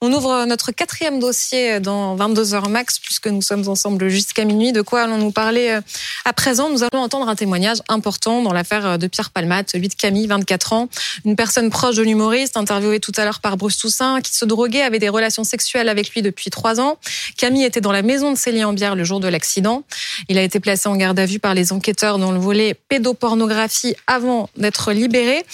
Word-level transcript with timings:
On 0.00 0.10
ouvre 0.10 0.46
notre 0.46 0.72
quatrième 0.72 1.20
dossier 1.20 1.80
dans 1.80 2.16
22 2.16 2.54
heures 2.54 2.70
max, 2.70 2.98
puisque 2.98 3.26
nous 3.26 3.42
sommes 3.42 3.68
ensemble 3.68 4.08
jusqu'à 4.08 4.46
minuit. 4.46 4.72
De 4.72 4.80
quoi 4.80 5.02
allons-nous 5.02 5.32
parler 5.32 5.68
euh, 5.68 5.82
à 6.24 6.32
présent? 6.32 6.70
Nous 6.70 6.82
allons 6.82 7.02
entendre 7.02 7.28
un 7.28 7.36
témoignage 7.36 7.76
important 7.88 8.40
dans 8.40 8.54
l'affaire 8.54 8.98
de 8.98 9.06
Pierre 9.06 9.28
Palmate, 9.28 9.68
celui 9.70 9.88
de 9.88 9.94
Camille, 9.94 10.26
24 10.26 10.72
ans, 10.72 10.88
une 11.26 11.36
personne 11.36 11.68
proche 11.68 11.96
de 11.96 12.02
l'humoriste, 12.02 12.56
interviewée 12.56 13.00
tout 13.00 13.12
à 13.18 13.24
l'heure 13.26 13.40
par 13.40 13.58
Bruce 13.58 13.76
Toussaint, 13.76 14.22
qui 14.22 14.34
se 14.34 14.46
droguait, 14.46 14.80
avait 14.80 14.98
des 14.98 15.10
relations 15.10 15.44
sexuelles 15.44 15.90
avec 15.90 16.14
lui 16.14 16.22
depuis 16.22 16.48
trois 16.48 16.80
ans. 16.80 16.96
Camille 17.36 17.64
était 17.64 17.82
dans 17.82 17.92
la 17.92 18.00
maison 18.00 18.32
de 18.32 18.38
Célie 18.38 18.64
en 18.64 18.72
bière 18.72 18.96
le 18.96 19.04
jour 19.04 19.20
de 19.20 19.28
l'accident. 19.28 19.82
Il 20.30 20.38
a 20.38 20.42
été 20.42 20.58
placé 20.58 20.88
en 20.88 20.96
garde 20.96 21.18
à 21.18 21.26
vue 21.26 21.38
par 21.38 21.52
les 21.52 21.74
enquêteurs 21.74 22.16
dans 22.16 22.32
le 22.32 22.38
volet 22.38 22.72
pédopornographie 22.88 23.94
avant 24.06 24.48
d'être 24.56 24.92
libéré. 24.92 25.44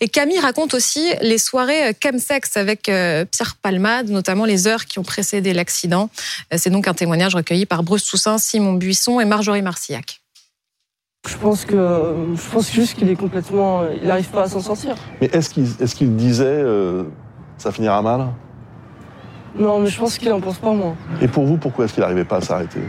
Et 0.00 0.08
Camille 0.08 0.40
raconte 0.40 0.74
aussi 0.74 1.12
les 1.20 1.38
soirées 1.38 1.94
chemsex 2.02 2.56
avec 2.56 2.88
euh, 2.88 3.24
Palmade, 3.56 4.08
notamment 4.08 4.44
les 4.44 4.66
heures 4.66 4.84
qui 4.84 4.98
ont 4.98 5.02
précédé 5.02 5.52
l'accident. 5.52 6.10
Euh, 6.52 6.56
c'est 6.58 6.70
donc 6.70 6.88
un 6.88 6.94
témoignage 6.94 7.34
recueilli 7.34 7.66
par 7.66 7.82
Bruce 7.82 8.04
Toussaint, 8.04 8.38
Simon 8.38 8.74
Buisson 8.74 9.20
et 9.20 9.24
Marjorie 9.24 9.62
Marcillac. 9.62 10.20
Je 11.28 11.36
pense 11.36 11.64
que 11.64 12.14
je 12.34 12.50
pense 12.50 12.72
juste 12.72 12.94
qu'il 12.98 13.08
est 13.08 13.16
complètement, 13.16 13.82
il 14.00 14.08
n'arrive 14.08 14.28
pas 14.28 14.42
à 14.42 14.48
s'en 14.48 14.60
sortir. 14.60 14.96
Mais 15.20 15.30
est-ce 15.32 15.50
qu'il 15.50 15.64
est 16.08 16.16
disait 16.16 16.44
euh, 16.46 17.04
ça 17.58 17.70
finira 17.70 18.02
mal? 18.02 18.26
Non, 19.56 19.78
mais 19.78 19.88
je 19.88 19.98
pense 19.98 20.18
qu'il 20.18 20.32
en 20.32 20.40
pense 20.40 20.58
pas 20.58 20.72
moins. 20.72 20.96
Et 21.20 21.28
pour 21.28 21.44
vous, 21.44 21.58
pourquoi 21.58 21.84
est-ce 21.84 21.94
qu'il 21.94 22.02
n'arrivait 22.02 22.24
pas 22.24 22.38
à 22.38 22.40
s'arrêter? 22.40 22.80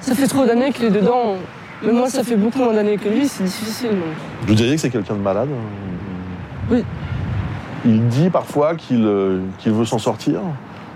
Ça 0.00 0.14
fait 0.14 0.28
trop 0.28 0.46
d'années 0.46 0.72
qu'il 0.72 0.86
est 0.86 0.90
dedans. 0.90 1.36
Mais 1.82 1.92
moi, 1.92 2.08
ça 2.08 2.22
fait 2.22 2.36
beaucoup 2.36 2.58
moins 2.58 2.74
d'années 2.74 2.98
que 2.98 3.08
lui, 3.08 3.26
c'est 3.26 3.44
difficile. 3.44 3.98
Vous 4.46 4.54
diriez 4.54 4.74
que 4.74 4.80
c'est 4.80 4.90
quelqu'un 4.90 5.14
de 5.14 5.20
malade? 5.20 5.48
Oui. 6.70 6.84
Il 7.84 8.08
dit 8.08 8.30
parfois 8.30 8.74
qu'il 8.74 9.04
euh, 9.04 9.40
qu'il 9.58 9.72
veut 9.72 9.84
s'en 9.84 9.98
sortir, 9.98 10.40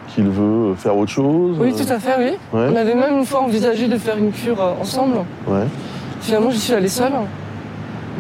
qu'il 0.09 0.29
veut 0.29 0.75
faire 0.75 0.97
autre 0.97 1.11
chose. 1.11 1.57
Oui, 1.59 1.73
tout 1.75 1.91
à 1.91 1.99
fait, 1.99 2.15
oui. 2.19 2.33
On 2.53 2.77
avait 2.77 2.95
même 2.95 3.19
une 3.19 3.25
fois 3.25 3.43
envisagé 3.43 3.89
de 3.89 3.97
faire 3.97 4.19
une 4.19 4.33
cure 4.33 4.61
euh, 4.61 4.75
ensemble. 4.81 5.19
Ouais. 5.47 5.67
Finalement, 6.21 6.51
j'y 6.51 6.61
suis 6.61 6.75
allée 6.75 6.89
seule. 6.89 7.13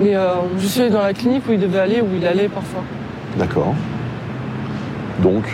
Mais 0.00 0.14
euh, 0.14 0.34
je 0.58 0.66
suis 0.66 0.80
allée 0.80 0.90
dans 0.90 1.02
la 1.02 1.12
clinique 1.12 1.44
où 1.48 1.52
il 1.52 1.60
devait 1.60 1.78
aller, 1.78 2.00
où 2.00 2.08
il 2.16 2.26
allait 2.26 2.48
parfois. 2.48 2.82
D'accord. 3.38 3.74
Donc, 5.22 5.44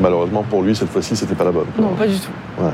malheureusement 0.00 0.44
pour 0.48 0.62
lui, 0.62 0.76
cette 0.76 0.88
fois-ci, 0.88 1.16
c'était 1.16 1.34
pas 1.34 1.44
la 1.44 1.52
bonne. 1.52 1.66
Non, 1.78 1.94
pas 1.94 2.06
du 2.06 2.16
tout. 2.16 2.62
Ouais. 2.62 2.70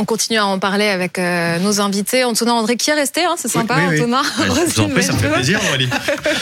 On 0.00 0.04
continue 0.04 0.38
à 0.38 0.46
en 0.46 0.60
parler 0.60 0.86
avec 0.86 1.18
euh, 1.18 1.58
nos 1.58 1.80
invités. 1.80 2.22
Antonin 2.22 2.52
André 2.52 2.76
qui 2.76 2.90
est 2.90 2.94
resté, 2.94 3.24
hein, 3.24 3.34
c'est 3.36 3.48
sympa, 3.48 3.74
oui, 3.78 3.82
oui, 3.88 4.00
Antonin. 4.00 4.22
vous 4.22 4.80
en 4.80 5.00
ça 5.00 5.12
me 5.12 5.18
fait 5.18 5.28
plaisir, 5.28 5.60
Aurélie. 5.68 5.88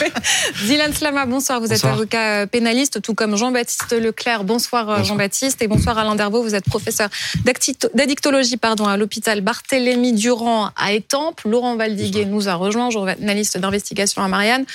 Dylan 0.65 0.93
Slama, 0.93 1.25
bonsoir. 1.25 1.59
Vous 1.59 1.73
êtes 1.73 1.83
avocat 1.83 2.41
euh, 2.41 2.45
pénaliste, 2.45 3.01
tout 3.01 3.15
comme 3.15 3.35
Jean-Baptiste 3.35 3.99
Leclerc. 3.99 4.43
Bonsoir, 4.43 4.83
euh, 4.83 4.85
Bonsoir. 4.97 5.05
Jean-Baptiste. 5.05 5.59
Et 5.63 5.67
bonsoir 5.67 5.97
Alain 5.97 6.13
Dervaux. 6.13 6.43
Vous 6.43 6.53
êtes 6.53 6.65
professeur 6.65 7.09
d'addictologie 7.95 8.57
pardon, 8.57 8.85
à 8.85 8.95
l'hôpital 8.95 9.41
Barthélemy 9.41 10.13
Durand 10.13 10.69
à 10.77 10.93
Étampes. 10.93 11.41
Laurent 11.43 11.75
Valdiguet 11.77 12.25
nous 12.25 12.49
a 12.49 12.53
rejoint, 12.53 12.91
journaliste 12.91 13.57
d'investigation 13.57 14.21
à 14.21 14.27
Marianne. 14.27 14.65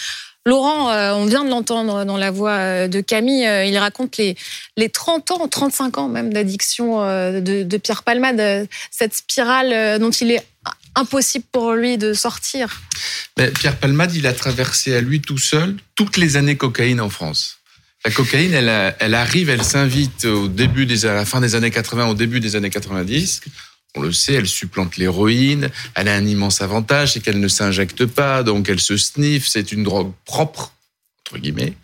Laurent, 0.45 0.91
euh, 0.91 1.13
on 1.13 1.27
vient 1.27 1.45
de 1.45 1.51
l'entendre 1.51 2.05
dans 2.05 2.17
la 2.17 2.33
voix 2.33 2.57
euh, 2.57 2.89
de 2.89 3.01
Camille, 3.01 3.47
euh, 3.47 3.65
il 3.65 3.79
raconte 3.79 4.17
les, 4.17 4.37
les 4.77 4.89
30 4.89 5.31
ans, 5.31 5.47
35 5.47 5.99
ans 5.99 6.09
même 6.09 6.33
d'addiction 6.33 7.01
de, 7.03 7.77
Pierre 7.77 8.03
Palmade, 8.03 8.69
cette 8.91 9.15
spirale 9.15 9.99
dont 10.01 10.11
il 10.11 10.33
est 10.33 10.45
impossible 10.95 11.45
pour 11.53 11.73
lui 11.73 11.97
de 11.97 12.13
sortir. 12.13 12.83
Mais 13.39 13.51
Pierre 13.51 13.77
Palmade, 13.77 14.15
il 14.15 14.27
a 14.27 14.33
traversé 14.33 14.95
à 14.95 15.01
lui 15.01 15.21
tout 15.21 15.39
seul 15.39 15.77
toutes 15.95 16.17
les 16.17 16.37
années 16.37 16.57
cocaïne 16.57 17.01
en 17.01 17.09
France. 17.09 17.59
La 18.05 18.11
cocaïne, 18.11 18.53
elle, 18.53 18.95
elle 18.99 19.15
arrive, 19.15 19.49
elle 19.49 19.65
s'invite 19.65 20.25
au 20.25 20.49
début 20.49 20.87
des, 20.87 21.07
à 21.07 21.15
la 21.15 21.25
fin 21.25 21.41
des 21.41 21.55
années 21.55 21.71
80, 21.71 22.09
au 22.09 22.15
début 22.15 22.41
des 22.41 22.57
années 22.57 22.71
90. 22.71 23.43
On 23.95 24.01
le 24.01 24.13
sait, 24.13 24.35
elle 24.35 24.47
supplante 24.49 24.97
l'héroïne. 24.97 25.69
Elle 25.95 26.09
a 26.09 26.15
un 26.15 26.25
immense 26.27 26.63
avantage, 26.63 27.13
c'est 27.13 27.21
qu'elle 27.21 27.41
ne 27.41 27.49
s'injecte 27.49 28.07
pas, 28.07 28.43
donc 28.43 28.69
elle 28.69 28.81
se 28.81 28.97
sniffe. 28.97 29.47
C'est 29.47 29.73
une 29.73 29.83
drogue 29.83 30.13
propre, 30.25 30.73
entre 31.21 31.39
guillemets. 31.41 31.75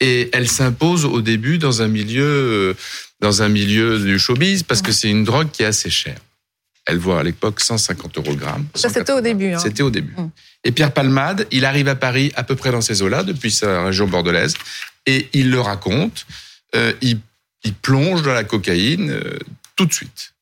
Et 0.00 0.30
elle 0.32 0.48
s'impose 0.48 1.04
au 1.04 1.20
début 1.20 1.58
dans 1.58 1.82
un 1.82 1.88
milieu, 1.88 2.24
euh, 2.24 2.74
dans 3.20 3.42
un 3.42 3.48
milieu 3.48 3.98
du 3.98 4.18
showbiz, 4.18 4.62
parce 4.62 4.82
que 4.82 4.92
c'est 4.92 5.10
une 5.10 5.24
drogue 5.24 5.50
qui 5.50 5.62
est 5.62 5.66
assez 5.66 5.90
chère. 5.90 6.18
Elle 6.86 6.98
vaut 6.98 7.12
à 7.12 7.22
l'époque 7.22 7.60
150 7.60 8.18
euros 8.18 8.30
le 8.30 8.36
gramme. 8.36 8.66
Ça, 8.74 8.88
c'était 8.88 9.12
au 9.12 9.16
180. 9.16 9.22
début, 9.22 9.52
hein. 9.54 9.58
C'était 9.58 9.82
au 9.82 9.90
début. 9.90 10.14
Mm. 10.16 10.30
Et 10.64 10.72
Pierre 10.72 10.92
Palmade, 10.92 11.46
il 11.50 11.64
arrive 11.64 11.88
à 11.88 11.94
Paris 11.94 12.32
à 12.36 12.42
peu 12.42 12.56
près 12.56 12.72
dans 12.72 12.80
ces 12.82 13.00
eaux-là, 13.02 13.22
depuis 13.22 13.50
sa 13.50 13.84
région 13.84 14.06
bordelaise, 14.06 14.54
et 15.06 15.28
il 15.32 15.50
le 15.50 15.60
raconte. 15.60 16.26
euh, 16.74 16.92
il, 17.00 17.20
il 17.64 17.72
plonge 17.74 18.22
dans 18.22 18.34
la 18.34 18.44
cocaïne 18.44 19.10
euh, 19.10 19.38
tout 19.76 19.86
de 19.86 19.92
suite. 19.92 20.33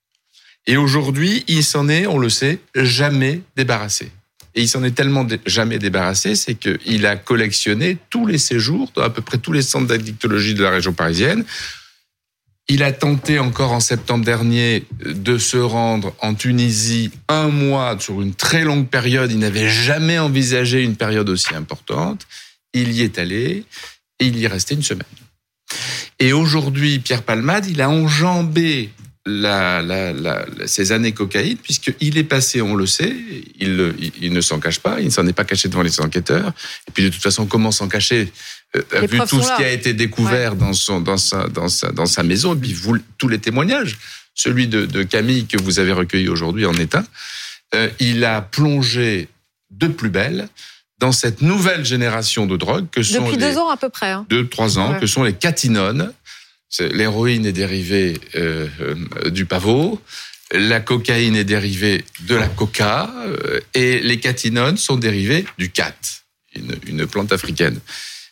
Et 0.66 0.76
aujourd'hui, 0.76 1.44
il 1.48 1.64
s'en 1.64 1.88
est, 1.88 2.06
on 2.06 2.18
le 2.18 2.28
sait, 2.28 2.60
jamais 2.74 3.42
débarrassé. 3.56 4.12
Et 4.54 4.62
il 4.62 4.68
s'en 4.68 4.84
est 4.84 4.92
tellement 4.92 5.26
jamais 5.46 5.78
débarrassé, 5.78 6.34
c'est 6.34 6.54
qu'il 6.54 7.06
a 7.06 7.16
collectionné 7.16 7.96
tous 8.10 8.26
les 8.26 8.38
séjours 8.38 8.90
dans 8.94 9.02
à 9.02 9.10
peu 9.10 9.22
près 9.22 9.38
tous 9.38 9.52
les 9.52 9.62
centres 9.62 9.86
d'addictologie 9.86 10.54
de 10.54 10.62
la 10.62 10.70
région 10.70 10.92
parisienne. 10.92 11.44
Il 12.68 12.82
a 12.82 12.92
tenté 12.92 13.38
encore 13.38 13.72
en 13.72 13.80
septembre 13.80 14.24
dernier 14.24 14.84
de 15.04 15.36
se 15.36 15.56
rendre 15.56 16.14
en 16.20 16.34
Tunisie 16.34 17.10
un 17.28 17.48
mois 17.48 17.98
sur 17.98 18.22
une 18.22 18.34
très 18.34 18.62
longue 18.62 18.88
période. 18.88 19.32
Il 19.32 19.38
n'avait 19.38 19.68
jamais 19.68 20.18
envisagé 20.18 20.82
une 20.82 20.96
période 20.96 21.28
aussi 21.28 21.54
importante. 21.54 22.26
Il 22.72 22.92
y 22.92 23.02
est 23.02 23.18
allé 23.18 23.64
et 24.20 24.26
il 24.26 24.38
y 24.38 24.44
est 24.44 24.48
resté 24.48 24.74
une 24.74 24.82
semaine. 24.82 25.06
Et 26.18 26.32
aujourd'hui, 26.32 26.98
Pierre 27.00 27.22
Palmade, 27.22 27.66
il 27.66 27.80
a 27.80 27.90
enjambé 27.90 28.90
la, 29.24 29.82
la, 29.82 30.12
la, 30.12 30.44
la- 30.56 30.66
ces 30.66 30.90
années 30.92 31.12
cocaïne, 31.12 31.56
puisqu'il 31.56 32.18
est 32.18 32.24
passé, 32.24 32.60
on 32.60 32.74
le 32.74 32.86
sait, 32.86 33.14
il, 33.60 33.76
le- 33.76 33.94
il, 33.98 34.12
il 34.20 34.32
ne 34.32 34.40
s'en 34.40 34.58
cache 34.58 34.80
pas, 34.80 34.98
il 35.00 35.06
ne 35.06 35.10
s'en 35.10 35.26
est 35.26 35.32
pas 35.32 35.44
caché 35.44 35.68
devant 35.68 35.82
les 35.82 36.00
enquêteurs. 36.00 36.52
Et 36.88 36.90
puis 36.92 37.04
de 37.04 37.08
toute 37.08 37.22
façon, 37.22 37.46
comment 37.46 37.70
s'en 37.70 37.88
cacher? 37.88 38.32
Euh, 38.76 38.82
Vu 39.06 39.18
tout 39.28 39.40
ce 39.42 39.56
qui 39.56 39.62
a 39.64 39.70
été 39.70 39.92
découvert 39.94 40.56
dans, 40.56 40.72
son, 40.72 41.00
dans, 41.00 41.18
sa, 41.18 41.46
dans, 41.48 41.68
sa, 41.68 41.92
dans 41.92 42.06
sa 42.06 42.22
maison, 42.22 42.54
et 42.54 42.58
puis 42.58 42.72
vous, 42.72 42.96
tous 43.18 43.28
les 43.28 43.38
témoignages, 43.38 43.98
celui 44.34 44.66
de, 44.66 44.86
de 44.86 45.02
Camille 45.02 45.46
que 45.46 45.60
vous 45.60 45.78
avez 45.78 45.92
recueilli 45.92 46.28
aujourd'hui 46.28 46.64
en 46.66 46.74
est 46.74 46.94
un, 46.96 47.04
euh, 47.74 47.88
il 48.00 48.24
a 48.24 48.40
plongé 48.40 49.28
de 49.70 49.86
plus 49.88 50.10
belle 50.10 50.48
dans 50.98 51.12
cette 51.12 51.42
nouvelle 51.42 51.84
génération 51.84 52.46
de 52.46 52.56
drogues 52.56 52.86
que 52.90 53.02
sont 53.02 53.24
Depuis 53.24 53.36
les, 53.36 53.50
deux 53.52 53.58
ans 53.58 53.68
à 53.68 53.76
peu 53.76 53.88
près. 53.88 54.10
hein. 54.10 54.24
deux, 54.30 54.48
trois 54.48 54.78
ans, 54.78 54.92
Ouais. 54.92 55.00
que 55.00 55.06
sont 55.06 55.22
les 55.22 55.32
catinones. 55.34 56.12
L'héroïne 56.80 57.44
est 57.44 57.52
dérivée 57.52 58.18
euh, 58.34 58.66
euh, 58.80 59.30
du 59.30 59.44
pavot, 59.44 60.00
la 60.52 60.80
cocaïne 60.80 61.36
est 61.36 61.44
dérivée 61.44 62.04
de 62.20 62.34
la 62.34 62.48
coca, 62.48 63.10
euh, 63.26 63.60
et 63.74 64.00
les 64.00 64.18
catinones 64.18 64.78
sont 64.78 64.96
dérivées 64.96 65.44
du 65.58 65.70
cat, 65.70 65.94
une, 66.54 67.06
plante 67.06 67.32
africaine. 67.32 67.78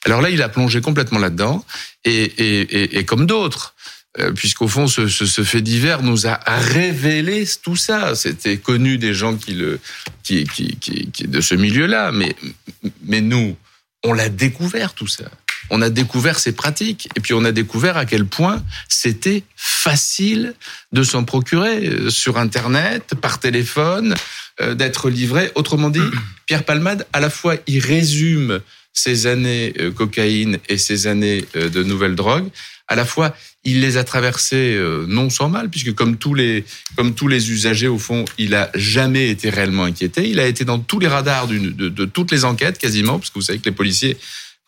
Alors 0.06 0.22
là, 0.22 0.30
il 0.30 0.40
a 0.42 0.48
plongé 0.48 0.80
complètement 0.80 1.18
là-dedans, 1.18 1.64
et, 2.04 3.04
comme 3.06 3.26
d'autres, 3.26 3.74
puisqu'au 4.34 4.68
fond, 4.68 4.86
ce, 4.86 5.06
fait 5.42 5.60
divers 5.60 6.02
nous 6.02 6.26
a 6.26 6.40
révélé 6.46 7.46
tout 7.62 7.76
ça. 7.76 8.14
C'était 8.14 8.56
connu 8.56 8.96
des 8.96 9.12
gens 9.12 9.36
qui 9.36 9.52
le, 9.52 9.78
qui, 10.22 10.44
qui, 10.44 11.26
de 11.26 11.40
ce 11.42 11.54
milieu-là, 11.54 12.12
mais 12.12 13.20
nous, 13.20 13.56
on 14.02 14.14
l'a 14.14 14.30
découvert 14.30 14.94
tout 14.94 15.06
ça. 15.06 15.30
On 15.70 15.82
a 15.82 15.90
découvert 15.90 16.38
ces 16.38 16.52
pratiques 16.52 17.08
et 17.16 17.20
puis 17.20 17.34
on 17.34 17.44
a 17.44 17.52
découvert 17.52 17.96
à 17.96 18.04
quel 18.04 18.26
point 18.26 18.62
c'était 18.88 19.44
facile 19.56 20.54
de 20.92 21.02
s'en 21.02 21.24
procurer 21.24 21.86
euh, 21.86 22.10
sur 22.10 22.38
Internet, 22.38 23.14
par 23.20 23.40
téléphone, 23.40 24.14
euh, 24.60 24.74
d'être 24.74 25.08
livré. 25.08 25.50
Autrement 25.54 25.88
dit, 25.88 26.00
Pierre 26.46 26.64
Palmade, 26.64 27.06
à 27.12 27.20
la 27.20 27.30
fois, 27.30 27.56
il 27.66 27.78
résume 27.78 28.60
ses 28.92 29.26
années 29.26 29.72
euh, 29.80 29.90
cocaïne 29.90 30.58
et 30.68 30.76
ses 30.76 31.06
années 31.06 31.46
euh, 31.56 31.70
de 31.70 31.82
nouvelles 31.82 32.14
drogues. 32.14 32.48
À 32.86 32.96
la 32.96 33.06
fois, 33.06 33.34
il 33.64 33.80
les 33.80 33.96
a 33.96 34.04
traversées 34.04 34.76
non 35.06 35.30
sans 35.30 35.48
mal, 35.48 35.68
puisque 35.68 35.94
comme 35.94 36.16
tous 36.16 36.34
les 36.34 36.64
comme 36.96 37.14
tous 37.14 37.28
les 37.28 37.52
usagers 37.52 37.86
au 37.86 37.98
fond, 37.98 38.24
il 38.36 38.54
a 38.54 38.70
jamais 38.74 39.28
été 39.28 39.48
réellement 39.50 39.84
inquiété. 39.84 40.28
Il 40.28 40.40
a 40.40 40.46
été 40.46 40.64
dans 40.64 40.80
tous 40.80 40.98
les 40.98 41.06
radars 41.06 41.46
de, 41.46 41.58
de 41.68 42.04
toutes 42.06 42.32
les 42.32 42.44
enquêtes 42.44 42.78
quasiment, 42.78 43.18
parce 43.18 43.30
que 43.30 43.34
vous 43.34 43.44
savez 43.44 43.58
que 43.60 43.66
les 43.66 43.74
policiers 43.74 44.16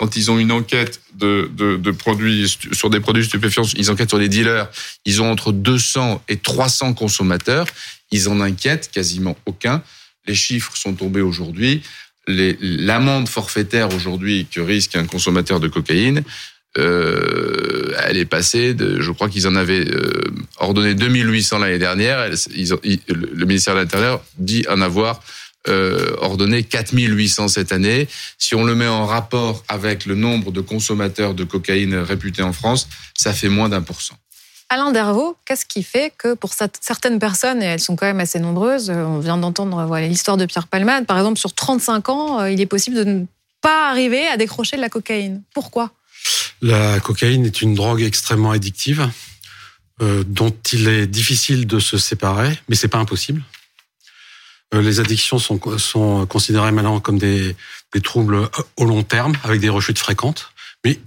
quand 0.02 0.16
ils 0.16 0.32
ont 0.32 0.38
une 0.40 0.50
enquête 0.50 1.00
de, 1.14 1.90
produits 1.92 2.58
sur 2.72 2.90
des 2.90 2.98
produits 2.98 3.24
stupéfiants, 3.24 3.62
ils 3.76 3.88
enquêtent 3.88 4.08
sur 4.08 4.18
les 4.18 4.28
dealers. 4.28 4.68
Ils 5.04 5.22
ont 5.22 5.30
entre 5.30 5.52
200 5.52 6.24
et 6.28 6.38
300 6.38 6.94
consommateurs. 6.94 7.68
Ils 8.10 8.28
en 8.28 8.40
inquiètent 8.40 8.90
quasiment 8.90 9.36
aucun. 9.46 9.80
Les 10.26 10.34
chiffres 10.34 10.76
sont 10.76 10.94
tombés 10.94 11.20
aujourd'hui. 11.20 11.82
L'amende 12.26 13.28
forfaitaire 13.28 13.94
aujourd'hui 13.94 14.48
que 14.52 14.60
risque 14.60 14.96
un 14.96 15.06
consommateur 15.06 15.60
de 15.60 15.68
cocaïne, 15.68 16.24
euh, 16.78 17.94
elle 18.02 18.16
est 18.16 18.24
passée 18.24 18.74
de, 18.74 19.00
je 19.00 19.12
crois 19.12 19.28
qu'ils 19.28 19.46
en 19.46 19.54
avaient 19.54 19.88
euh, 19.88 20.32
ordonné 20.58 20.94
2800 20.94 21.60
l'année 21.60 21.78
dernière. 21.78 22.28
Le 22.28 23.44
ministère 23.44 23.74
de 23.74 23.78
l'Intérieur 23.78 24.20
dit 24.36 24.64
en 24.68 24.80
avoir 24.80 25.22
euh, 25.68 26.16
ordonné 26.18 26.62
4800 26.62 27.48
cette 27.48 27.72
année. 27.72 28.08
Si 28.38 28.54
on 28.54 28.64
le 28.64 28.74
met 28.74 28.88
en 28.88 29.06
rapport 29.06 29.64
avec 29.68 30.06
le 30.06 30.14
nombre 30.14 30.52
de 30.52 30.60
consommateurs 30.60 31.34
de 31.34 31.44
cocaïne 31.44 31.94
réputés 31.94 32.42
en 32.42 32.52
France, 32.52 32.88
ça 33.14 33.32
fait 33.32 33.48
moins 33.48 33.68
d'un 33.68 33.82
pour 33.82 34.00
cent. 34.00 34.16
Alain 34.72 34.90
Dervaux, 34.90 35.36
qu'est-ce 35.44 35.66
qui 35.66 35.82
fait 35.82 36.14
que 36.16 36.32
pour 36.32 36.54
certaines 36.54 37.18
personnes, 37.18 37.62
et 37.62 37.66
elles 37.66 37.80
sont 37.80 37.94
quand 37.94 38.06
même 38.06 38.20
assez 38.20 38.38
nombreuses, 38.38 38.88
euh, 38.88 39.04
on 39.04 39.18
vient 39.18 39.36
d'entendre 39.36 39.84
voilà, 39.84 40.08
l'histoire 40.08 40.38
de 40.38 40.46
Pierre 40.46 40.66
Palmade, 40.66 41.04
par 41.04 41.18
exemple, 41.18 41.38
sur 41.38 41.52
35 41.52 42.08
ans, 42.08 42.40
euh, 42.40 42.50
il 42.50 42.58
est 42.58 42.66
possible 42.66 42.96
de 42.96 43.04
ne 43.04 43.26
pas 43.60 43.90
arriver 43.90 44.26
à 44.28 44.38
décrocher 44.38 44.76
de 44.76 44.80
la 44.80 44.88
cocaïne. 44.88 45.42
Pourquoi? 45.52 45.90
La 46.62 47.00
cocaïne 47.00 47.44
est 47.44 47.60
une 47.60 47.74
drogue 47.74 48.00
extrêmement 48.00 48.50
addictive 48.50 49.10
euh, 50.00 50.24
dont 50.26 50.54
il 50.72 50.88
est 50.88 51.06
difficile 51.06 51.66
de 51.66 51.78
se 51.78 51.98
séparer, 51.98 52.58
mais 52.70 52.74
c'est 52.74 52.88
pas 52.88 52.98
impossible. 52.98 53.42
Les 54.72 55.00
addictions 55.00 55.38
sont, 55.38 55.60
sont 55.78 56.26
considérées 56.26 56.72
maintenant 56.72 57.00
comme 57.00 57.18
des, 57.18 57.54
des 57.92 58.00
troubles 58.00 58.48
au 58.76 58.84
long 58.84 59.02
terme, 59.02 59.34
avec 59.44 59.60
des 59.60 59.68
rechutes 59.68 59.98
fréquentes, 59.98 60.50
mais 60.84 60.98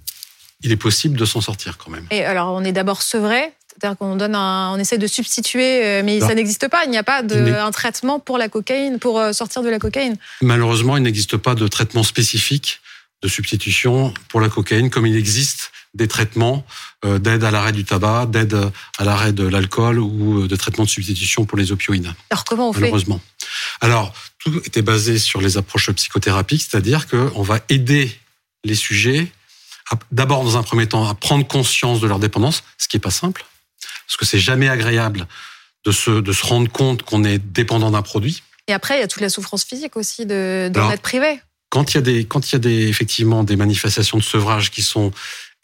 il 0.62 0.72
est 0.72 0.78
possible 0.78 1.18
de 1.18 1.26
s'en 1.26 1.42
sortir 1.42 1.78
quand 1.78 1.92
même. 1.92 2.06
Et 2.12 2.24
alors, 2.24 2.54
on 2.54 2.64
est 2.64 2.72
d'abord 2.72 3.02
sevré, 3.02 3.52
c'est-à-dire 3.70 3.98
qu'on 3.98 4.16
donne 4.16 4.36
on 4.36 4.78
essaie 4.78 4.98
de 4.98 5.08
substituer, 5.08 5.86
euh, 5.86 6.02
mais 6.04 6.20
ça 6.20 6.34
n'existe 6.34 6.68
pas. 6.68 6.86
Il 6.86 6.92
n'y 6.92 6.98
a 6.98 7.04
pas 7.04 7.24
de, 7.24 7.54
un 7.54 7.72
traitement 7.72 8.20
pour 8.20 8.38
la 8.38 8.50
cocaïne, 8.50 9.00
pour 9.00 9.20
euh, 9.20 9.34
sortir 9.34 9.64
de 9.64 9.70
la 9.70 9.80
cocaïne. 9.80 10.16
Malheureusement, 10.42 10.98
il 10.98 11.04
n'existe 11.04 11.38
pas 11.38 11.56
de 11.56 11.68
traitement 11.68 12.04
spécifique 12.04 12.80
de 13.22 13.28
substitution 13.28 14.14
pour 14.30 14.42
la 14.42 14.50
cocaïne, 14.50 14.90
comme 14.90 15.06
il 15.06 15.16
existe 15.16 15.72
des 15.96 16.08
traitements 16.08 16.66
euh, 17.04 17.18
d'aide 17.18 17.44
à 17.44 17.52
l'arrêt 17.52 17.72
du 17.72 17.84
tabac, 17.86 18.28
d'aide 18.28 18.72
à 18.98 19.04
l'arrêt 19.04 19.34
de 19.34 19.48
l'alcool 19.48 20.00
ou 20.00 20.48
de 20.48 20.56
traitement 20.56 20.84
de 20.84 20.90
substitution 20.90 21.46
pour 21.46 21.58
les 21.58 21.72
opioïdes. 21.72 22.14
Alors 22.30 22.44
comment 22.44 22.70
on 22.70 22.74
fait? 22.74 22.82
Malheureusement. 22.82 23.22
Alors 23.82 24.14
tout 24.40 24.62
était 24.66 24.82
basé 24.82 25.18
sur 25.18 25.42
les 25.42 25.58
approches 25.58 25.90
psychothérapiques, 25.92 26.68
c'est-à-dire 26.70 27.08
qu'on 27.08 27.42
va 27.42 27.60
aider 27.70 28.16
les 28.64 28.76
sujets 28.76 29.32
d'abord 30.12 30.44
dans 30.44 30.58
un 30.58 30.64
premier 30.64 30.88
temps 30.88 31.08
à 31.08 31.14
prendre 31.16 31.48
conscience 31.48 32.00
de 32.00 32.08
leur 32.08 32.20
dépendance, 32.20 32.64
ce 32.78 32.88
qui 32.88 32.98
est 32.98 33.00
pas 33.00 33.12
simple, 33.12 33.46
parce 34.08 34.18
que 34.18 34.26
c'est 34.26 34.40
jamais 34.40 34.68
agréable 34.68 35.28
de 35.86 35.92
se, 35.92 36.12
de 36.12 36.34
se 36.34 36.46
rendre 36.46 36.72
compte 36.72 37.04
qu'on 37.04 37.24
est 37.24 37.38
dépendant 37.38 37.92
d'un 37.92 38.02
produit. 38.02 38.42
Et 38.68 38.74
après, 38.74 38.98
il 38.98 39.02
y 39.02 39.04
a 39.04 39.08
toute 39.08 39.22
la 39.22 39.30
souffrance 39.30 39.64
physique 39.64 39.96
aussi 39.96 40.26
de, 40.26 40.72
de 40.74 40.92
être 40.92 41.02
privé. 41.02 41.40
Quand 41.70 41.94
il 41.94 41.96
y 41.96 41.98
a 41.98 42.02
des, 42.02 42.26
quand 42.26 42.50
il 42.50 42.54
y 42.54 42.56
a 42.56 42.60
des, 42.60 42.88
effectivement 42.88 43.44
des 43.44 43.56
manifestations 43.56 44.18
de 44.18 44.24
sevrage 44.24 44.72
qui 44.72 44.82
sont 44.82 45.12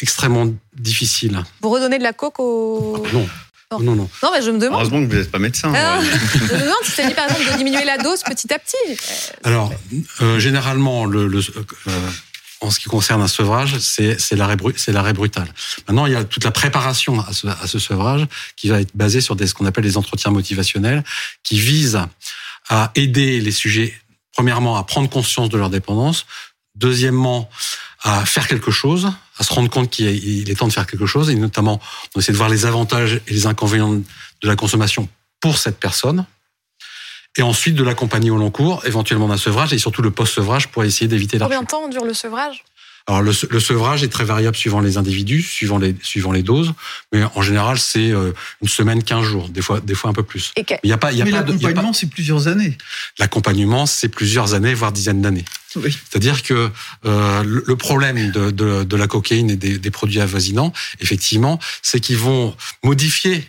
extrêmement 0.01 0.48
difficiles. 0.77 1.44
Vous 1.62 1.69
redonnez 1.69 1.98
de 1.98 2.03
la 2.03 2.13
coke 2.13 2.39
au... 2.39 3.03
Ah, 3.06 3.09
non. 3.13 3.30
Non. 3.71 3.80
non, 3.80 3.95
non. 3.95 4.09
mais 4.33 4.42
je 4.42 4.51
me 4.51 4.59
demande. 4.59 4.81
Heureusement 4.81 5.00
que 5.00 5.06
vous 5.06 5.18
n'êtes 5.18 5.31
pas 5.31 5.39
médecin. 5.39 5.71
Ah, 5.74 6.01
je 6.33 6.39
me 6.39 6.59
demande 6.59 6.83
si 6.83 6.92
ça 6.92 7.07
dit 7.07 7.13
par 7.13 7.30
exemple 7.30 7.53
de 7.53 7.57
diminuer 7.57 7.86
la 7.86 7.98
dose 7.98 8.21
petit 8.24 8.53
à 8.53 8.59
petit. 8.59 8.75
Alors, 9.45 9.74
euh, 10.21 10.39
généralement, 10.39 11.06
le, 11.06 11.27
le 11.27 11.39
euh, 11.39 12.09
en 12.62 12.69
ce 12.69 12.80
qui 12.80 12.89
concerne 12.89 13.21
un 13.21 13.27
sevrage, 13.27 13.80
c'est 13.80 14.18
l'arrêt 14.36 14.57
l'arrêt 14.88 15.13
brutal. 15.13 15.51
Maintenant, 15.88 16.06
il 16.06 16.13
y 16.13 16.15
a 16.15 16.24
toute 16.24 16.44
la 16.44 16.51
préparation 16.51 17.19
à 17.19 17.33
ce, 17.33 17.47
à 17.47 17.65
ce 17.65 17.80
sevrage 17.80 18.27
qui 18.56 18.69
va 18.69 18.81
être 18.81 18.95
basée 18.95 19.19
sur 19.19 19.36
des, 19.36 19.47
ce 19.47 19.54
qu'on 19.54 19.65
appelle 19.65 19.83
les 19.83 19.97
entretiens 19.97 20.31
motivationnels, 20.31 21.04
qui 21.44 21.59
visent 21.59 22.01
à 22.69 22.92
aider 22.95 23.42
les 23.42 23.51
sujets, 23.51 24.00
premièrement, 24.33 24.77
à 24.77 24.83
prendre 24.83 25.09
conscience 25.09 25.50
de 25.50 25.57
leur 25.57 25.71
dépendance, 25.71 26.27
deuxièmement, 26.75 27.50
à 28.04 28.25
faire 28.25 28.47
quelque 28.47 28.71
chose, 28.71 29.12
à 29.41 29.43
se 29.43 29.51
rendre 29.53 29.71
compte 29.71 29.89
qu'il 29.89 30.49
est 30.49 30.55
temps 30.55 30.67
de 30.67 30.71
faire 30.71 30.85
quelque 30.85 31.07
chose, 31.07 31.31
et 31.31 31.35
notamment, 31.35 31.81
on 32.15 32.19
essaie 32.19 32.31
de 32.31 32.38
voir 32.38 32.47
les 32.47 32.67
avantages 32.67 33.21
et 33.27 33.33
les 33.33 33.47
inconvénients 33.47 33.95
de 33.95 34.03
la 34.47 34.55
consommation 34.55 35.09
pour 35.39 35.57
cette 35.57 35.79
personne, 35.79 36.25
et 37.39 37.41
ensuite 37.41 37.73
de 37.73 37.83
l'accompagner 37.83 38.29
au 38.29 38.38
long 38.38 38.51
cours, 38.51 38.85
éventuellement 38.85 39.27
d'un 39.27 39.38
sevrage 39.38 39.73
et 39.73 39.79
surtout 39.79 40.03
le 40.03 40.11
post-sevrage 40.11 40.67
pour 40.67 40.83
essayer 40.83 41.07
d'éviter 41.07 41.39
la 41.39 41.45
Combien 41.45 41.63
de 41.63 41.67
temps 41.67 41.88
dure 41.88 42.05
le 42.05 42.13
sevrage? 42.13 42.63
Alors 43.07 43.23
le, 43.23 43.31
le, 43.49 43.59
sevrage 43.59 44.03
est 44.03 44.09
très 44.09 44.25
variable 44.25 44.55
suivant 44.55 44.79
les 44.79 44.97
individus, 44.97 45.41
suivant 45.41 45.79
les 45.79 45.95
suivant 46.03 46.31
les 46.31 46.44
doses, 46.44 46.73
mais 47.11 47.23
en 47.33 47.41
général 47.41 47.79
c'est 47.79 48.11
euh, 48.11 48.31
une 48.61 48.67
semaine, 48.67 49.01
15 49.01 49.23
jours, 49.23 49.49
des 49.49 49.63
fois 49.63 49.79
des 49.79 49.95
fois 49.95 50.11
un 50.11 50.13
peu 50.13 50.21
plus. 50.21 50.53
Il 50.55 50.87
y 50.87 50.94
a 50.94 50.97
pas, 50.99 51.11
il 51.11 51.17
y 51.17 51.21
a 51.23 51.25
mais 51.25 51.31
l'accompagnement 51.31 51.94
c'est 51.94 52.11
plusieurs 52.11 52.47
années. 52.47 52.77
L'accompagnement 53.17 53.87
c'est 53.87 54.09
plusieurs 54.09 54.53
années, 54.53 54.75
voire 54.75 54.91
dizaines 54.91 55.21
d'années. 55.21 55.45
Oui. 55.75 55.97
C'est-à-dire 56.09 56.44
que 56.44 56.69
euh, 57.06 57.44
le 57.44 57.75
problème 57.75 58.31
de, 58.31 58.51
de, 58.51 58.83
de, 58.83 58.97
la 58.97 59.07
cocaïne 59.07 59.50
et 59.50 59.56
des, 59.56 59.77
des 59.77 59.91
produits 59.91 60.19
avoisinants, 60.19 60.73
effectivement, 61.00 61.59
c'est 61.81 62.00
qu'ils 62.00 62.18
vont 62.18 62.56
modifier 62.83 63.47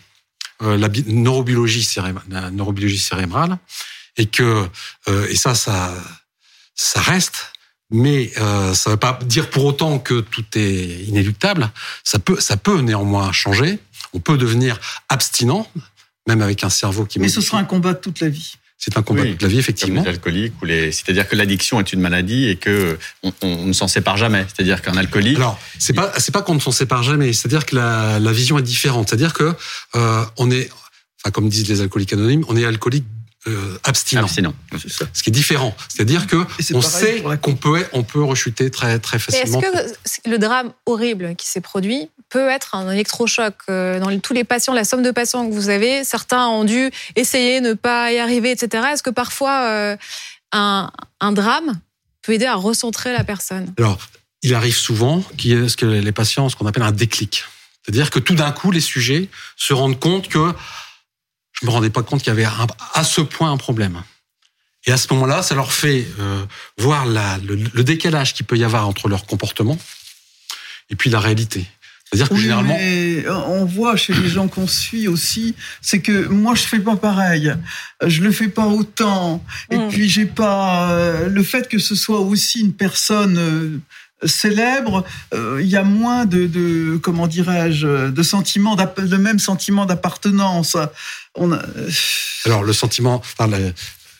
euh, 0.63 0.77
la 0.77 0.89
neurobiologie, 1.07 1.83
cérébrale, 1.83 2.25
la 2.29 2.51
neurobiologie 2.51 2.99
cérébrale 2.99 3.59
et 4.17 4.27
que 4.27 4.69
euh, 5.09 5.27
et 5.29 5.37
ça 5.37 5.55
ça 5.55 5.95
ça 6.75 7.01
reste 7.01 7.53
mais 7.95 8.33
ça 8.35 8.41
ne 8.41 8.91
veut 8.91 8.97
pas 8.97 9.19
dire 9.23 9.51
pour 9.51 9.67
autant 9.67 9.99
que 9.99 10.21
tout 10.21 10.47
est 10.55 11.05
inéluctable. 11.05 11.71
Ça 12.05 12.19
peut, 12.19 12.41
ça 12.41 12.57
peut 12.57 12.81
néanmoins 12.81 13.33
changer. 13.33 13.79
On 14.15 14.19
peut 14.19 14.39
devenir 14.39 14.81
abstinent, 15.11 15.69
même 16.27 16.41
avec 16.41 16.65
un 16.65 16.71
cerveau 16.71 17.05
qui. 17.05 17.19
Mais 17.19 17.29
ce 17.29 17.43
sera 17.43 17.59
un 17.59 17.65
combat 17.65 17.93
de 17.93 17.99
toute 17.99 18.21
la 18.21 18.31
vie 18.31 18.55
c'est 18.85 18.97
un 18.97 19.03
combat 19.03 19.23
de 19.23 19.37
la 19.41 19.47
vie, 19.47 19.61
effectivement. 19.61 20.03
Comme 20.03 20.11
les 20.11 20.17
alcooliques 20.17 20.61
ou 20.61 20.65
les, 20.65 20.91
c'est-à-dire 20.91 21.29
que 21.29 21.37
l'addiction 21.37 21.79
est 21.79 21.93
une 21.93 22.01
maladie 22.01 22.49
et 22.49 22.57
que 22.57 22.99
on, 23.23 23.33
on 23.41 23.67
ne 23.67 23.73
s'en 23.73 23.87
sépare 23.87 24.17
jamais. 24.17 24.45
C'est-à-dire 24.53 24.83
qu'un 24.83 24.97
alcoolique. 24.97 25.37
Alors, 25.37 25.57
c'est 25.79 25.93
pas, 25.93 26.13
c'est 26.19 26.33
pas 26.33 26.43
qu'on 26.43 26.57
ne 26.57 26.61
s'en 26.61 26.73
sépare 26.73 27.05
jamais. 27.05 27.33
C'est-à-dire 27.33 27.65
que 27.65 27.77
la, 27.77 28.19
la 28.19 28.33
vision 28.33 28.59
est 28.59 28.63
différente. 28.63 29.09
C'est-à-dire 29.09 29.35
que 29.35 29.55
euh, 29.95 30.25
on 30.37 30.51
est, 30.51 30.69
enfin, 31.23 31.31
comme 31.31 31.49
disent 31.49 31.69
les 31.69 31.81
alcooliques 31.81 32.13
anonymes, 32.13 32.45
on 32.49 32.57
est 32.57 32.65
alcoolique 32.65 33.05
euh, 33.49 33.79
abstinent. 33.83 34.23
Abstinent, 34.23 34.55
Ce 35.13 35.23
qui 35.23 35.31
est 35.31 35.33
différent. 35.33 35.75
C'est-à-dire 35.89 36.27
que 36.27 36.47
on 36.75 36.81
sait 36.81 37.25
qu'on 37.41 37.57
peut, 37.57 37.85
on 37.93 38.05
peut 38.05 38.23
rechuter 38.23 38.71
très, 38.71 38.99
très 39.01 39.19
facilement. 39.19 39.61
Est-ce 39.61 40.21
que 40.21 40.31
le 40.31 40.39
drame 40.39 40.73
horrible 40.87 41.35
qui 41.35 41.47
s'est 41.47 41.61
produit 41.61 42.09
peut 42.29 42.49
être 42.49 42.75
un 42.77 42.91
électrochoc 42.91 43.55
euh, 43.69 43.99
dans 43.99 44.17
tous 44.21 44.33
les 44.33 44.45
patients, 44.45 44.73
la 44.73 44.85
somme 44.85 45.03
de 45.03 45.11
patients 45.11 45.49
que 45.49 45.53
vous 45.53 45.71
avez 45.71 46.05
Certains 46.05 46.47
ont 46.47 46.65
dû 46.65 46.91
essayer, 47.17 47.61
ne 47.61 47.75
pas 47.75 48.13
y 48.13 48.19
arriver, 48.19 48.53
etc. 48.53 48.85
Est-ce 48.93 49.03
que 49.03 49.11
parfois 49.11 49.63
euh, 49.65 49.97
un, 50.53 50.91
un 51.21 51.33
drame 51.33 51.81
peut 52.23 52.33
aider 52.33 52.47
à 52.47 52.55
recentrer 52.55 53.13
la 53.13 53.25
personne? 53.25 53.75
Alors, 53.77 53.99
il 54.43 54.55
arrive 54.55 54.77
souvent 54.77 55.21
qu'il 55.37 55.51
y 55.51 55.55
ait 55.55 55.69
ce 55.69 55.77
que 55.77 55.87
les 55.87 56.13
patients, 56.13 56.49
ce 56.49 56.57
qu'on 56.57 56.67
appelle 56.67 56.83
un 56.85 56.93
déclic. 56.93 57.45
C'est-à-dire 57.85 58.11
que 58.11 58.19
tout 58.19 58.35
d'un 58.35 58.53
coup, 58.53 58.71
les 58.71 58.81
sujets 58.81 59.29
se 59.57 59.73
rendent 59.73 59.99
compte 59.99 60.29
que 60.29 60.55
je 61.63 61.67
me 61.67 61.73
rendais 61.73 61.91
pas 61.91 62.03
compte 62.03 62.23
qu'il 62.23 62.29
y 62.29 62.37
avait 62.37 62.47
à 62.95 63.05
ce 63.05 63.21
point 63.21 63.51
un 63.51 63.57
problème. 63.57 64.03
Et 64.87 64.93
à 64.93 64.97
ce 64.97 65.13
moment-là, 65.13 65.43
ça 65.43 65.55
leur 65.55 65.73
fait 65.73 66.07
euh, 66.19 66.45
voir 66.77 67.07
la, 67.07 67.39
le, 67.39 67.55
le, 67.55 67.85
décalage 67.85 68.35
qu'il 68.35 68.45
peut 68.45 68.57
y 68.57 68.65
avoir 68.65 68.89
entre 68.89 69.09
leur 69.09 69.27
comportement 69.27 69.79
et 70.91 70.97
puis 70.97 71.09
la 71.09 71.21
réalité. 71.21 71.67
C'est-à-dire 72.13 72.29
que 72.29 72.37
généralement, 72.37 72.77
mais 72.77 73.25
on 73.31 73.65
voit 73.65 73.97
chez 73.97 74.13
les 74.13 74.29
gens 74.29 74.47
qu'on 74.47 74.67
suit 74.67 75.09
aussi, 75.09 75.55
c'est 75.81 76.01
que 76.01 76.27
moi 76.27 76.55
je 76.55 76.65
fais 76.65 76.79
pas 76.79 76.97
pareil, 76.97 77.55
je 78.05 78.21
le 78.21 78.31
fais 78.33 78.49
pas 78.49 78.67
autant, 78.67 79.43
et 79.71 79.79
mm. 79.79 79.89
puis 79.89 80.11
j'ai 80.11 80.27
pas 80.27 80.91
euh, 80.91 81.29
le 81.31 81.43
fait 81.43 81.69
que 81.69 81.79
ce 81.79 81.95
soit 81.95 82.21
aussi 82.21 82.61
une 82.61 82.75
personne 82.75 83.39
euh, 83.39 83.79
célèbre, 84.25 85.05
euh, 85.35 85.61
il 85.61 85.69
y 85.69 85.77
a 85.77 85.85
moins 85.85 86.27
de, 86.27 86.47
de 86.47 86.97
comment 87.03 87.27
dirais-je, 87.27 88.11
de 88.11 88.23
sentiments, 88.23 88.77
le 88.97 89.19
même 89.19 89.39
sentiment 89.39 89.87
d'appartenance. 89.87 90.77
On 91.35 91.53
a... 91.53 91.63
Alors 92.45 92.63
le 92.63 92.73
sentiment, 92.73 93.17
enfin, 93.17 93.47
la, 93.47 93.59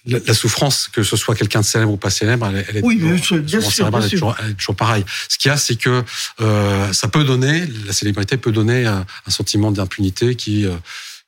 la, 0.07 0.35
souffrance, 0.35 0.89
que 0.93 1.03
ce 1.03 1.17
soit 1.17 1.35
quelqu'un 1.35 1.61
de 1.61 1.65
célèbre 1.65 1.93
ou 1.93 1.97
pas 1.97 2.11
célèbre, 2.11 2.47
elle, 2.47 2.77
est, 2.77 2.83
oui, 2.83 2.99
toujours, 2.99 3.09
bien 3.09 3.17
sûr, 3.17 3.43
bien 3.43 3.61
sûr. 3.61 3.89
Elle, 3.95 4.05
est 4.05 4.09
toujours, 4.11 4.37
elle 4.43 4.51
est 4.51 4.55
toujours 4.55 4.77
pareille. 4.77 5.05
Ce 5.29 5.39
qu'il 5.39 5.49
y 5.49 5.53
a, 5.53 5.57
c'est 5.57 5.77
que 5.77 6.03
euh, 6.41 6.93
ça 6.93 7.09
peut 7.09 7.25
donner, 7.25 7.67
la 7.87 7.93
célébrité 7.93 8.37
peut 8.37 8.53
donner 8.53 8.87
un, 8.87 9.07
un 9.27 9.31
sentiment 9.31 9.71
d'impunité 9.71 10.35
qui 10.35 10.67
euh, 10.67 10.73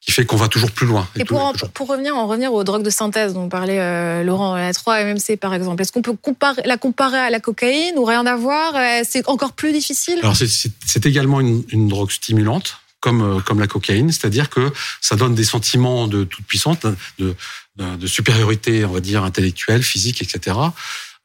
qui 0.04 0.12
fait 0.12 0.26
qu'on 0.26 0.36
va 0.36 0.48
toujours 0.48 0.70
plus 0.70 0.86
loin. 0.86 1.08
Et, 1.16 1.24
pour, 1.24 1.52
pour 1.72 1.88
revenir, 1.88 2.14
en 2.14 2.26
revenir 2.26 2.52
aux 2.52 2.62
drogues 2.62 2.82
de 2.82 2.90
synthèse 2.90 3.32
dont 3.32 3.48
parlait 3.48 3.80
euh, 3.80 4.22
Laurent, 4.22 4.54
la 4.54 4.72
3-MMC 4.72 5.38
par 5.38 5.54
exemple, 5.54 5.80
est-ce 5.80 5.92
qu'on 5.92 6.02
peut 6.02 6.16
comparer, 6.20 6.62
la 6.66 6.76
comparer 6.76 7.18
à 7.18 7.30
la 7.30 7.40
cocaïne 7.40 7.94
ou 7.96 8.04
rien 8.04 8.26
à 8.26 8.36
voir? 8.36 8.74
Euh, 8.76 9.02
C'est 9.08 9.26
encore 9.28 9.52
plus 9.52 9.72
difficile? 9.72 10.18
Alors 10.22 10.36
c'est 10.36 11.06
également 11.06 11.40
une, 11.40 11.64
une, 11.70 11.88
drogue 11.88 12.10
stimulante, 12.10 12.78
comme, 13.00 13.22
euh, 13.22 13.40
comme 13.40 13.60
la 13.60 13.66
cocaïne, 13.66 14.12
c'est-à-dire 14.12 14.50
que 14.50 14.72
ça 15.00 15.16
donne 15.16 15.34
des 15.34 15.44
sentiments 15.44 16.06
de 16.06 16.24
toute 16.24 16.44
puissance, 16.44 16.76
de, 16.80 16.94
de, 17.18 17.96
de 17.96 18.06
supériorité, 18.06 18.84
on 18.84 18.92
va 18.92 19.00
dire, 19.00 19.24
intellectuelle, 19.24 19.82
physique, 19.82 20.20
etc. 20.20 20.56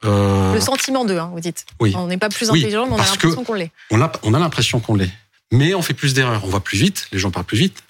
Euh, 0.05 0.53
le 0.53 0.61
sentiment 0.61 1.03
d'eux, 1.03 1.17
hein, 1.17 1.29
vous 1.33 1.41
dites. 1.41 1.65
Oui. 1.81 1.93
On 1.95 2.07
n'est 2.07 2.17
pas 2.17 2.29
plus 2.29 2.49
intelligent, 2.49 2.85
mais 2.85 2.93
on 2.93 2.99
a 2.99 3.05
l'impression 3.05 3.43
qu'on 3.43 3.53
l'est. 3.53 3.71
On 3.91 4.01
a, 4.01 4.11
on 4.23 4.33
a 4.33 4.39
l'impression 4.39 4.79
qu'on 4.79 4.95
l'est. 4.95 5.11
Mais 5.51 5.73
on 5.73 5.81
fait 5.81 5.93
plus 5.93 6.13
d'erreurs. 6.13 6.45
On 6.45 6.49
va 6.49 6.61
plus 6.61 6.77
vite, 6.77 7.07
les 7.11 7.19
gens 7.19 7.31
parlent 7.31 7.45
plus 7.45 7.57
vite, 7.57 7.83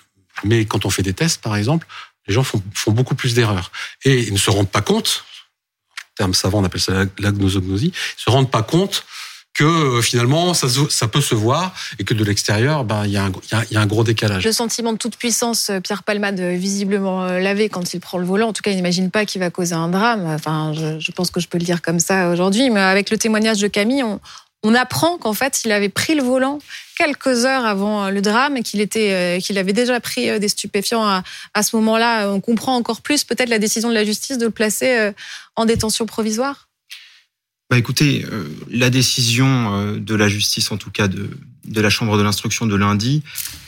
mais 0.44 0.66
quand 0.66 0.86
on 0.86 0.90
fait 0.90 1.04
des 1.04 1.14
tests, 1.14 1.42
par 1.42 1.56
exemple, 1.56 1.88
les 2.28 2.34
gens 2.34 2.44
font, 2.44 2.62
beaucoup 2.88 3.16
plus 3.16 3.34
d'erreurs. 3.34 3.72
Et 4.06 4.20
ils 4.20 4.34
ne 4.34 4.38
se 4.38 4.50
rendent 4.52 4.70
pas 4.70 4.82
compte, 4.82 5.26
en 5.98 6.16
termes 6.16 6.34
savants, 6.34 6.60
on 6.60 6.64
appelle 6.64 6.82
ça 6.82 7.06
l'agnosognosie, 7.18 7.88
ils 7.88 8.20
ne 8.20 8.24
se 8.24 8.30
rendent 8.30 8.52
pas 8.52 8.64
compte 8.64 9.06
que 9.56 9.64
euh, 9.64 10.02
finalement 10.02 10.54
ça, 10.54 11.08
peut 11.08 11.22
se 11.22 11.34
voir 11.36 11.74
et 11.98 12.04
que 12.04 12.14
de 12.14 12.24
l'extérieur, 12.24 12.86
ben 12.86 13.06
il 13.06 13.12
y, 13.12 13.18
a 13.18 13.26
un- 13.26 13.88
gros 13.88 14.04
décalage. 14.04 14.46
Le 14.46 14.52
sentiment 14.52 14.94
de 14.94 14.98
toute 14.98 15.18
puissance, 15.18 15.70
euh, 15.70 15.80
Pierre 15.80 16.04
Palmade, 16.04 16.40
euh, 16.40 16.56
visiblement 16.56 17.26
lavé 17.26 17.68
quand 17.68 17.94
il 17.94 18.00
prend 18.00 18.20
le 18.20 18.26
volant. 18.26 18.50
En 18.50 18.54
tout 18.54 18.62
cas, 18.62 18.72
il 18.72 18.76
n'imagine 18.76 19.10
pas 19.10 19.26
qu'il 19.26 19.42
va 19.42 19.50
causer 19.50 19.74
un 19.74 19.90
drame. 19.90 20.28
Enfin, 20.28 20.74
je, 20.76 21.00
je 21.00 21.12
pense 21.12 21.32
que 21.32 21.40
je 21.40 21.48
peux 21.48 21.58
le 21.58 21.66
dire 21.66 21.82
comme 21.82 22.00
ça 22.00 22.30
aujourd'hui. 22.30 22.70
Mais 22.70 22.80
avec 22.80 23.10
le 23.10 23.18
témoignage 23.18 23.58
de 23.58 23.68
Camille, 23.68 24.04
on, 24.04 24.22
on 24.64 24.76
apprend 24.76 25.18
qu'en 25.18 25.34
fait, 25.34 25.62
il 25.64 25.72
avait 25.72 25.90
pris 25.90 26.16
le 26.16 26.24
volant 26.24 26.60
quelques 26.98 27.46
heures 27.46 27.66
avant 27.66 28.06
euh, 28.06 28.10
le 28.12 28.22
drame 28.22 28.58
et 28.58 28.64
qu'il 28.64 28.82
était, 28.82 29.12
euh, 29.14 29.40
qu'il 29.40 29.58
avait 29.58 29.74
déjà 29.74 30.00
pris 30.00 30.30
euh, 30.30 30.40
des 30.40 30.50
stupéfiants 30.50 31.06
à, 31.06 31.24
à 31.54 31.64
ce 31.64 31.76
moment-là. 31.78 32.30
On 32.30 32.42
comprend 32.42 32.76
encore 32.76 33.02
plus 33.02 33.24
peut-être 33.24 33.50
la 33.50 33.60
décision 33.60 33.90
de 33.90 33.94
la 33.94 34.04
justice 34.04 34.38
de 34.38 34.46
le 34.46 34.52
placer 34.52 35.12
en 35.56 35.66
détention 35.66 36.06
provisoire. 36.06 36.69
Bah 37.70 37.78
écoutez, 37.78 38.26
euh, 38.32 38.46
la 38.72 38.90
décision 38.90 39.76
euh, 39.76 40.00
de 40.00 40.16
la 40.16 40.28
justice, 40.28 40.72
en 40.72 40.78
tout 40.78 40.90
cas 40.90 41.08
de, 41.08 41.30
de 41.70 41.82
la 41.82 41.90
Chambre 41.90 42.18
de 42.18 42.24
l'instruction 42.24 42.66
de 42.66 42.76
lundi, 42.76 43.24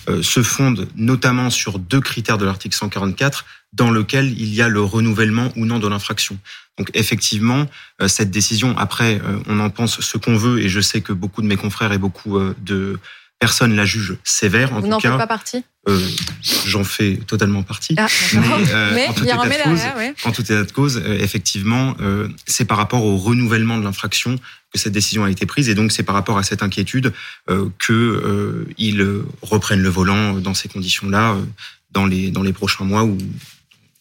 euh, 0.10 0.24
se 0.24 0.42
fonde 0.42 0.88
notamment 0.96 1.50
sur 1.50 1.80
deux 1.80 2.02
critères 2.02 2.38
de 2.38 2.46
l'article 2.46 2.76
144 2.76 3.46
dans 3.74 3.92
lequel 3.92 4.32
il 4.40 4.54
y 4.54 4.62
a 4.62 4.68
le 4.68 4.82
renouvellement 4.82 5.52
ou 5.56 5.66
non 5.66 5.80
de 5.80 5.88
l'infraction. 5.88 6.38
Donc 6.78 6.90
effectivement, 6.94 7.68
euh, 8.02 8.08
cette 8.08 8.32
décision, 8.32 8.78
après, 8.78 9.22
euh, 9.24 9.40
on 9.48 9.60
en 9.60 9.70
pense 9.70 10.02
ce 10.02 10.18
qu'on 10.18 10.36
veut, 10.36 10.60
et 10.60 10.70
je 10.70 10.82
sais 10.82 11.02
que 11.02 11.14
beaucoup 11.14 11.42
de 11.42 11.48
mes 11.48 11.58
confrères 11.58 11.94
et 11.94 11.98
beaucoup 11.98 12.40
de 12.60 12.98
personnes 13.42 13.76
la 13.76 13.86
jugent 13.86 14.18
sévère. 14.24 14.72
En 14.74 14.80
Vous 14.80 14.88
n'en 14.88 15.00
faites 15.00 15.18
pas 15.18 15.28
partie 15.28 15.64
euh, 15.90 16.00
j'en 16.68 16.84
fais 16.84 17.18
totalement 17.26 17.64
partie. 17.64 17.96
Ah, 17.98 18.06
Mais, 18.36 18.70
euh, 18.72 18.92
Mais 18.94 19.08
en 19.08 19.14
tout 19.14 19.24
état 19.24 19.34
de 19.36 19.64
cause, 19.64 19.82
en 20.26 20.32
tout 20.32 20.42
état 20.44 20.64
de 20.64 20.72
cause, 20.72 21.02
euh, 21.04 21.18
effectivement, 21.20 21.96
euh, 22.02 22.28
c'est 22.46 22.66
par 22.66 22.78
rapport 22.78 23.04
au 23.04 23.18
renouvellement 23.18 23.80
de 23.80 23.84
l'infraction 23.84 24.36
que 24.72 24.78
cette 24.78 24.94
décision 24.94 25.24
a 25.24 25.32
été 25.32 25.48
prise, 25.48 25.70
et 25.70 25.74
donc 25.74 25.92
c'est 25.92 26.04
par 26.04 26.14
rapport 26.14 26.38
à 26.38 26.44
cette 26.44 26.62
inquiétude 26.62 27.14
euh, 27.50 27.68
que 27.80 28.68
ils 28.78 29.04
reprennent 29.42 29.82
le 29.82 29.90
volant 29.90 30.34
dans 30.34 30.54
ces 30.54 30.70
conditions-là 30.70 31.32
euh, 31.32 31.42
dans 31.90 32.06
les 32.06 32.30
dans 32.30 32.44
les 32.44 32.54
prochains 32.54 32.86
mois 32.86 33.04
ou 33.04 33.18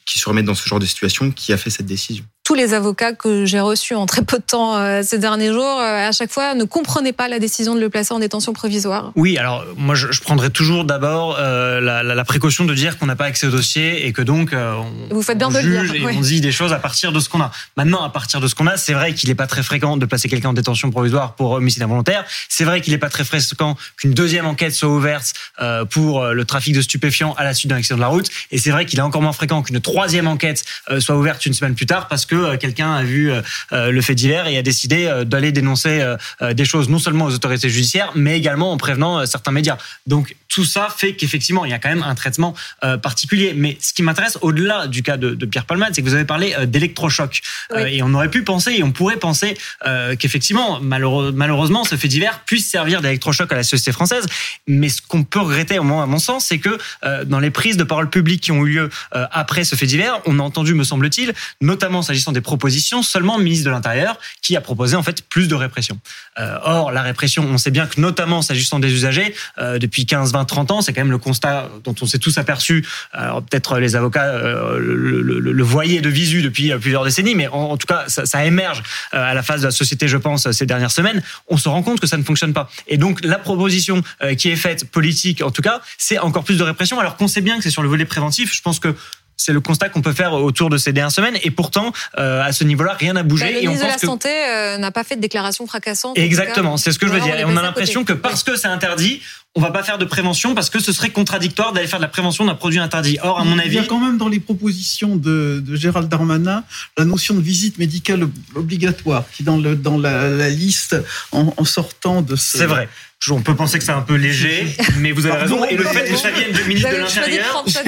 qui 0.05 0.19
se 0.19 0.29
remettent 0.29 0.45
dans 0.45 0.55
ce 0.55 0.69
genre 0.69 0.81
de 0.81 0.87
situation 0.87 1.31
qui 1.31 1.55
a 1.55 1.57
fait 1.57 1.71
cette 1.71 1.87
décision. 1.87 2.25
Tous 2.51 2.57
les 2.57 2.75
avocats 2.75 3.13
que 3.13 3.47
j'ai 3.47 3.61
reçus 3.61 3.95
en 3.95 4.07
très 4.07 4.23
peu 4.23 4.39
de 4.39 4.43
temps 4.43 4.77
euh, 4.77 5.03
ces 5.05 5.19
derniers 5.19 5.53
jours, 5.53 5.79
euh, 5.79 6.09
à 6.09 6.11
chaque 6.11 6.33
fois, 6.33 6.55
ne 6.55 6.65
comprenaient 6.65 7.13
pas 7.13 7.29
la 7.29 7.39
décision 7.39 7.77
de 7.77 7.81
le 7.81 7.89
placer 7.89 8.13
en 8.13 8.19
détention 8.19 8.53
provisoire. 8.53 9.13
Oui, 9.15 9.39
alors 9.39 9.65
moi 9.77 9.95
je, 9.95 10.11
je 10.11 10.21
prendrais 10.21 10.51
toujours 10.51 10.83
d'abord 10.83 11.37
euh, 11.39 11.81
la, 11.81 12.03
la, 12.03 12.17
la 12.17 12.25
précaution 12.25 12.65
de 12.65 12.75
dire 12.75 12.99
qu'on 12.99 13.07
n'a 13.07 13.15
pas 13.15 13.27
accès 13.27 13.47
au 13.47 13.53
dossier 13.53 14.05
et 14.05 14.13
que 14.13 14.21
donc 14.21 14.53
euh, 14.53 14.75
on, 14.75 15.15
Vous 15.15 15.23
faites 15.23 15.39
bien 15.39 15.47
on 15.47 15.53
de 15.53 15.61
juge 15.61 15.93
dire, 15.93 16.03
et 16.03 16.07
oui. 16.07 16.15
on 16.19 16.21
dit 16.23 16.41
des 16.41 16.51
choses 16.51 16.73
à 16.73 16.81
partir 16.81 17.13
de 17.13 17.21
ce 17.21 17.29
qu'on 17.29 17.41
a. 17.41 17.53
Maintenant, 17.77 18.03
à 18.03 18.11
partir 18.11 18.41
de 18.41 18.49
ce 18.49 18.57
qu'on 18.57 18.67
a, 18.67 18.77
c'est 18.77 18.95
vrai 18.95 19.15
qu'il 19.15 19.29
n'est 19.29 19.37
pas 19.37 19.47
très 19.47 19.63
fréquent 19.63 19.97
de 19.97 20.05
placer 20.05 20.29
quelqu'un 20.29 20.49
en 20.49 20.53
détention 20.53 20.91
provisoire 20.91 21.37
pour 21.37 21.53
homicide 21.53 21.85
involontaire. 21.85 22.25
C'est 22.49 22.65
vrai 22.65 22.81
qu'il 22.81 22.93
n'est 22.93 22.99
pas 22.99 23.11
très 23.11 23.23
fréquent 23.23 23.77
qu'une 23.97 24.13
deuxième 24.13 24.47
enquête 24.47 24.75
soit 24.75 24.89
ouverte 24.89 25.35
euh, 25.63 25.85
pour 25.85 26.21
euh, 26.21 26.33
le 26.33 26.45
trafic 26.45 26.75
de 26.75 26.83
stupéfiants 26.83 27.33
à 27.39 27.45
la 27.45 27.55
suite 27.55 27.71
d'un 27.71 27.77
accident 27.77 27.95
de 27.95 28.03
la 28.03 28.09
route. 28.09 28.29
Et 28.51 28.59
c'est 28.59 28.73
vrai 28.73 28.87
qu'il 28.87 28.99
est 28.99 29.03
encore 29.03 29.23
moins 29.23 29.31
fréquent 29.31 29.63
qu'une 29.63 29.81
troisième 29.81 30.27
enquête 30.27 30.65
soit 30.99 31.17
ouverte 31.17 31.47
une 31.47 31.55
semaine 31.55 31.77
plus 31.77 31.87
tard 31.87 32.09
parce 32.09 32.27
que 32.27 32.40
euh, 32.45 32.57
quelqu'un 32.57 32.93
a 32.93 33.03
vu 33.03 33.31
euh, 33.31 33.41
euh, 33.73 33.91
le 33.91 34.01
fait 34.01 34.15
divers 34.15 34.47
et 34.47 34.57
a 34.57 34.63
décidé 34.63 35.11
d'aller 35.27 35.53
dénoncer 35.53 36.05
des 36.53 36.65
choses 36.65 36.89
non 36.89 36.99
seulement 36.99 37.27
aux 37.27 37.35
autorités 37.35 37.69
judiciaires, 37.69 38.13
mais 38.15 38.37
également 38.37 38.73
en 38.73 38.77
prévenant 38.77 39.25
certains 39.27 39.53
médias. 39.53 39.77
Donc 40.07 40.35
tout 40.51 40.65
ça 40.65 40.89
fait 40.95 41.15
qu'effectivement, 41.15 41.65
il 41.65 41.71
y 41.71 41.75
a 41.75 41.79
quand 41.79 41.89
même 41.89 42.03
un 42.03 42.15
traitement 42.15 42.55
euh, 42.85 42.97
particulier. 42.99 43.55
Mais 43.57 43.79
ce 43.81 43.93
qui 43.93 44.03
m'intéresse, 44.03 44.37
au-delà 44.43 44.87
du 44.89 45.03
cas 45.03 45.17
de, 45.17 45.31
de 45.35 45.47
Pierre 45.47 45.65
Palmade, 45.65 45.95
c'est 45.95 46.03
que 46.03 46.07
vous 46.09 46.15
avez 46.15 46.25
parlé 46.25 46.55
euh, 46.59 46.67
d'électrochoc. 46.67 47.41
Euh, 47.73 47.87
et 47.87 48.03
on 48.03 48.13
aurait 48.15 48.31
pu 48.31 48.43
penser, 48.43 48.73
et 48.73 48.83
on 48.83 48.91
pourrait 48.93 49.17
penser 49.17 49.57
euh, 49.87 50.17
qu'effectivement, 50.17 50.81
malheureux- 50.81 51.33
malheureusement, 51.33 51.85
ce 51.85 51.95
fait 51.97 52.09
divers 52.09 52.41
puisse 52.45 52.69
servir 52.69 53.01
d'électrochoc 53.01 53.51
à 53.53 53.57
la 53.57 53.63
société 53.63 53.93
française. 53.93 54.27
Mais 54.67 54.89
ce 54.89 55.01
qu'on 55.01 55.23
peut 55.25 55.39
regretter, 55.41 55.79
au 55.79 55.85
moins 55.85 56.03
à 56.03 56.07
mon 56.07 56.19
sens, 56.19 56.47
c'est 56.47 56.59
que 56.59 56.77
euh, 57.05 57.25
dans 57.25 57.39
les 57.39 57.51
prises 57.51 57.77
de 57.77 57.85
parole 57.85 58.11
publiques 58.11 58.43
qui 58.43 58.53
ont 58.53 58.67
eu 58.67 58.71
lieu 58.75 58.91
euh, 59.15 59.27
après 59.31 59.65
ce 59.65 59.77
fait 59.77 59.87
divers, 59.87 60.21
on 60.27 60.39
a 60.41 60.43
entendu, 60.43 60.75
me 60.75 60.85
semble-t-il, 60.85 61.33
notamment 61.61 62.03
s'agissant 62.03 62.33
des 62.33 62.41
propositions, 62.41 63.03
seulement 63.05 63.39
le 63.39 63.45
ministre 63.45 63.67
de 63.67 63.71
l'Intérieur 63.71 64.19
qui 64.43 64.57
a 64.57 64.61
proposé 64.61 64.97
en 64.97 65.03
fait 65.05 65.23
plus 65.29 65.47
de 65.47 65.55
répression. 65.55 65.99
Euh, 66.39 66.59
or, 66.65 66.91
la 66.91 67.03
répression, 67.03 67.45
on 67.49 67.57
sait 67.59 67.71
bien 67.71 67.87
que 67.87 68.01
notamment 68.01 68.43
s'agissant 68.43 68.81
des 68.81 68.93
usagers, 68.93 69.33
euh, 69.59 69.79
depuis 69.79 70.07
15, 70.07 70.33
20, 70.41 70.45
30 70.45 70.71
ans, 70.71 70.81
c'est 70.81 70.93
quand 70.93 71.03
même 71.03 71.11
le 71.11 71.19
constat 71.19 71.69
dont 71.85 71.95
on 72.01 72.07
s'est 72.07 72.19
tous 72.19 72.39
aperçus. 72.39 72.87
Alors 73.13 73.43
peut-être 73.43 73.79
les 73.79 73.97
avocats 73.97 74.25
euh, 74.25 74.79
le, 74.79 75.63
voyaient 75.63 76.01
de 76.01 76.09
visu 76.09 76.43
depuis 76.43 76.73
euh, 76.73 76.79
plusieurs 76.79 77.05
décennies, 77.05 77.35
mais 77.35 77.49
en, 77.49 77.77
tout 77.77 77.87
cas, 77.87 78.05
ça, 78.09 78.27
ça 78.27 78.45
émerge 78.45 78.83
euh, 79.15 79.23
à 79.23 79.35
la 79.35 79.43
phase 79.43 79.61
de 79.61 79.67
la 79.67 79.71
société, 79.71 80.09
je 80.09 80.17
pense, 80.17 80.51
ces 80.51 80.67
dernières 80.67 80.91
semaines. 80.91 81.23
On 81.49 81.57
se 81.57 81.69
rend 81.69 81.83
compte 81.83 82.01
que 82.01 82.07
ça 82.07 82.17
ne 82.17 82.23
fonctionne 82.23 82.53
pas. 82.53 82.71
Et 82.89 82.97
donc, 82.97 83.25
la 83.25 83.39
proposition 83.39 84.03
euh, 84.23 84.35
qui 84.35 84.51
est 84.51 84.57
faite, 84.57 84.91
politique 84.91 85.43
en 85.43 85.51
tout 85.51 85.63
cas, 85.63 85.81
c'est 85.99 86.19
encore 86.19 86.45
plus 86.45 86.59
de 86.59 86.63
répression, 86.63 86.99
alors 86.99 87.17
qu'on 87.17 87.29
sait 87.29 87.41
bien 87.41 87.57
que 87.57 87.63
c'est 87.63 87.71
sur 87.71 87.83
le 87.83 87.89
volet 87.89 88.05
préventif. 88.05 88.55
Je 88.55 88.63
pense 88.63 88.81
que 88.81 88.95
c'est 89.41 89.53
le 89.53 89.61
constat 89.61 89.89
qu'on 89.89 90.03
peut 90.03 90.13
faire 90.13 90.33
autour 90.35 90.71
de 90.71 90.77
ces 90.79 90.93
dernières 90.93 91.11
semaines. 91.11 91.39
Et 91.43 91.51
pourtant, 91.51 91.93
euh, 92.19 92.43
à 92.43 92.53
ce 92.53 92.65
niveau-là, 92.65 92.95
rien 92.95 93.15
n'a 93.15 93.23
bougé. 93.23 93.47
Bah, 93.47 93.53
le 93.53 93.63
et 93.63 93.69
on 93.69 93.73
ministre 93.73 93.87
de 93.87 93.89
la 93.89 93.95
pense 93.95 94.01
que 94.03 94.07
Santé 94.07 94.29
euh, 94.29 94.79
n'a 94.79 94.91
pas 94.91 95.05
fait 95.05 95.17
de 95.17 95.21
déclaration 95.21 95.67
fracassante. 95.67 96.19
Exactement, 96.19 96.77
c'est 96.77 96.93
ce 96.93 96.99
que 96.99 97.07
je 97.07 97.13
veux 97.13 97.21
dire. 97.21 97.39
Et 97.39 97.45
on 97.45 97.57
a 97.57 97.63
l'impression 97.63 98.05
que 98.05 98.13
parce 98.13 98.43
que 98.43 98.57
c'est 98.57 98.69
interdit, 98.69 99.21
on 99.57 99.61
va 99.61 99.73
pas 99.73 99.83
faire 99.83 99.99
de 99.99 100.05
prévention 100.05 100.55
parce 100.55 100.71
que 100.71 100.79
ce 100.79 100.93
serait 100.93 101.11
contradictoire 101.11 101.73
d'aller 101.73 101.89
faire 101.89 101.99
de 101.99 102.05
la 102.05 102.09
prévention 102.09 102.45
d'un 102.45 102.55
produit 102.55 102.79
interdit. 102.79 103.19
Or, 103.23 103.41
à 103.41 103.45
mon 103.45 103.57
Il 103.57 103.59
y 103.59 103.67
avis, 103.67 103.79
a 103.79 103.85
quand 103.85 103.99
même 103.99 104.17
dans 104.17 104.29
les 104.29 104.39
propositions 104.39 105.17
de, 105.17 105.61
de 105.65 105.77
Gérald 105.77 106.09
Darmanin 106.09 106.63
la 106.97 107.05
notion 107.05 107.35
de 107.35 107.41
visite 107.41 107.79
médicale 107.79 108.23
ob- 108.23 108.33
obligatoire 108.55 109.25
qui 109.33 109.43
est 109.43 109.45
dans, 109.45 109.57
le, 109.57 109.75
dans 109.75 109.99
la, 109.99 110.29
la 110.29 110.49
liste 110.51 110.97
en, 111.33 111.53
en 111.57 111.65
sortant 111.65 112.23
de 112.23 112.37
ce... 112.37 112.59
c'est 112.59 112.67
vrai. 112.67 112.89
On 113.29 113.43
peut 113.43 113.55
penser 113.55 113.79
que 113.79 113.85
c'est 113.85 113.93
un 113.93 114.01
peu 114.01 114.15
léger, 114.15 114.75
mais 114.97 115.13
vous 115.13 115.27
avez 115.27 115.41
Pardon, 115.41 115.61
raison. 115.61 115.69
Et 115.71 115.77
le 115.77 115.85
fait 115.85 116.09
que 116.11 116.17
ça 116.17 116.31
vienne 116.31 116.53
du 116.53 116.63
Vous 116.63 116.69
ministre 116.69 116.89
de 116.89 116.95
de 116.95 117.01
l'Intérieur, 117.01 117.65
sa 117.67 117.85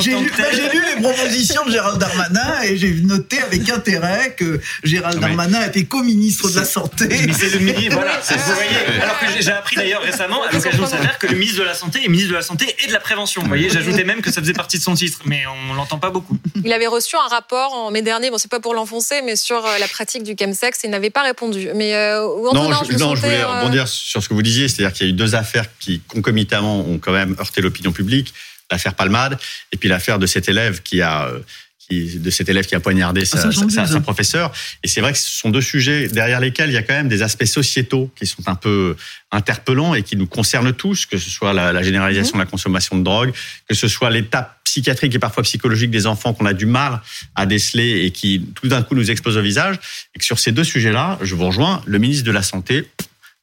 J'ai 0.00 0.12
lu, 0.12 0.30
bah, 0.38 0.44
tel- 0.48 0.54
j'ai 0.54 0.78
lu 0.78 0.84
les 0.94 1.02
propositions 1.02 1.66
de 1.66 1.72
Gérald 1.72 1.98
Darmanin 1.98 2.62
et 2.62 2.76
j'ai 2.76 2.92
noté 3.02 3.40
avec 3.40 3.68
intérêt 3.68 4.36
que 4.38 4.60
Gérald 4.84 5.18
Darmanin 5.18 5.66
était 5.66 5.82
co-ministre 5.86 6.48
de 6.50 6.60
la 6.60 6.64
Santé. 6.64 7.08
Mais 7.08 7.32
c'est 7.36 7.48
le 7.54 7.58
ministre, 7.58 7.94
voilà. 7.94 8.20
Vous 8.20 8.54
voyez, 8.54 9.00
alors 9.02 9.18
que 9.18 9.26
j'ai- 9.42 9.50
appris 9.50 9.74
d'ailleurs 9.74 10.02
récemment, 10.02 10.44
à 10.44 10.52
l'occasion 10.52 10.84
de 10.84 10.88
s'avère 10.88 11.18
que 11.18 11.26
le 11.26 11.34
ministre 11.36 11.60
de 11.62 11.66
la 11.66 11.74
Santé 11.74 12.04
est 12.04 12.08
ministre 12.08 12.30
de 12.30 12.36
la 12.36 12.42
Santé 12.42 12.76
et 12.84 12.86
de 12.86 12.92
la 12.92 13.00
prévention. 13.00 13.42
Vous 13.42 13.48
voyez, 13.48 13.68
j'ajoutais 13.68 14.04
même 14.04 14.20
que 14.22 14.30
ça 14.30 14.40
faisait 14.40 14.52
partie 14.52 14.78
de 14.78 14.82
son 14.84 14.94
titre, 14.94 15.18
mais 15.24 15.42
on 15.70 15.74
l'entend 15.74 15.98
pas 15.98 16.10
beaucoup. 16.10 16.38
Il 16.64 16.72
avait 16.72 16.86
reçu 16.86 17.16
un 17.16 17.28
rapport 17.28 17.72
en 17.74 17.90
mai 17.90 18.02
dernier, 18.02 18.30
bon, 18.30 18.38
c'est 18.38 18.50
pas 18.50 18.60
pour 18.60 18.74
l'enfoncer, 18.74 19.20
mais 19.24 19.34
sur 19.34 19.66
euh, 19.66 19.78
la 19.78 19.88
pratique 19.88 20.22
du 20.22 20.36
chemsex, 20.38 20.78
il 20.84 20.90
n'avait 20.90 21.10
pas 21.10 21.22
répondu. 21.22 21.70
Mais 21.74 21.94
euh, 21.96 22.20
Non, 22.54 22.70
je, 22.88 22.96
non, 22.98 23.16
je 23.16 23.20
voulais 23.22 23.40
euh, 23.40 23.46
rebondir 23.48 23.88
sur 23.88 24.22
ce 24.22 24.28
que 24.28 24.34
vous 24.34 24.42
disiez, 24.42 24.68
c'est-à-dire 24.76 24.96
qu'il 24.96 25.06
y 25.06 25.10
a 25.10 25.12
eu 25.12 25.16
deux 25.16 25.34
affaires 25.34 25.66
qui 25.78 26.00
concomitamment 26.00 26.80
ont 26.80 26.98
quand 26.98 27.12
même 27.12 27.34
heurté 27.38 27.60
l'opinion 27.60 27.92
publique, 27.92 28.34
l'affaire 28.70 28.94
Palmade 28.94 29.38
et 29.72 29.76
puis 29.76 29.88
l'affaire 29.88 30.18
de 30.18 30.26
cet 30.26 30.48
élève 30.48 30.82
qui 30.82 31.00
a 31.02 31.30
qui, 31.78 32.18
de 32.18 32.30
cet 32.30 32.48
élève 32.48 32.66
qui 32.66 32.74
a 32.74 32.80
poignardé 32.80 33.24
sa, 33.24 33.50
j'en 33.50 33.68
sa, 33.68 33.86
sa 33.86 34.00
professeure. 34.00 34.52
Et 34.82 34.88
c'est 34.88 35.00
vrai 35.00 35.12
que 35.12 35.18
ce 35.18 35.30
sont 35.30 35.50
deux 35.50 35.60
sujets 35.60 36.08
derrière 36.08 36.40
lesquels 36.40 36.70
il 36.70 36.74
y 36.74 36.78
a 36.78 36.82
quand 36.82 36.94
même 36.94 37.08
des 37.08 37.22
aspects 37.22 37.44
sociétaux 37.44 38.10
qui 38.16 38.26
sont 38.26 38.48
un 38.48 38.54
peu 38.54 38.96
interpellants 39.30 39.94
et 39.94 40.02
qui 40.02 40.16
nous 40.16 40.26
concernent 40.26 40.72
tous, 40.72 41.06
que 41.06 41.18
ce 41.18 41.30
soit 41.30 41.52
la, 41.52 41.72
la 41.72 41.82
généralisation 41.82 42.38
de 42.38 42.42
la 42.42 42.46
consommation 42.46 42.98
de 42.98 43.04
drogue, 43.04 43.32
que 43.68 43.74
ce 43.74 43.88
soit 43.88 44.10
l'état 44.10 44.58
psychiatrique 44.64 45.14
et 45.14 45.18
parfois 45.18 45.42
psychologique 45.42 45.90
des 45.90 46.06
enfants 46.06 46.34
qu'on 46.34 46.44
a 46.44 46.52
du 46.52 46.66
mal 46.66 47.00
à 47.34 47.46
déceler 47.46 48.04
et 48.04 48.10
qui 48.10 48.44
tout 48.54 48.68
d'un 48.68 48.82
coup 48.82 48.94
nous 48.94 49.10
explose 49.10 49.36
au 49.36 49.42
visage. 49.42 49.76
Et 50.14 50.18
que 50.18 50.24
sur 50.24 50.38
ces 50.38 50.52
deux 50.52 50.64
sujets-là, 50.64 51.18
je 51.22 51.34
vous 51.34 51.46
rejoins, 51.46 51.82
le 51.86 51.98
ministre 51.98 52.24
de 52.24 52.32
la 52.32 52.42
Santé 52.42 52.86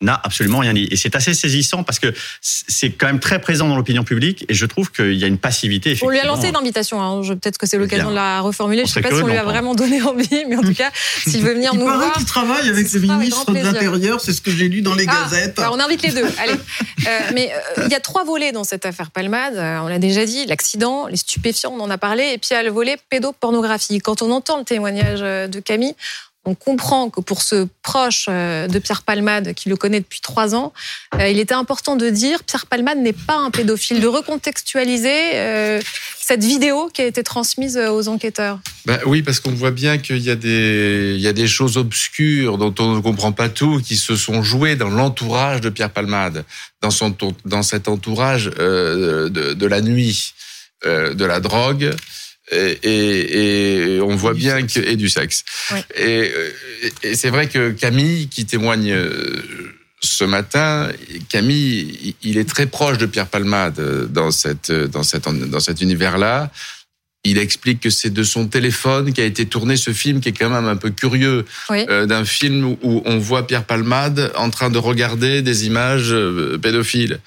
n'a 0.04 0.20
absolument 0.24 0.60
rien 0.60 0.74
dit. 0.74 0.88
Et 0.92 0.96
c'est 0.96 1.16
assez 1.16 1.34
saisissant 1.34 1.84
parce 1.84 2.00
que 2.00 2.14
c'est 2.42 2.92
quand 2.92 3.08
même 3.08 3.20
très 3.20 3.40
présent 3.40 3.68
dans 3.68 3.76
l'opinion 3.76 4.04
publique 4.04 4.46
et 4.50 4.54
je 4.54 4.66
trouve 4.66 4.92
qu'il 4.92 5.14
y 5.16 5.24
a 5.24 5.28
une 5.28 5.38
passivité. 5.38 5.98
On 6.02 6.10
lui 6.10 6.20
a 6.20 6.26
lancé 6.26 6.50
une 6.50 6.56
invitation. 6.56 7.02
hein. 7.02 7.22
Peut-être 7.28 7.58
que 7.58 7.66
c'est 7.66 7.78
l'occasion 7.78 8.10
de 8.12 8.16
la 8.16 8.42
reformuler. 8.42 8.84
On 8.84 8.86
Je 8.86 8.92
sais 8.92 9.00
serait 9.02 9.10
pas 9.10 9.16
si 9.18 9.24
on 9.24 9.28
lui 9.28 9.38
a 9.38 9.44
vraiment 9.44 9.74
donné 9.76 10.02
envie, 10.02 10.44
mais 10.48 10.56
en 10.56 10.62
tout 10.62 10.74
cas, 10.74 10.92
s'il 11.28 11.42
veut 11.42 11.54
venir 11.54 11.72
Il 11.74 11.80
nous 11.80 11.86
voir. 11.86 12.14
qu'il 12.14 12.26
travaille 12.26 12.70
avec 12.70 12.92
le 12.92 13.00
ministre 13.00 13.52
de 13.52 13.60
l'Intérieur, 13.60 14.20
c'est 14.22 14.34
ce 14.34 14.42
que 14.42 14.52
j'ai 14.52 14.68
lu 14.70 14.82
dans 14.82 14.94
les 14.96 15.06
Ah, 15.08 15.24
gazettes. 15.30 15.56
bah, 15.58 15.70
on 15.72 15.80
invite 15.80 16.02
les 16.04 16.12
deux. 16.12 16.26
Allez. 16.38 16.54
Euh, 17.06 17.20
mais 17.34 17.52
euh, 17.78 17.84
il 17.86 17.92
y 17.92 17.96
a 17.96 18.00
trois 18.00 18.24
volets 18.24 18.54
dans 18.54 18.64
cette 18.64 18.86
affaire 18.86 19.12
Palmade. 19.12 19.56
Euh, 19.58 19.80
on 19.80 19.88
l'a 19.88 20.00
déjà 20.00 20.26
dit 20.26 20.46
l'accident, 20.46 21.08
les 21.08 21.18
stupéfiants, 21.18 21.74
on 21.78 21.82
en 21.82 21.90
a 21.90 21.98
parlé, 21.98 22.24
et 22.34 22.38
puis 22.38 22.50
il 22.52 22.54
y 22.54 22.56
a 22.56 22.64
le 22.64 22.70
volet 22.70 22.98
pédopornographie. 23.10 24.00
Quand 24.00 24.22
on 24.22 24.32
entend 24.32 24.58
le 24.58 24.64
témoignage 24.64 25.20
de 25.20 25.60
Camille, 25.60 25.96
on 26.46 26.56
comprend 26.56 27.10
que 27.10 27.22
pour 27.22 27.42
ce 27.42 27.68
proche 27.82 28.26
euh, 28.30 28.68
de 28.68 28.78
Pierre 28.80 29.04
Palmade, 29.04 29.54
qui 29.54 29.70
le 29.70 29.78
connaît 29.78 30.02
depuis 30.02 30.20
trois 30.20 30.56
ans, 30.56 30.74
euh, 31.16 31.30
il 31.30 31.40
était 31.40 31.54
important 31.54 31.96
de 31.96 32.10
dire 32.10 32.44
Pierre 32.44 32.66
Palmade 32.66 32.98
n'est 32.98 33.14
pas 33.14 33.38
un 33.38 33.50
pédophile, 33.50 34.02
de 34.02 34.08
recontextualiser 34.08 35.36
euh, 35.36 35.82
cette 36.20 36.44
vidéo 36.44 36.90
qui 36.94 37.02
a 37.02 37.06
été 37.06 37.24
transmise 37.24 37.78
aux 37.78 38.10
enquêteurs. 38.10 38.60
Ben 38.86 39.00
oui, 39.06 39.24
parce 39.24 39.40
qu'on 39.40 39.52
voit 39.52 39.72
bien 39.72 39.98
qu'il 39.98 40.20
y 40.20 40.30
a 40.30 40.36
des, 40.36 41.48
choses 41.48 41.78
obscures 41.78 42.58
dont 42.58 42.74
on 42.80 42.96
ne 42.96 43.02
comprend 43.02 43.32
pas 43.32 43.50
tout, 43.50 43.82
qui 43.82 43.96
se 43.96 44.16
sont 44.16 44.44
jouées 44.44 44.76
dans 44.76 44.90
l'entourage 44.90 45.62
de 45.62 45.70
Pierre 45.70 45.92
Palmade, 45.92 46.46
dans 46.82 46.92
cet 47.64 47.88
entourage 47.88 48.46
de, 48.46 49.66
la 49.66 49.82
nuit, 49.82 50.34
de 50.86 51.26
la 51.26 51.40
drogue. 51.40 51.94
Et, 52.52 52.78
et, 52.84 53.96
et 53.96 54.02
on 54.02 54.16
voit 54.16 54.34
bien 54.34 54.58
sexe. 54.60 54.74
que 54.74 54.80
et 54.82 54.96
du 54.96 55.10
sexe. 55.10 55.44
Ouais. 55.72 55.84
Et, 55.96 56.32
euh, 56.36 56.50
et 57.04 57.16
c'est 57.16 57.30
vrai 57.30 57.48
que 57.48 57.72
Camille, 57.72 58.28
qui 58.28 58.46
témoigne 58.46 58.92
euh, 58.92 59.42
ce 60.02 60.26
matin, 60.26 60.90
Camille, 61.30 62.16
il 62.22 62.38
est 62.38 62.48
très 62.50 62.66
proche 62.68 62.98
de 62.98 63.06
Pierre 63.06 63.28
Palmade 63.28 63.80
euh, 63.80 64.06
dans 64.08 64.32
cette 64.32 64.72
dans 64.72 65.04
cette 65.04 65.24
dans 65.50 65.60
cet 65.62 65.80
univers-là. 65.82 66.52
Il 67.26 67.38
explique 67.38 67.80
que 67.80 67.90
c'est 67.90 68.10
de 68.10 68.24
son 68.24 68.48
téléphone 68.50 69.14
qu'a 69.14 69.24
été 69.24 69.46
tourné 69.46 69.78
ce 69.78 69.94
film 69.94 70.20
qui 70.20 70.28
est 70.28 70.34
quand 70.34 70.50
même 70.50 70.68
un 70.68 70.76
peu 70.76 70.90
curieux, 70.90 71.46
Oui. 71.70 71.86
euh, 71.88 72.06
d'un 72.06 72.26
film 72.26 72.76
où 72.82 73.02
on 73.06 73.18
voit 73.18 73.48
Pierre 73.48 73.64
Palmade 73.64 74.34
en 74.36 74.50
train 74.50 74.70
de 74.70 74.78
regarder 74.78 75.42
des 75.42 75.66
images 75.66 76.12
euh, 76.12 76.58
pédophiles. 76.62 77.20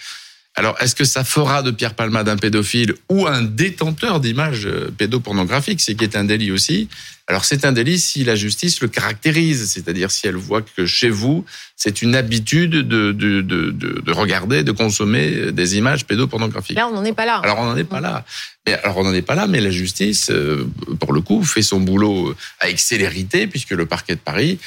Alors, 0.58 0.74
est-ce 0.80 0.94
que 0.94 1.04
ça 1.04 1.22
fera 1.22 1.62
de 1.62 1.70
Pierre 1.70 1.92
Palmade 1.92 2.30
un 2.30 2.38
pédophile 2.38 2.94
ou 3.10 3.26
un 3.26 3.42
détenteur 3.42 4.20
d'images 4.20 4.66
euh, 4.66 4.90
pédopornographiques, 4.96 5.82
ce 5.82 5.92
qui 5.92 6.02
est 6.02 6.16
un 6.16 6.24
délit 6.24 6.50
aussi? 6.50 6.88
Alors, 7.26 7.44
c'est 7.44 7.66
un 7.66 7.72
délit 7.72 7.98
si 7.98 8.24
la 8.24 8.36
justice 8.36 8.80
le 8.80 8.88
caractérise, 8.88 9.70
c'est-à-dire 9.70 10.10
si 10.10 10.26
elle 10.26 10.36
voit 10.36 10.62
que 10.62 10.86
chez 10.86 11.10
vous, 11.10 11.44
c'est 11.76 12.00
une 12.00 12.14
habitude 12.14 12.70
de, 12.70 13.12
de, 13.12 13.42
de, 13.42 13.70
de, 13.70 14.00
de 14.00 14.12
regarder, 14.12 14.62
de 14.62 14.72
consommer 14.72 15.52
des 15.52 15.76
images 15.76 16.06
pédopornographiques. 16.06 16.76
Là, 16.76 16.88
on 16.88 16.94
n'en 16.94 17.04
est 17.04 17.12
pas 17.12 17.26
là. 17.26 17.40
Alors 17.44 17.58
on 17.58 17.64
n'en 17.66 17.76
est 17.76 17.84
pas 17.84 18.00
là. 18.00 18.24
Mais 18.66 18.74
alors 18.74 18.96
on 18.96 19.04
n'en 19.04 19.12
est 19.12 19.22
pas 19.22 19.34
là, 19.34 19.46
mais 19.46 19.60
la 19.60 19.70
justice, 19.70 20.30
euh, 20.30 20.66
pour 21.00 21.12
le 21.12 21.20
coup, 21.20 21.42
fait 21.42 21.62
son 21.62 21.80
boulot 21.80 22.34
avec 22.60 22.80
célérité 22.80 23.46
puisque 23.46 23.72
le 23.72 23.84
parquet 23.84 24.14
de 24.14 24.20
Paris 24.20 24.58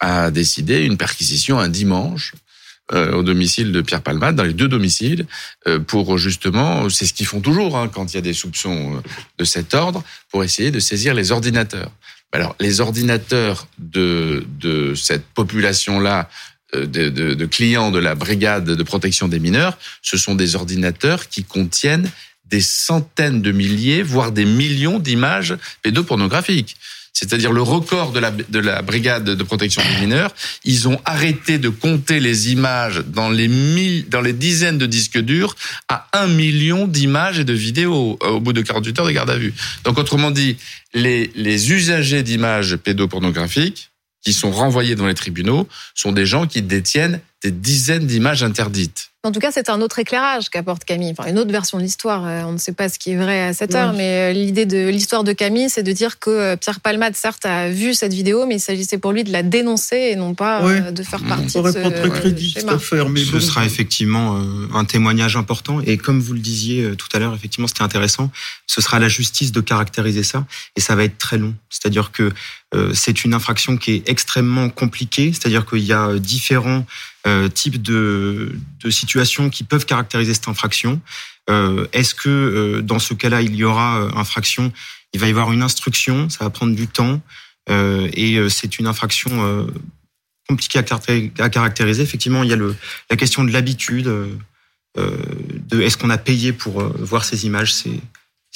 a 0.00 0.30
décidé 0.30 0.80
une 0.84 0.96
perquisition 0.96 1.58
un 1.58 1.68
dimanche 1.68 2.32
euh, 2.34 2.38
au 2.92 3.22
domicile 3.22 3.72
de 3.72 3.80
Pierre 3.80 4.02
Palmade, 4.02 4.36
dans 4.36 4.44
les 4.44 4.52
deux 4.52 4.68
domiciles, 4.68 5.26
euh, 5.66 5.78
pour 5.80 6.18
justement, 6.18 6.88
c'est 6.88 7.06
ce 7.06 7.12
qu'ils 7.12 7.26
font 7.26 7.40
toujours 7.40 7.76
hein, 7.76 7.88
quand 7.92 8.12
il 8.12 8.16
y 8.16 8.18
a 8.18 8.22
des 8.22 8.32
soupçons 8.32 8.96
euh, 8.96 9.00
de 9.38 9.44
cet 9.44 9.74
ordre, 9.74 10.04
pour 10.30 10.44
essayer 10.44 10.70
de 10.70 10.78
saisir 10.78 11.14
les 11.14 11.32
ordinateurs. 11.32 11.90
Alors 12.32 12.54
les 12.60 12.80
ordinateurs 12.80 13.66
de 13.78 14.44
de 14.60 14.94
cette 14.94 15.26
population-là 15.26 16.28
euh, 16.74 16.86
de, 16.86 17.08
de, 17.08 17.34
de 17.34 17.46
clients 17.46 17.90
de 17.90 17.98
la 17.98 18.14
brigade 18.14 18.64
de 18.64 18.82
protection 18.82 19.26
des 19.28 19.38
mineurs, 19.40 19.78
ce 20.02 20.16
sont 20.16 20.34
des 20.34 20.54
ordinateurs 20.54 21.28
qui 21.28 21.44
contiennent 21.44 22.10
des 22.44 22.60
centaines 22.60 23.42
de 23.42 23.52
milliers, 23.52 24.02
voire 24.02 24.32
des 24.32 24.44
millions 24.44 24.98
d'images 24.98 25.56
pédopornographiques. 25.82 26.76
C'est-à-dire 27.18 27.50
le 27.50 27.62
record 27.62 28.12
de 28.12 28.20
la, 28.20 28.30
de 28.30 28.58
la 28.58 28.82
brigade 28.82 29.24
de 29.24 29.42
protection 29.42 29.80
des 29.80 30.00
mineurs, 30.02 30.34
ils 30.64 30.86
ont 30.86 31.00
arrêté 31.06 31.56
de 31.56 31.70
compter 31.70 32.20
les 32.20 32.52
images 32.52 33.02
dans 33.06 33.30
les 33.30 33.48
mille, 33.48 34.06
dans 34.10 34.20
les 34.20 34.34
dizaines 34.34 34.76
de 34.76 34.84
disques 34.84 35.20
durs 35.20 35.56
à 35.88 36.08
un 36.12 36.26
million 36.26 36.86
d'images 36.86 37.38
et 37.38 37.44
de 37.44 37.54
vidéos 37.54 38.18
euh, 38.22 38.32
au 38.32 38.40
bout 38.40 38.52
de 38.52 38.60
48 38.60 38.98
heures 38.98 39.06
de 39.06 39.12
garde 39.12 39.30
à 39.30 39.38
vue. 39.38 39.54
Donc 39.84 39.96
autrement 39.96 40.30
dit, 40.30 40.58
les, 40.92 41.30
les 41.34 41.72
usagers 41.72 42.22
d'images 42.22 42.76
pédopornographiques 42.76 43.92
qui 44.22 44.34
sont 44.34 44.50
renvoyés 44.50 44.94
dans 44.94 45.06
les 45.06 45.14
tribunaux 45.14 45.66
sont 45.94 46.12
des 46.12 46.26
gens 46.26 46.46
qui 46.46 46.60
détiennent 46.60 47.20
des 47.46 47.52
dizaines 47.52 48.06
d'images 48.06 48.42
interdites. 48.42 49.10
En 49.22 49.32
tout 49.32 49.40
cas, 49.40 49.50
c'est 49.50 49.70
un 49.70 49.80
autre 49.80 49.98
éclairage 49.98 50.50
qu'apporte 50.50 50.84
Camille. 50.84 51.12
Enfin, 51.16 51.28
une 51.28 51.38
autre 51.40 51.50
version 51.50 51.78
de 51.78 51.82
l'histoire. 51.82 52.24
Euh, 52.26 52.42
On 52.46 52.52
ne 52.52 52.58
sait 52.58 52.72
pas 52.72 52.88
ce 52.88 52.96
qui 52.96 53.10
est 53.10 53.16
vrai 53.16 53.42
à 53.42 53.52
cette 53.54 53.70
Oui. 53.72 53.76
heure, 53.76 53.92
mais 53.92 54.30
euh, 54.30 54.32
l'idée 54.32 54.66
de 54.66 54.88
l'histoire 54.88 55.24
de 55.24 55.32
Camille, 55.32 55.68
c'est 55.68 55.82
de 55.82 55.90
dire 55.90 56.20
que 56.20 56.30
euh, 56.30 56.56
Pierre 56.56 56.78
Palmade, 56.78 57.16
certes, 57.16 57.44
a 57.44 57.68
vu 57.68 57.92
cette 57.94 58.12
vidéo, 58.12 58.46
mais 58.46 58.56
il 58.56 58.60
s'agissait 58.60 58.98
pour 58.98 59.10
lui 59.12 59.24
de 59.24 59.32
la 59.32 59.42
dénoncer 59.42 59.96
et 60.12 60.16
non 60.16 60.34
pas 60.34 60.64
Oui. 60.64 60.92
de 60.92 61.02
faire 61.02 61.24
partie 61.24 61.50
Ça 61.50 61.62
de 61.62 61.72
ce 61.72 61.78
pas 61.78 61.90
très 61.90 62.08
crédit 62.10 62.50
cette 62.52 62.60
schéma. 62.60 62.74
affaire, 62.74 63.08
mais 63.08 63.24
Ce 63.24 63.32
bon. 63.32 63.40
sera 63.40 63.64
effectivement 63.66 64.40
un 64.72 64.84
témoignage 64.84 65.36
important. 65.36 65.80
Et 65.80 65.96
comme 65.96 66.20
vous 66.20 66.34
le 66.34 66.38
disiez 66.40 66.94
tout 66.96 67.08
à 67.12 67.18
l'heure, 67.18 67.34
effectivement, 67.34 67.66
c'était 67.66 67.82
intéressant. 67.82 68.30
Ce 68.68 68.80
sera 68.80 68.98
à 68.98 69.00
la 69.00 69.08
justice 69.08 69.50
de 69.50 69.60
caractériser 69.60 70.22
ça. 70.22 70.46
Et 70.76 70.80
ça 70.80 70.94
va 70.94 71.02
être 71.02 71.18
très 71.18 71.38
long. 71.38 71.54
C'est-à-dire 71.68 72.12
que 72.12 72.32
c'est 72.94 73.24
une 73.24 73.34
infraction 73.34 73.76
qui 73.76 73.92
est 73.94 74.08
extrêmement 74.08 74.68
compliquée. 74.68 75.32
C'est-à-dire 75.32 75.66
qu'il 75.66 75.82
y 75.84 75.92
a 75.92 76.16
différents 76.18 76.84
euh, 77.26 77.48
types 77.48 77.82
de, 77.82 78.54
de 78.82 78.90
situations 78.90 79.50
qui 79.50 79.64
peuvent 79.64 79.84
caractériser 79.84 80.32
cette 80.34 80.48
infraction. 80.48 81.00
Euh, 81.50 81.86
Est-ce 81.92 82.14
que 82.14 82.28
euh, 82.28 82.82
dans 82.82 82.98
ce 82.98 83.14
cas-là, 83.14 83.42
il 83.42 83.54
y 83.54 83.64
aura 83.64 84.00
euh, 84.00 84.10
infraction? 84.14 84.72
Il 85.12 85.20
va 85.20 85.26
y 85.26 85.30
avoir 85.30 85.52
une 85.52 85.62
instruction. 85.62 86.28
Ça 86.28 86.44
va 86.44 86.50
prendre 86.50 86.74
du 86.74 86.86
temps. 86.88 87.20
Et 87.68 88.38
c'est 88.48 88.78
une 88.78 88.86
infraction 88.86 89.66
compliquée 90.48 90.78
à 90.78 90.82
caractéri- 90.82 91.32
à 91.40 91.48
caractériser. 91.48 92.02
Effectivement, 92.02 92.44
il 92.44 92.50
y 92.50 92.52
a 92.52 92.58
la 93.10 93.16
question 93.16 93.42
de 93.42 93.50
l'habitude, 93.50 94.08
de 94.96 95.80
est-ce 95.80 95.96
qu'on 95.96 96.10
a 96.10 96.18
payé 96.18 96.52
pour 96.52 96.82
voir 96.82 97.24
ces 97.24 97.44
images. 97.44 97.74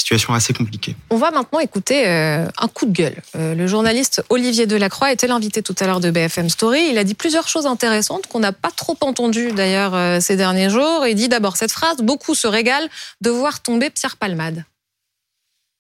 Situation 0.01 0.35
assez 0.35 0.53
compliquée. 0.53 0.97
On 1.11 1.17
va 1.17 1.31
maintenant 1.31 1.61
écouter 1.61 2.07
euh, 2.07 2.47
un 2.59 2.69
coup 2.69 2.87
de 2.87 2.93
gueule. 2.93 3.23
Euh, 3.37 3.55
le 3.55 3.67
journaliste 3.67 4.23
Olivier 4.29 4.67
Delacroix 4.67 5.13
était 5.13 5.27
l'invité 5.27 5.63
tout 5.63 5.77
à 5.79 5.87
l'heure 5.87 6.01
de 6.01 6.11
BFM 6.11 6.49
Story. 6.49 6.89
Il 6.91 6.99
a 6.99 7.05
dit 7.05 7.15
plusieurs 7.15 7.49
choses 7.49 7.67
intéressantes 7.67 8.27
qu'on 8.27 8.41
n'a 8.41 8.53
pas 8.53 8.71
trop 8.71 8.97
entendues 9.03 9.53
d'ailleurs 9.53 9.95
euh, 9.95 10.21
ces 10.21 10.37
derniers 10.37 10.71
jours. 10.71 11.07
Il 11.07 11.15
dit 11.15 11.29
d'abord 11.29 11.57
cette 11.57 11.73
phrase 11.73 11.99
Beaucoup 11.99 12.35
se 12.35 12.47
régalent 12.47 12.89
de 13.21 13.31
voir 13.31 13.61
tomber 13.61 13.91
Pierre 13.91 14.17
Palmade. 14.17 14.65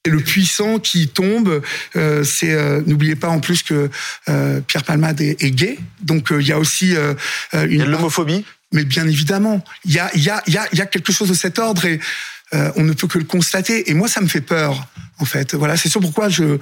Et 0.06 0.10
le 0.10 0.20
puissant 0.20 0.78
qui 0.78 1.08
tombe, 1.08 1.62
euh, 1.94 2.24
c'est 2.24 2.52
euh, 2.52 2.80
n'oubliez 2.86 3.16
pas 3.16 3.28
en 3.28 3.40
plus 3.40 3.62
que 3.62 3.90
euh, 4.30 4.60
Pierre 4.62 4.84
Palmade 4.84 5.20
est, 5.20 5.42
est 5.42 5.50
gay, 5.50 5.78
donc 6.00 6.32
euh, 6.32 6.40
il 6.40 6.48
y 6.48 6.52
a 6.52 6.58
aussi 6.58 6.94
une 6.94 7.16
Il 7.70 7.76
y 7.76 7.82
a 7.82 7.84
de 7.84 7.90
l'homophobie 7.90 8.44
mais 8.72 8.84
bien 8.84 9.06
évidemment, 9.08 9.64
il 9.84 9.92
y 9.92 9.98
a, 9.98 10.10
il 10.14 10.22
y, 10.22 10.30
a, 10.30 10.42
il 10.46 10.54
y, 10.54 10.58
a, 10.58 10.68
il 10.72 10.78
y 10.78 10.82
a 10.82 10.86
quelque 10.86 11.12
chose 11.12 11.28
de 11.28 11.34
cet 11.34 11.58
ordre 11.58 11.86
et 11.86 11.98
euh, 12.54 12.72
on 12.76 12.82
ne 12.82 12.92
peut 12.92 13.06
que 13.06 13.18
le 13.18 13.24
constater. 13.24 13.90
Et 13.90 13.94
moi, 13.94 14.08
ça 14.08 14.20
me 14.20 14.28
fait 14.28 14.40
peur, 14.40 14.86
en 15.18 15.24
fait. 15.24 15.54
Voilà, 15.54 15.76
c'est 15.76 15.88
sûr 15.88 16.00
pourquoi 16.00 16.28
je. 16.28 16.58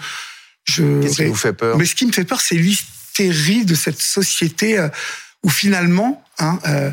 je 0.64 1.01
Qu'est-ce 1.01 1.16
qui 1.16 1.24
vous 1.24 1.35
fait 1.35 1.53
peur? 1.53 1.79
Mais 1.79 1.85
ce 1.85 1.94
qui 1.94 2.07
me 2.07 2.12
fait 2.12 2.24
peur, 2.24 2.40
c'est 2.40 2.57
l'hystérie 2.57 3.64
de 3.64 3.74
cette 3.74 4.01
société 4.01 4.79
euh, 4.79 4.88
où 5.42 5.48
finalement, 5.48 6.24
hein, 6.38 6.59
euh, 6.66 6.90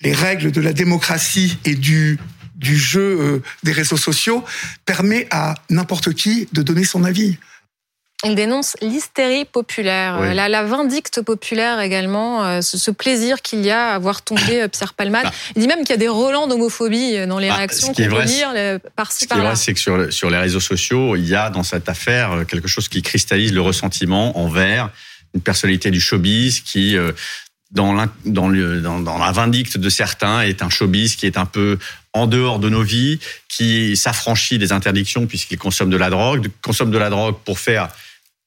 les 0.00 0.12
règles 0.12 0.50
de 0.50 0.60
la 0.60 0.72
démocratie 0.72 1.58
et 1.64 1.74
du 1.74 2.18
du 2.56 2.76
jeu 2.78 3.42
des 3.64 3.72
réseaux 3.72 3.96
sociaux 3.96 4.44
permet 4.86 5.26
à 5.32 5.54
n'importe 5.70 6.14
qui 6.14 6.48
de 6.52 6.62
donner 6.62 6.84
son 6.84 7.02
avis. 7.02 7.36
Il 8.24 8.34
dénonce 8.34 8.76
l'hystérie 8.80 9.44
populaire, 9.44 10.18
Oui. 10.20 10.34
la, 10.34 10.48
la 10.48 10.62
vindicte 10.64 11.20
populaire 11.22 11.80
également, 11.80 12.44
euh, 12.44 12.60
ce, 12.62 12.78
ce 12.78 12.90
plaisir 12.90 13.42
qu'il 13.42 13.64
y 13.64 13.70
a 13.70 13.88
à 13.90 13.98
voir 13.98 14.22
tomber 14.22 14.62
euh, 14.62 14.68
Pierre 14.68 14.94
Palmade. 14.94 15.24
Bah. 15.24 15.32
Il 15.56 15.62
dit 15.62 15.68
même 15.68 15.80
qu'il 15.80 15.90
y 15.90 15.92
a 15.94 15.96
des 15.98 16.08
relents 16.08 16.46
d'homophobie 16.46 17.16
euh, 17.16 17.26
dans 17.26 17.38
les 17.38 17.48
Bah, 17.48 17.56
réactions 17.56 17.92
ce 17.94 18.02
qu'on 18.02 18.08
peut 18.16 18.22
lire 18.22 18.52
euh, 18.56 18.78
Ce 18.82 18.90
par-ci 18.96 19.18
qui 19.18 19.24
est 19.24 19.28
par-là. 19.28 19.44
vrai, 19.44 19.56
c'est 19.56 19.74
que 19.74 19.80
sur, 19.80 19.96
le- 19.96 20.10
sur 20.10 20.30
les 20.30 20.38
réseaux 20.38 20.60
sociaux, 20.60 21.16
il 21.16 21.26
y 21.26 21.34
a 21.34 21.50
dans 21.50 21.62
cette 21.62 21.88
affaire 21.88 22.44
quelque 22.48 22.68
chose 22.68 22.88
qui 22.88 23.02
cristallise 23.02 23.52
le 23.52 23.60
ressentiment 23.60 24.38
envers 24.38 24.90
une 25.34 25.40
personnalité 25.40 25.90
du 25.90 26.00
showbiz 26.00 26.60
qui, 26.60 26.96
euh, 26.96 27.12
dans, 27.72 28.06
dans, 28.24 28.48
le, 28.48 28.80
dans, 28.80 29.00
dans 29.00 29.18
la 29.18 29.32
vindicte 29.32 29.76
de 29.78 29.88
certains, 29.90 30.42
est 30.42 30.62
un 30.62 30.70
showbiz 30.70 31.16
qui 31.16 31.26
est 31.26 31.36
un 31.36 31.44
peu 31.46 31.78
en 32.12 32.28
dehors 32.28 32.60
de 32.60 32.68
nos 32.68 32.82
vies, 32.82 33.18
qui 33.48 33.96
s'affranchit 33.96 34.58
des 34.58 34.70
interdictions 34.70 35.26
puisqu'il 35.26 35.58
consomme 35.58 35.90
de 35.90 35.96
la 35.96 36.10
drogue, 36.10 36.46
consomme 36.62 36.92
de 36.92 36.98
la 36.98 37.10
drogue 37.10 37.34
pour 37.44 37.58
faire 37.58 37.88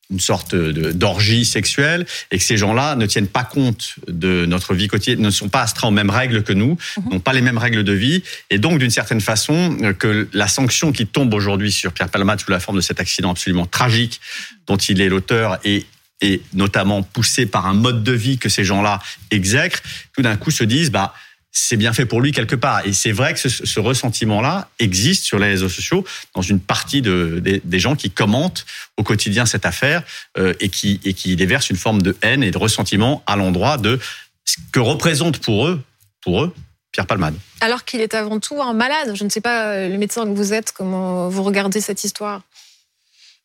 une 0.10 0.20
sorte 0.20 0.56
d'orgie 0.56 1.46
sexuelle 1.46 2.06
et 2.32 2.38
que 2.38 2.43
ces 2.43 2.56
gens-là 2.56 2.96
ne 2.96 3.06
tiennent 3.06 3.28
pas 3.28 3.43
compte 3.43 3.96
de 4.08 4.46
notre 4.46 4.74
vie 4.74 4.88
quotidienne, 4.88 5.22
ne 5.22 5.30
sont 5.30 5.50
pas 5.50 5.62
astreints 5.62 5.89
aux 5.89 5.91
mêmes 5.91 6.10
règles 6.10 6.43
que 6.43 6.54
nous, 6.54 6.78
n'ont 7.12 7.20
pas 7.20 7.34
les 7.34 7.41
mêmes 7.41 7.58
règles 7.58 7.84
de 7.84 7.91
vie. 7.91 8.24
Et 8.50 8.58
donc 8.58 8.80
d'une 8.80 8.89
certaine 8.89 9.22
façon 9.22 9.78
euh, 9.82 9.93
que 9.93 10.30
la 10.32 10.48
sanction 10.48 10.91
qui 10.91 11.08
tombe 11.08 11.34
aujourd'hui 11.34 11.72
sur 11.72 11.91
Pierre 11.91 12.10
Palmade 12.10 12.39
sous 12.39 12.52
la 12.52 12.60
forme 12.60 12.78
de 12.78 12.82
cet 12.82 13.00
accident 13.00 13.32
absolument 13.32 13.65
tragique 13.65 14.22
dont 14.65 14.78
il 14.78 15.02
est 15.02 15.10
l'auteur 15.10 15.60
et 15.63 15.86
et 16.22 16.41
notamment 16.54 17.04
poussé 17.04 17.46
par 17.46 17.67
un 17.67 17.74
mode 17.74 18.04
de 18.04 18.12
vie 18.12 18.39
que 18.39 18.50
ces 18.50 18.63
gens-là 18.63 19.00
exècrent, 19.30 19.84
tout 20.13 20.24
d'un 20.24 20.36
coup 20.36 20.50
se 20.50 20.63
disent 20.63 20.89
bah 20.89 21.13
c'est 21.60 21.78
bien 21.78 21.91
fait 21.91 22.06
pour 22.06 22.22
lui 22.22 22.32
quelque 22.32 22.56
part. 22.56 22.86
Et 22.86 22.93
c'est 22.93 23.12
vrai 23.12 23.34
que 23.34 23.39
ce, 23.39 23.50
ce 23.50 23.80
ressentiment-là 23.80 24.70
existe 24.80 25.24
sur 25.24 25.39
les 25.39 25.48
réseaux 25.48 25.70
sociaux 25.70 26.06
dans 26.36 26.41
une 26.41 26.60
partie 26.60 27.02
de, 27.02 27.39
des, 27.41 27.62
des 27.63 27.80
gens 27.80 27.96
qui 27.96 28.12
commentent 28.12 28.65
au 28.98 29.04
quotidien 29.04 29.46
cette 29.46 29.65
affaire 29.65 30.04
euh, 30.38 30.54
et, 30.60 30.70
qui, 30.70 31.00
et 31.04 31.13
qui 31.13 31.36
déversent 31.36 31.70
une 31.70 31.78
forme 31.78 32.02
de 32.02 32.15
haine 32.22 32.43
et 32.43 32.52
de 32.52 32.58
ressentiment 32.58 33.24
à 33.26 33.36
l'endroit 33.36 33.78
de 33.78 34.00
ce 34.46 34.58
que 34.72 34.80
représente 34.80 35.39
pour 35.39 35.67
eux, 35.67 35.82
pour 36.22 36.43
eux, 36.43 36.54
Pierre 36.91 37.08
Palmade. 37.08 37.36
Alors 37.62 37.84
qu'il 37.86 38.02
est 38.02 38.13
avant 38.13 38.39
tout 38.39 38.62
un 38.62 38.74
malade. 38.74 39.15
Je 39.15 39.24
ne 39.24 39.30
sais 39.30 39.41
pas, 39.41 39.72
euh, 39.72 39.89
le 39.89 39.98
médecin 39.98 40.26
que 40.26 40.36
vous 40.36 40.54
êtes, 40.54 40.72
comment 40.72 41.28
vous 41.28 41.43
regardez 41.43 41.82
cette 41.82 42.04
histoire? 42.04 42.41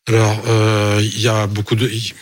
Alors, 0.07 0.39
euh, 0.47 1.01
il 1.01 1.19
y 1.19 1.27
a 1.27 1.47
beaucoup 1.47 1.75
de, 1.75 1.87
il 1.87 2.13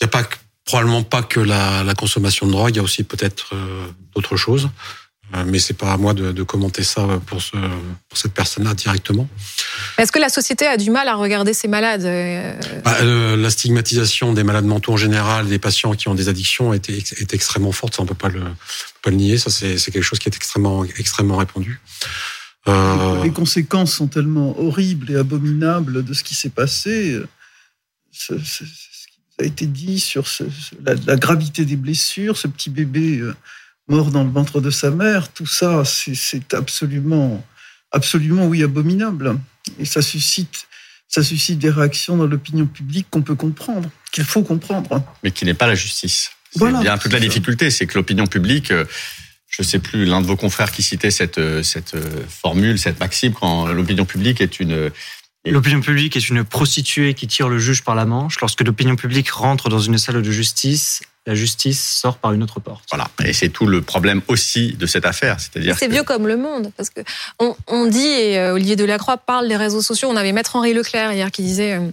y 0.00 0.04
a 0.04 0.08
pas 0.08 0.22
probablement 0.64 1.02
pas 1.02 1.22
que 1.22 1.40
la, 1.40 1.82
la 1.82 1.94
consommation 1.94 2.46
de 2.46 2.52
drogue, 2.52 2.70
il 2.74 2.76
y 2.76 2.78
a 2.78 2.82
aussi 2.82 3.02
peut-être 3.02 3.54
euh, 3.54 3.86
d'autres 4.14 4.36
choses. 4.36 4.70
Euh, 5.34 5.44
mais 5.46 5.58
c'est 5.58 5.72
pas 5.74 5.92
à 5.92 5.96
moi 5.96 6.12
de, 6.12 6.30
de 6.30 6.42
commenter 6.42 6.82
ça 6.82 7.06
pour, 7.26 7.40
ce, 7.40 7.52
pour 7.52 8.18
cette 8.18 8.34
personne-là 8.34 8.74
directement. 8.74 9.26
Est-ce 9.96 10.12
que 10.12 10.18
la 10.18 10.28
société 10.28 10.66
a 10.66 10.76
du 10.76 10.90
mal 10.90 11.08
à 11.08 11.14
regarder 11.14 11.54
ces 11.54 11.68
malades 11.68 12.04
euh, 12.04 12.54
Bah, 12.84 12.98
euh, 13.00 13.34
la 13.36 13.48
stigmatisation 13.48 14.34
des 14.34 14.44
malades 14.44 14.66
mentaux 14.66 14.92
en 14.92 14.96
général, 14.98 15.46
des 15.48 15.58
patients 15.58 15.92
qui 15.94 16.08
ont 16.08 16.14
des 16.14 16.28
addictions 16.28 16.74
est, 16.74 16.90
est 16.90 17.32
extrêmement 17.32 17.72
forte. 17.72 17.94
Ça, 17.96 18.02
on 18.02 18.06
peut 18.06 18.14
pas 18.14 18.28
le, 18.28 18.40
on 18.40 18.44
peut 18.44 18.54
pas 19.04 19.10
le 19.10 19.16
nier. 19.16 19.38
Ça, 19.38 19.48
c'est 19.50 19.76
quelque 19.90 20.02
chose 20.02 20.18
qui 20.18 20.28
est 20.28 20.36
extrêmement, 20.36 20.84
extrêmement 20.84 21.38
répandu. 21.38 21.80
Euh, 22.68 23.22
Les 23.22 23.30
conséquences 23.32 23.92
sont 23.94 24.08
tellement 24.08 24.58
horribles 24.60 25.10
et 25.12 25.16
abominables 25.16 26.04
de 26.04 26.12
ce 26.14 26.22
qui 26.22 26.34
s'est 26.34 26.50
passé. 26.50 27.18
Ce, 28.12 28.38
ce- 28.38 28.64
ce 28.64 29.06
qui 29.08 29.18
a 29.40 29.44
été 29.44 29.66
dit 29.66 29.98
sur 29.98 30.28
ce- 30.28 30.44
ce- 30.44 30.74
la, 30.84 30.94
la 31.06 31.16
gravité 31.16 31.64
des 31.64 31.76
blessures, 31.76 32.36
ce 32.36 32.46
petit 32.48 32.68
bébé 32.70 33.18
euh, 33.18 33.34
mort 33.92 34.10
dans 34.10 34.24
le 34.24 34.30
ventre 34.30 34.60
de 34.60 34.70
sa 34.70 34.90
mère, 34.90 35.30
tout 35.32 35.46
ça, 35.46 35.84
c'est- 35.84 36.54
absolument, 36.54 37.44
absolument, 37.92 38.46
oui, 38.46 38.62
abominable. 38.62 39.38
Et 39.78 39.84
ça 39.84 40.00
suscite, 40.02 40.66
ça 41.08 41.22
suscite 41.22 41.58
des 41.58 41.70
réactions 41.70 42.16
dans 42.16 42.26
l'opinion 42.26 42.66
publique 42.66 43.06
qu'on 43.10 43.22
peut 43.22 43.34
comprendre, 43.34 43.88
qu'il 44.12 44.24
faut 44.24 44.42
comprendre. 44.42 45.02
mais 45.22 45.30
qui 45.30 45.44
n'est 45.44 45.54
pas 45.62 45.66
la 45.66 45.74
justice. 45.74 46.30
C'est 46.52 46.58
Voilà. 46.58 46.80
bien 46.80 46.96
toute 46.98 47.12
la 47.12 47.18
C'est 47.18 47.24
ça. 47.26 47.28
difficulté, 47.28 47.70
c'est 47.70 47.86
que 47.86 47.94
l'opinion 47.98 48.26
publique, 48.26 48.70
euh, 48.70 48.84
je 49.48 49.62
sais 49.62 49.78
plus, 49.78 50.04
l'un 50.06 50.20
de 50.22 50.26
vos 50.26 50.36
confrères 50.36 50.72
qui 50.72 50.82
citait 50.82 51.10
cette, 51.10 51.38
euh, 51.38 51.62
cette 51.62 51.94
euh, 51.94 52.24
formule, 52.28 52.78
cette 52.78 52.98
maxime, 53.00 53.32
quand 53.34 53.66
l'opinion 53.68 54.04
publique 54.06 54.40
est 54.40 54.58
une... 54.60 54.90
L'opinion 55.44 55.80
publique 55.80 56.16
est 56.16 56.28
une 56.28 56.44
prostituée 56.44 57.14
qui 57.14 57.26
tire 57.26 57.48
le 57.48 57.58
juge 57.58 57.82
par 57.82 57.94
la 57.96 58.06
manche. 58.06 58.40
Lorsque 58.40 58.60
l'opinion 58.62 58.96
publique 58.96 59.28
rentre 59.30 59.68
dans 59.68 59.80
une 59.80 59.98
salle 59.98 60.22
de 60.22 60.30
justice, 60.30 61.02
la 61.26 61.34
justice 61.36 61.80
sort 62.00 62.16
par 62.18 62.32
une 62.32 62.42
autre 62.42 62.58
porte. 62.58 62.84
Voilà. 62.90 63.08
Et 63.24 63.32
c'est 63.32 63.48
tout 63.48 63.66
le 63.66 63.80
problème 63.80 64.22
aussi 64.28 64.72
de 64.72 64.86
cette 64.86 65.06
affaire. 65.06 65.38
C'est-à-dire 65.38 65.76
C'est 65.78 65.86
que- 65.86 65.92
vieux 65.92 66.02
comme 66.02 66.26
le 66.26 66.36
monde, 66.36 66.72
parce 66.76 66.90
que 66.90 67.00
on, 67.38 67.54
on 67.68 67.86
dit, 67.86 68.04
et 68.06 68.38
euh, 68.38 68.54
Olivier 68.54 68.74
Delacroix 68.76 69.16
parle 69.18 69.46
des 69.48 69.56
réseaux 69.56 69.82
sociaux, 69.82 70.08
on 70.10 70.16
avait 70.16 70.32
Maître 70.32 70.56
Henri 70.56 70.74
Leclerc 70.74 71.12
hier 71.12 71.30
qui 71.30 71.42
disait 71.42 71.74
euh, 71.74 71.88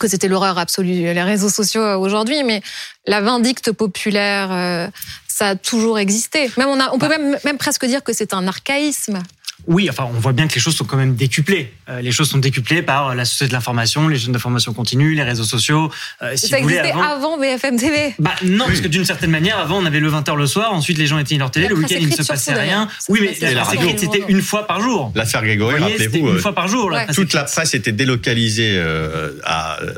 que 0.00 0.08
c'était 0.08 0.28
l'horreur 0.28 0.58
absolue, 0.58 1.12
les 1.12 1.22
réseaux 1.22 1.48
sociaux 1.50 1.82
euh, 1.82 1.96
aujourd'hui, 1.96 2.42
mais 2.42 2.60
la 3.06 3.20
vindicte 3.20 3.70
populaire, 3.72 4.48
euh, 4.50 4.88
ça 5.28 5.50
a 5.50 5.54
toujours 5.56 6.00
existé. 6.00 6.50
Même 6.56 6.68
on, 6.68 6.80
a, 6.80 6.90
on 6.92 6.98
peut 6.98 7.08
même, 7.08 7.38
même 7.44 7.58
presque 7.58 7.84
dire 7.86 8.02
que 8.02 8.12
c'est 8.12 8.34
un 8.34 8.48
archaïsme. 8.48 9.22
Oui, 9.70 9.86
enfin, 9.90 10.08
on 10.08 10.18
voit 10.18 10.32
bien 10.32 10.48
que 10.48 10.54
les 10.54 10.60
choses 10.60 10.74
sont 10.74 10.86
quand 10.86 10.96
même 10.96 11.14
décuplées. 11.14 11.72
Euh, 11.90 12.00
les 12.00 12.10
choses 12.10 12.30
sont 12.30 12.38
décuplées 12.38 12.80
par 12.80 13.14
la 13.14 13.26
société 13.26 13.48
de 13.50 13.52
l'information, 13.52 14.08
les 14.08 14.18
chaînes 14.18 14.32
d'information 14.32 14.72
continue, 14.72 15.14
les 15.14 15.22
réseaux 15.22 15.44
sociaux. 15.44 15.92
Euh, 16.22 16.32
si 16.36 16.48
ça 16.48 16.56
vous 16.56 16.62
voulez, 16.62 16.76
existait 16.76 16.98
avant- 16.98 17.10
avant 17.10 17.38
BFM 17.38 17.78
TV. 17.78 18.14
Bah 18.18 18.32
non, 18.44 18.64
parce 18.64 18.80
que 18.80 18.88
d'une 18.88 19.04
certaine 19.04 19.30
manière, 19.30 19.58
avant 19.58 19.76
on 19.78 19.84
avait 19.84 20.00
le 20.00 20.08
20h 20.10 20.34
le 20.36 20.46
soir, 20.46 20.72
ensuite 20.72 20.96
les 20.96 21.06
gens 21.06 21.18
étaient 21.18 21.36
leur 21.36 21.50
télé, 21.50 21.64
La 21.66 21.70
le 21.70 21.76
week-end 21.76 21.96
il 22.00 22.08
ne 22.08 22.14
se 22.16 22.22
passait 22.22 22.54
rien. 22.54 22.88
Oui, 23.10 23.20
mais 23.20 23.52
la 23.54 23.62
presse 23.62 23.74
écrite 23.80 23.98
c'était 24.00 24.24
une 24.28 24.40
fois 24.42 24.66
par 24.66 24.80
jour. 24.80 25.12
L'affaire 25.14 25.42
Grégory, 25.42 25.78
rappelez-vous, 25.78 26.16
une 26.30 26.36
euh, 26.36 26.40
fois 26.40 26.54
par 26.54 26.68
jour. 26.68 26.86
Ouais. 26.90 27.06
toute 27.14 27.34
la 27.34 27.44
presse 27.44 27.74
était 27.74 27.92
délocalisée 27.92 28.72
euh, 28.76 29.32
à, 29.44 29.82
euh, 29.82 29.92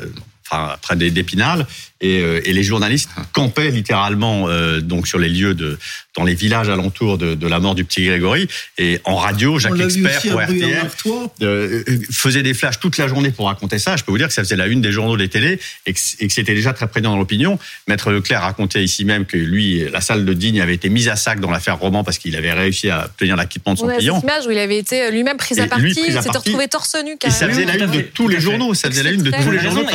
enfin, 0.49 0.75
près 0.81 0.97
des- 0.97 1.11
d'Épinal 1.11 1.65
et, 2.01 2.19
euh, 2.19 2.41
et 2.43 2.53
les 2.53 2.63
journalistes 2.63 3.09
campaient 3.33 3.71
littéralement 3.71 4.49
euh, 4.49 4.81
donc 4.81 5.07
sur 5.07 5.19
les 5.19 5.29
lieux 5.29 5.53
de 5.53 5.77
dans 6.15 6.23
les 6.25 6.33
villages 6.35 6.67
alentours 6.67 7.17
de, 7.17 7.35
de 7.35 7.47
la 7.47 7.59
mort 7.59 7.73
du 7.73 7.85
petit 7.85 8.03
Grégory 8.03 8.47
et 8.77 8.99
en 9.05 9.15
radio 9.15 9.59
Jacques 9.59 9.79
Expert 9.79 10.21
pour 10.23 10.41
RTL 10.41 10.89
euh, 11.41 11.83
faisait 12.11 12.43
des 12.43 12.53
flashs 12.53 12.79
toute 12.79 12.97
la 12.97 13.07
journée 13.07 13.31
pour 13.31 13.45
raconter 13.47 13.79
ça. 13.79 13.95
Je 13.95 14.03
peux 14.03 14.11
vous 14.11 14.17
dire 14.17 14.27
que 14.27 14.33
ça 14.33 14.43
faisait 14.43 14.57
la 14.57 14.67
une 14.67 14.81
des 14.81 14.91
journaux 14.91 15.15
des 15.15 15.29
télés 15.29 15.59
et 15.85 15.93
que, 15.93 15.99
c'était 16.29 16.53
déjà 16.53 16.73
très 16.73 16.87
prégnant 16.87 17.11
dans 17.11 17.17
l'opinion. 17.17 17.57
Maître 17.87 18.11
Leclerc 18.11 18.41
racontait 18.41 18.83
ici 18.83 19.05
même 19.05 19.25
que 19.25 19.37
lui, 19.37 19.85
la 19.89 20.01
salle 20.01 20.25
de 20.25 20.33
Digne 20.33 20.59
avait 20.59 20.73
été 20.73 20.89
mise 20.89 21.07
à 21.07 21.15
sac 21.15 21.39
dans 21.39 21.51
l'affaire 21.51 21.77
Roman 21.79 22.03
parce 22.03 22.17
qu'il 22.17 22.35
avait 22.35 22.51
réussi 22.51 22.89
à 22.89 23.05
obtenir 23.05 23.37
l'acquittement 23.37 23.73
de 23.73 23.79
son 23.79 23.85
On 23.85 23.89
a 23.89 23.93
cette 23.93 23.99
client. 23.99 24.21
image 24.21 24.47
où 24.47 24.51
il 24.51 24.57
avait 24.57 24.77
été 24.77 25.11
lui-même 25.11 25.37
pris 25.37 25.59
à 25.59 25.67
partie, 25.67 25.95
il 26.07 26.13
s'était 26.13 26.37
retrouvé 26.37 26.67
torse 26.67 26.95
nu 27.05 27.11
Et 27.23 27.29
ça 27.29 27.47
carrément. 27.47 27.53
faisait 27.53 27.65
la 27.65 27.85
une 27.85 27.91
de 27.91 28.01
tous 28.01 28.27
les 28.27 28.41
journaux. 28.41 28.73
Ça 28.73 28.89
faisait 28.89 29.03
la 29.03 29.11
une 29.11 29.23
de 29.23 29.31
tous 29.31 29.51
les 29.51 29.59
journaux 29.59 29.85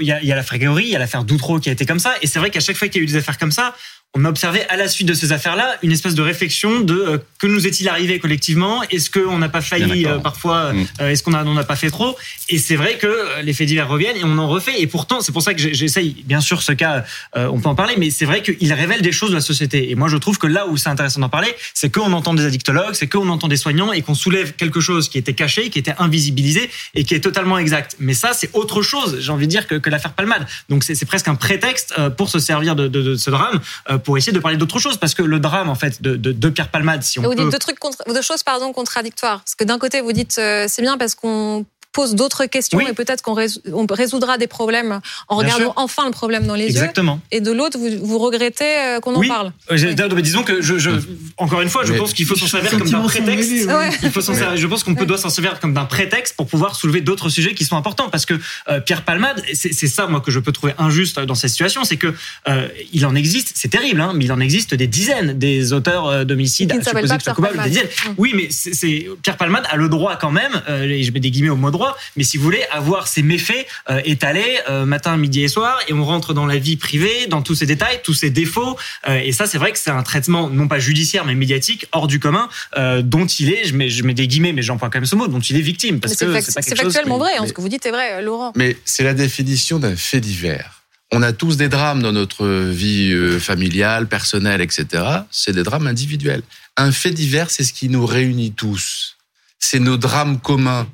il 0.00 0.06
y 0.06 0.32
a 0.32 0.36
l'affaire 0.36 0.58
Grégory, 0.58 0.84
il 0.84 0.90
y 0.90 0.96
a 0.96 0.98
l'affaire 0.98 1.15
Doutreau 1.24 1.58
qui 1.60 1.68
a 1.68 1.72
été 1.72 1.86
comme 1.86 1.98
ça. 1.98 2.14
Et 2.22 2.26
c'est 2.26 2.38
vrai 2.38 2.50
qu'à 2.50 2.60
chaque 2.60 2.76
fois 2.76 2.88
qu'il 2.88 3.00
y 3.00 3.00
a 3.00 3.04
eu 3.04 3.06
des 3.06 3.16
affaires 3.16 3.38
comme 3.38 3.52
ça, 3.52 3.74
on 4.14 4.24
a 4.24 4.30
observé 4.30 4.62
à 4.70 4.76
la 4.78 4.88
suite 4.88 5.06
de 5.06 5.12
ces 5.12 5.32
affaires-là 5.32 5.76
une 5.82 5.92
espèce 5.92 6.14
de 6.14 6.22
réflexion 6.22 6.80
de 6.80 6.94
euh, 6.94 7.18
que 7.38 7.46
nous 7.46 7.66
est-il 7.66 7.86
arrivé 7.86 8.18
collectivement? 8.18 8.82
Est-ce 8.84 9.10
qu'on 9.10 9.36
n'a 9.36 9.50
pas 9.50 9.60
failli 9.60 10.06
euh, 10.06 10.18
parfois 10.18 10.72
Mm. 10.72 10.86
euh, 11.02 11.10
Est-ce 11.10 11.22
qu'on 11.22 11.34
a- 11.34 11.44
on 11.44 11.52
n'a 11.52 11.64
pas 11.64 11.76
fait 11.76 11.90
trop? 11.90 12.16
Et 12.48 12.56
c'est 12.58 12.76
vrai 12.76 12.96
que 12.96 13.42
les 13.42 13.52
faits 13.52 13.66
divers 13.66 13.86
reviennent 13.88 14.16
et 14.16 14.24
on 14.24 14.38
en 14.38 14.48
refait. 14.48 14.80
Et 14.80 14.86
pourtant, 14.86 15.20
c'est 15.20 15.32
pour 15.32 15.42
ça 15.42 15.52
que 15.52 15.60
j'essaye, 15.60 16.16
bien 16.24 16.40
sûr, 16.40 16.62
ce 16.62 16.72
cas, 16.72 17.04
on 17.34 17.60
peut 17.60 17.68
en 17.68 17.74
parler, 17.74 17.94
mais 17.98 18.08
c'est 18.10 18.24
vrai 18.24 18.42
qu'il 18.42 18.72
révèle 18.72 19.02
des 19.02 19.12
choses 19.12 19.30
de 19.30 19.34
la 19.34 19.40
société. 19.42 19.90
Et 19.90 19.94
moi, 19.96 20.08
je 20.08 20.16
trouve 20.16 20.38
que 20.38 20.46
là 20.46 20.66
où 20.66 20.76
c'est 20.78 20.88
intéressant 20.88 21.20
d'en 21.20 21.28
parler, 21.28 21.54
c'est 21.74 21.92
qu'on 21.92 22.12
entend 22.14 22.32
des 22.34 22.46
addictologues, 22.46 22.94
c'est 22.94 23.08
qu'on 23.08 23.28
entend 23.28 23.48
des 23.48 23.56
soignants 23.58 23.92
et 23.92 24.00
qu'on 24.00 24.14
soulève 24.14 24.52
quelque 24.54 24.80
chose 24.80 25.08
qui 25.10 25.18
était 25.18 25.34
caché, 25.34 25.68
qui 25.68 25.78
était 25.78 25.94
invisibilisé 25.98 26.70
et 26.94 27.04
qui 27.04 27.14
est 27.14 27.20
totalement 27.20 27.58
exact. 27.58 27.96
Mais 27.98 28.14
ça, 28.14 28.32
c'est 28.32 28.50
autre 28.54 28.80
chose, 28.82 29.18
j'ai 29.20 29.30
envie 29.32 29.46
de 29.46 29.50
dire, 29.50 29.66
que, 29.66 29.74
que 29.74 29.90
l'affaire 29.90 30.12
Palmade. 30.14 30.46
Donc 30.70 30.84
c'est 30.84 31.04
presque 31.04 31.28
un 31.28 31.34
prétexte 31.34 31.94
pour 32.16 32.30
se 32.30 32.38
servir 32.38 32.76
de, 32.76 32.88
de- 32.88 33.02
de 33.02 33.16
ce 33.16 33.28
drame, 33.30 33.60
pour 33.98 34.18
essayer 34.18 34.32
de 34.32 34.38
parler 34.38 34.56
d'autre 34.56 34.78
chose. 34.78 34.96
Parce 34.96 35.14
que 35.14 35.22
le 35.22 35.38
drame, 35.38 35.68
en 35.68 35.74
fait, 35.74 36.02
de, 36.02 36.16
de, 36.16 36.32
de 36.32 36.48
Pierre 36.48 36.70
Palmade, 36.70 37.02
si 37.02 37.18
on 37.18 37.22
vous 37.22 37.30
peut... 37.30 37.36
dites 37.36 37.52
deux 37.52 37.58
trucs 37.58 37.78
deux 38.06 38.22
choses 38.22 38.42
pardon 38.42 38.72
contradictoires. 38.72 39.40
Parce 39.40 39.54
que 39.54 39.64
d'un 39.64 39.78
côté 39.78 40.00
vous 40.00 40.12
dites 40.12 40.36
euh, 40.38 40.66
c'est 40.68 40.82
bien 40.82 40.98
parce 40.98 41.14
qu'on 41.14 41.64
pose 41.96 42.14
d'autres 42.14 42.44
questions 42.46 42.78
Oui. 42.78 42.84
et 42.90 42.92
peut-être 43.00 43.22
qu'on 43.22 43.32
résou- 43.42 43.60
on 43.72 43.86
résoudra 44.02 44.36
des 44.38 44.46
problèmes 44.58 44.92
en 45.28 45.36
Bien 45.38 45.44
regardant 45.54 45.72
sûr. 45.72 45.84
enfin 45.86 46.04
le 46.04 46.16
problème 46.22 46.46
dans 46.46 46.54
les 46.62 46.66
Exactement. 46.66 47.14
yeux. 47.32 47.36
Et 47.38 47.40
de 47.40 47.52
l'autre 47.58 47.76
vous, 47.78 47.88
vous 48.10 48.18
regrettez 48.18 48.64
euh, 48.78 49.00
qu'on 49.00 49.14
en 49.14 49.20
Oui. 49.20 49.28
parle? 49.28 49.52
Euh, 49.70 49.76
j'ai- 49.76 49.94
mais 50.16 50.22
disons 50.22 50.42
que 50.42 50.60
je, 50.62 50.74
je, 50.78 50.90
encore 51.38 51.60
une 51.62 51.68
fois, 51.70 51.84
je 51.84 51.92
pense 51.94 52.12
qu'il 52.12 52.26
faut 52.26 52.36
s'en 52.36 52.46
servir 52.46 52.70
comme 52.78 52.88
d'un 52.88 53.00
prétexte. 53.00 53.50
oui. 53.52 53.96
Il 54.02 54.10
faut 54.10 54.20
servir. 54.20 54.56
Je 54.56 54.66
pense 54.66 54.82
qu'on 54.84 54.94
peut 54.94 55.06
doit 55.06 55.18
s'en 55.18 55.30
servir 55.30 55.58
comme 55.60 55.74
d'un 55.74 55.84
prétexte 55.86 56.36
pour 56.36 56.46
pouvoir 56.46 56.76
soulever 56.76 57.00
d'autres 57.00 57.28
sujets 57.36 57.54
qui 57.54 57.64
sont 57.64 57.76
importants. 57.76 58.08
Parce 58.10 58.26
que 58.26 58.34
euh, 58.68 58.80
Pierre 58.80 59.02
Palmade, 59.02 59.42
c'est 59.54 59.72
ça 59.96 60.06
moi 60.06 60.20
que 60.20 60.30
je 60.30 60.38
peux 60.38 60.52
trouver 60.52 60.74
injuste 60.78 61.18
dans 61.20 61.34
cette 61.34 61.50
situation, 61.50 61.84
c'est 61.84 61.96
que 61.96 62.10
euh, 62.48 62.68
il 62.92 63.04
en 63.06 63.14
existe, 63.14 63.52
c'est 63.54 63.68
terrible, 63.68 64.00
hein, 64.00 64.12
mais 64.14 64.24
il 64.26 64.32
en 64.32 64.40
existe 64.40 64.74
des 64.74 64.86
dizaines 64.86 65.38
des 65.38 65.72
auteurs 65.72 66.06
euh, 66.08 66.24
d'homicides 66.24 66.70
supposés 66.72 66.92
pas 66.92 67.00
que 67.00 67.06
soient 67.08 67.18
Pierre 67.18 67.34
coupables, 67.36 67.54
des 67.54 67.58
Palmade. 67.58 67.72
dizaines. 67.72 68.12
Mm. 68.12 68.14
Oui, 68.18 68.32
mais 68.34 68.48
c'est- 68.50 69.06
Pierre 69.22 69.36
Palmade 69.36 69.64
a 69.70 69.76
le 69.76 69.88
droit 69.88 70.16
quand 70.16 70.30
même, 70.30 70.52
euh, 70.68 70.82
et 70.84 71.02
je 71.02 71.12
mets 71.12 71.20
des 71.20 71.30
guillemets 71.30 71.50
au 71.50 71.56
mot 71.56 71.70
droit, 71.70 71.85
mais 72.16 72.24
si 72.24 72.36
vous 72.36 72.42
voulez 72.44 72.64
avoir 72.72 73.06
ses 73.08 73.22
méfaits 73.22 73.66
euh, 73.90 74.00
étalés 74.04 74.58
euh, 74.68 74.84
matin, 74.86 75.16
midi 75.16 75.42
et 75.42 75.48
soir, 75.48 75.78
et 75.88 75.92
on 75.92 76.04
rentre 76.04 76.34
dans 76.34 76.46
la 76.46 76.58
vie 76.58 76.76
privée, 76.76 77.26
dans 77.28 77.42
tous 77.42 77.54
ses 77.54 77.66
détails, 77.66 78.00
tous 78.02 78.14
ses 78.14 78.30
défauts, 78.30 78.76
euh, 79.08 79.16
et 79.18 79.32
ça 79.32 79.46
c'est 79.46 79.58
vrai 79.58 79.72
que 79.72 79.78
c'est 79.78 79.90
un 79.90 80.02
traitement 80.02 80.48
non 80.48 80.68
pas 80.68 80.78
judiciaire 80.78 81.24
mais 81.24 81.34
médiatique 81.34 81.86
hors 81.92 82.06
du 82.06 82.18
commun 82.20 82.48
euh, 82.78 83.02
dont 83.02 83.26
il 83.26 83.52
est, 83.52 83.64
je 83.64 83.74
mets, 83.74 83.88
je 83.90 84.02
mets 84.02 84.14
des 84.14 84.26
guillemets, 84.26 84.52
mais 84.52 84.62
j'emploie 84.62 84.88
quand 84.90 84.98
même 84.98 85.06
ce 85.06 85.16
mot, 85.16 85.28
dont 85.28 85.40
il 85.40 85.56
est 85.56 85.60
victime 85.60 86.00
parce 86.00 86.12
Mais 86.12 86.16
c'est 86.16 86.26
que 86.26 86.32
fact- 86.32 86.46
c'est 86.46 86.54
pas 86.54 86.62
c'est 86.62 86.70
quelque 86.70 86.82
chose. 86.84 86.92
factuellement 86.94 87.18
vrai. 87.18 87.32
hein, 87.36 87.40
mais- 87.42 87.48
ce 87.48 87.52
que 87.52 87.60
vous 87.60 87.68
dites 87.68 87.84
est 87.86 87.90
vrai, 87.90 88.22
Laurent. 88.22 88.52
Mais 88.56 88.76
c'est 88.84 89.02
la 89.04 89.14
définition 89.14 89.78
d'un 89.78 89.96
fait 89.96 90.20
divers. 90.20 90.72
On 91.12 91.22
a 91.22 91.32
tous 91.32 91.56
des 91.56 91.68
drames 91.68 92.02
dans 92.02 92.10
notre 92.12 92.46
vie 92.46 93.14
familiale, 93.38 94.08
personnelle, 94.08 94.60
etc. 94.60 95.04
C'est 95.30 95.52
des 95.52 95.62
drames 95.62 95.86
individuels. 95.86 96.42
Un 96.76 96.90
fait 96.90 97.12
divers, 97.12 97.50
c'est 97.50 97.62
ce 97.62 97.72
qui 97.72 97.88
nous 97.88 98.04
réunit 98.04 98.52
tous. 98.52 99.16
C'est 99.60 99.78
nos 99.78 99.96
drames 99.96 100.40
communs. 100.40 100.86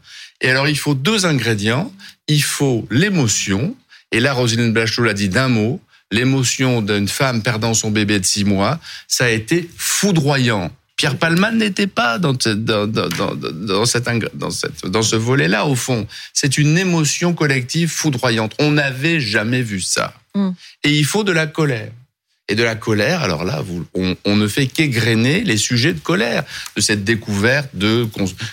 Et 0.43 0.51
alors, 0.51 0.69
il 0.69 0.77
faut 0.77 0.95
deux 0.95 1.25
ingrédients. 1.25 1.91
Il 2.29 2.43
faut 2.43 2.87
l'émotion. 2.91 3.75
Et 4.11 4.21
là, 4.21 4.35
Roselyne 4.35 4.73
Blachot 4.73 5.03
l'a 5.03 5.15
dit 5.15 5.29
d'un 5.31 5.49
mot. 5.49 5.81
L'émotion 6.11 6.83
d'une 6.83 7.09
femme 7.09 7.41
perdant 7.43 7.73
son 7.73 7.91
bébé 7.91 8.19
de 8.21 8.25
six 8.27 8.45
mois, 8.45 8.79
ça 9.09 9.25
a 9.25 9.29
été 9.31 9.71
foudroyant. 9.79 10.71
Pierre 10.97 11.17
Palman 11.17 11.57
n'était 11.57 11.87
pas 11.87 12.19
dans, 12.19 12.39
ce- 12.39 12.51
dans, 12.51 12.87
dans, 12.87 13.09
dans, 13.09 13.35
dans, 13.35 13.85
cette, 13.87 14.07
ingr- 14.09 14.29
dans, 14.35 14.51
cette, 14.51 14.85
dans 14.87 15.01
ce 15.03 15.17
volet-là, 15.17 15.65
au 15.65 15.75
fond. 15.75 16.07
C'est 16.35 16.59
une 16.59 16.77
émotion 16.77 17.33
collective 17.33 17.89
foudroyante. 17.89 18.55
On 18.59 18.73
n'avait 18.73 19.21
jamais 19.21 19.63
vu 19.63 19.81
ça. 19.81 20.13
Mm. 20.35 20.51
Et 20.85 20.91
il 20.91 21.05
faut 21.07 21.25
de 21.25 21.33
la 21.33 21.47
colère. 21.47 21.91
Et 22.49 22.55
de 22.55 22.65
la 22.65 22.75
colère, 22.75 23.23
alors 23.23 23.45
là, 23.45 23.65
on, 23.95 24.37
ne 24.37 24.49
fait 24.49 24.67
qu'égrener 24.67 25.43
les 25.43 25.57
sujets 25.57 25.93
de 25.93 26.01
colère, 26.01 26.43
de 26.77 26.81
cette 26.81 27.05
découverte 27.05 27.71
de, 27.73 28.07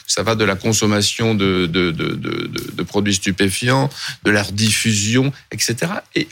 ça 0.06 0.22
va 0.22 0.36
de 0.36 0.46
la 0.46 0.56
consommation 0.56 1.34
de, 1.34 1.66
de, 1.66 1.92
de, 1.92 2.14
de, 2.14 2.84
produits 2.84 3.16
stupéfiants, 3.16 3.90
de 4.24 4.32
leur 4.32 4.52
diffusion, 4.52 5.34
etc. 5.52 5.92
Et 6.16 6.28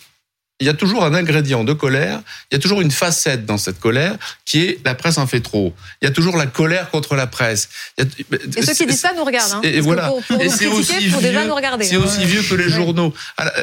il 0.59 0.65
y 0.65 0.69
a 0.69 0.73
toujours 0.73 1.05
un 1.05 1.13
ingrédient 1.13 1.63
de 1.63 1.73
colère, 1.73 2.21
il 2.51 2.55
y 2.55 2.57
a 2.57 2.59
toujours 2.59 2.81
une 2.81 2.89
facette 2.89 3.45
dans 3.45 3.57
cette 3.59 3.79
colère 3.79 4.15
qui 4.43 4.61
est 4.63 4.79
la 4.85 4.95
presse 4.95 5.19
en 5.19 5.27
fait 5.27 5.39
trop. 5.41 5.73
Il 6.01 6.05
y 6.05 6.07
a 6.07 6.11
toujours 6.11 6.35
la 6.35 6.47
colère 6.47 6.89
contre 6.89 7.15
la 7.15 7.27
presse. 7.27 7.69
A- 7.99 8.03
Et 8.57 8.61
ceux 8.63 8.73
qui 8.73 8.85
disent 8.87 8.99
ça 8.99 9.11
nous 9.15 9.23
regardent. 9.23 9.53
hein. 9.53 9.61
Et 9.63 9.79
voilà. 9.81 10.07
Pour, 10.07 10.23
pour 10.23 10.41
Et 10.41 10.49
c'est 10.49 10.65
critiquer, 10.65 10.95
aussi 10.95 11.07
vieux- 11.09 11.45
nous 11.47 11.53
regarder. 11.55 11.85
C'est 11.85 11.97
aussi 11.97 12.25
vieux 12.25 12.41
que 12.41 12.55
les 12.55 12.69
journaux. 12.69 13.13
Alors, 13.37 13.53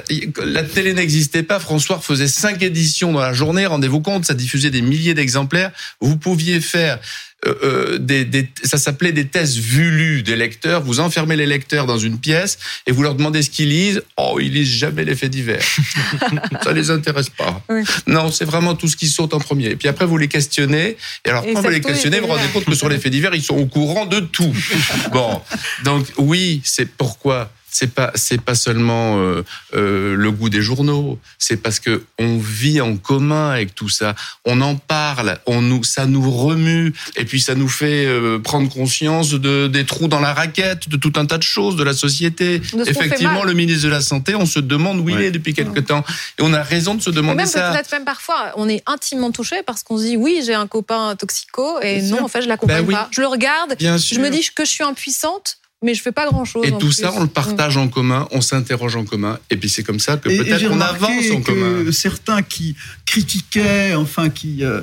La 0.45 0.63
télé 0.63 0.95
n'existait 0.95 1.43
pas. 1.43 1.59
François 1.59 1.99
faisait 2.01 2.29
cinq 2.29 2.63
éditions 2.63 3.13
dans 3.13 3.21
la 3.21 3.33
journée. 3.33 3.67
Rendez-vous 3.67 4.01
compte, 4.01 4.25
ça 4.25 4.35
diffusait 4.35 4.71
des 4.71 4.83
milliers 4.83 5.15
d'exemplaires. 5.15 5.73
Vous 6.01 6.17
pouviez 6.17 6.61
faire 6.61 6.99
euh, 7.47 7.55
euh, 7.63 7.99
des, 7.99 8.25
des- 8.25 8.49
ça 8.63 8.79
s'appelait 8.79 9.13
des 9.13 9.27
tests 9.27 9.57
vus 9.57 10.23
des 10.23 10.37
lecteurs. 10.37 10.83
Vous 10.83 11.01
enfermez 11.01 11.37
les 11.37 11.47
lecteurs 11.47 11.85
dans 11.87 11.99
une 11.99 12.19
pièce 12.19 12.59
et 12.87 12.93
vous 12.93 13.03
leur 13.03 13.15
demandez 13.15 13.43
ce 13.43 13.51
qu'ils 13.51 13.69
lisent. 13.69 14.03
Oh, 14.17 14.39
ils 14.41 14.53
lisent 14.53 14.69
jamais 14.69 15.05
les 15.05 15.15
faits 15.15 15.31
divers. 15.31 15.63
ça 16.63 16.73
les 16.73 16.91
intéresse 16.91 17.29
pas. 17.31 17.63
Oui. 17.69 17.83
Non, 18.07 18.31
c'est 18.31 18.45
vraiment 18.47 18.75
tout 18.75 18.89
ce 18.89 18.97
qui 18.97 19.09
saute 19.09 19.35
en 19.35 19.41
premier. 19.41 19.67
Et 19.71 19.77
puis 19.77 19.89
après, 19.89 20.07
vous 20.07 20.17
les 20.17 20.29
questionnez. 20.29 20.97
Et 21.25 21.29
alors, 21.29 21.45
quand 21.45 21.61
vous 21.61 21.69
les 21.69 21.81
questionnez, 21.81 22.21
vous 22.21 22.27
vous 22.29 22.33
rendez 22.33 22.49
compte 22.53 22.65
que 22.65 22.75
sur 22.75 22.89
les 22.89 22.99
faits 22.99 23.13
divers, 23.13 23.35
ils 23.35 23.43
sont 23.43 23.57
au 23.57 23.67
courant 23.67 24.07
de 24.07 24.21
tout. 24.21 24.55
Bon, 25.13 25.41
donc 25.85 26.07
oui, 26.17 26.61
c'est 26.65 26.87
pourquoi 26.87 27.51
c'est 27.75 27.93
pas 27.93 28.13
c'est 28.15 28.41
pas 28.41 28.55
seulement 28.55 29.19
euh, 29.19 29.45
euh, 29.75 30.15
le 30.15 30.31
goût 30.31 30.49
des 30.49 30.63
journaux, 30.63 31.19
c'est 31.39 31.57
parce 31.57 31.81
que 31.81 32.05
on 32.21 32.39
vit 32.39 32.81
en 32.81 32.97
commun 32.97 33.51
avec 33.51 33.75
tout 33.75 33.89
ça. 33.89 34.15
On 34.45 34.61
en 34.61 34.77
parle, 34.77 35.39
on 35.47 35.61
nous 35.61 35.83
ça 35.83 36.07
nous 36.07 36.31
remue 36.31 36.95
et 37.17 37.25
puis 37.25 37.41
ça 37.41 37.57
nous 37.57 37.67
fait 37.69 38.07
euh, 38.07 38.39
prendre 38.39 38.73
conscience 38.73 39.31
de 39.31 39.67
des 39.67 39.85
trous 39.85 40.07
dans 40.07 40.21
la 40.21 40.33
raquette, 40.33 40.89
de 40.89 40.97
tout 40.97 41.13
un 41.17 41.27
tas 41.27 41.37
de 41.39 41.43
choses 41.43 41.75
de 41.75 41.83
la 41.83 41.95
société. 41.95 42.61
De 42.61 42.89
Effectivement, 42.89 43.43
le 43.43 43.55
ministre 43.55 43.83
de 43.85 43.91
la 43.91 44.01
santé, 44.01 44.37
on 44.37 44.47
se 44.47 44.61
demande 44.61 45.01
où 45.01 45.09
il 45.09 45.21
est 45.21 45.33
depuis 45.33 45.53
quelque 45.53 45.81
temps 45.81 46.05
et 46.39 46.43
on 46.43 46.53
a 46.53 46.63
raison 46.63 46.95
de 46.95 47.03
se 47.03 47.11
demander 47.11 47.39
même 47.39 47.47
ça. 47.47 47.73
peut-être 47.73 47.91
même 47.91 48.05
parfois, 48.05 48.53
on 48.57 48.69
est 48.69 48.83
intimement 48.87 49.33
touché 49.33 49.57
parce 49.67 49.83
qu'on 49.83 49.99
se 49.99 50.05
dit 50.05 50.17
oui, 50.17 50.43
j'ai 50.47 50.55
un 50.55 50.69
copain 50.69 51.17
toxico 51.17 51.81
et 51.83 51.97
Bien 52.01 52.11
non, 52.11 52.17
sûr. 52.19 52.25
en 52.25 52.29
fait, 52.29 52.43
je 52.43 52.49
l'accompagne 52.49 52.83
Ben 52.83 52.87
oui. 52.87 52.95
pas. 52.95 53.09
Je 53.11 53.21
le 53.21 53.27
regarde, 53.27 53.75
Bien 53.79 53.97
je 53.97 54.03
sûr. 54.03 54.21
me 54.21 54.31
dis 54.31 54.49
que 54.55 54.65
je 54.65 54.71
suis 54.71 54.85
impuissante, 54.85 55.59
mais 55.85 55.95
je 55.95 56.03
fais 56.03 56.13
pas 56.13 56.27
grand 56.27 56.47
chose. 56.47 56.67
Et 56.67 56.73
tout 56.79 56.91
ça, 56.91 57.13
on 57.15 57.21
le 57.21 57.29
partage 57.29 57.77
en 57.77 57.89
commun, 57.89 58.27
on 58.33 58.41
s'interroge 58.41 58.97
en 58.97 59.05
commun, 59.05 59.39
et 59.51 59.57
puis 59.57 59.69
c'est 59.69 59.83
comme 59.83 60.01
ça 60.01 60.17
que 60.17 60.31
peut-être 60.31 60.71
on 60.71 60.81
avance 60.81 61.31
en 61.31 61.43
que 61.43 61.47
commun. 61.47 61.93
Certains 61.93 62.43
qui 62.43 62.75
critiquaient, 63.05 63.95
enfin 63.95 64.31
qui 64.31 64.65
euh, 64.65 64.81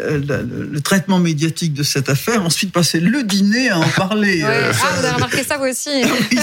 euh, 0.00 0.42
le, 0.72 0.80
traitement 0.80 1.18
médiatique 1.18 1.74
de 1.74 1.82
cette 1.82 2.08
affaire, 2.08 2.42
ensuite 2.44 2.72
passaient 2.72 3.00
le 3.00 3.22
dîner 3.22 3.68
à 3.70 3.78
en 3.78 3.88
parler. 3.96 4.42
Ouais. 4.42 4.48
Euh, 4.48 4.72
Ah, 4.82 4.92
vous 4.96 5.04
avez 5.04 5.14
remarqué 5.14 5.42
ça 5.44 5.56
vous 5.58 5.64
aussi 5.66 5.90
oui, 6.32 6.38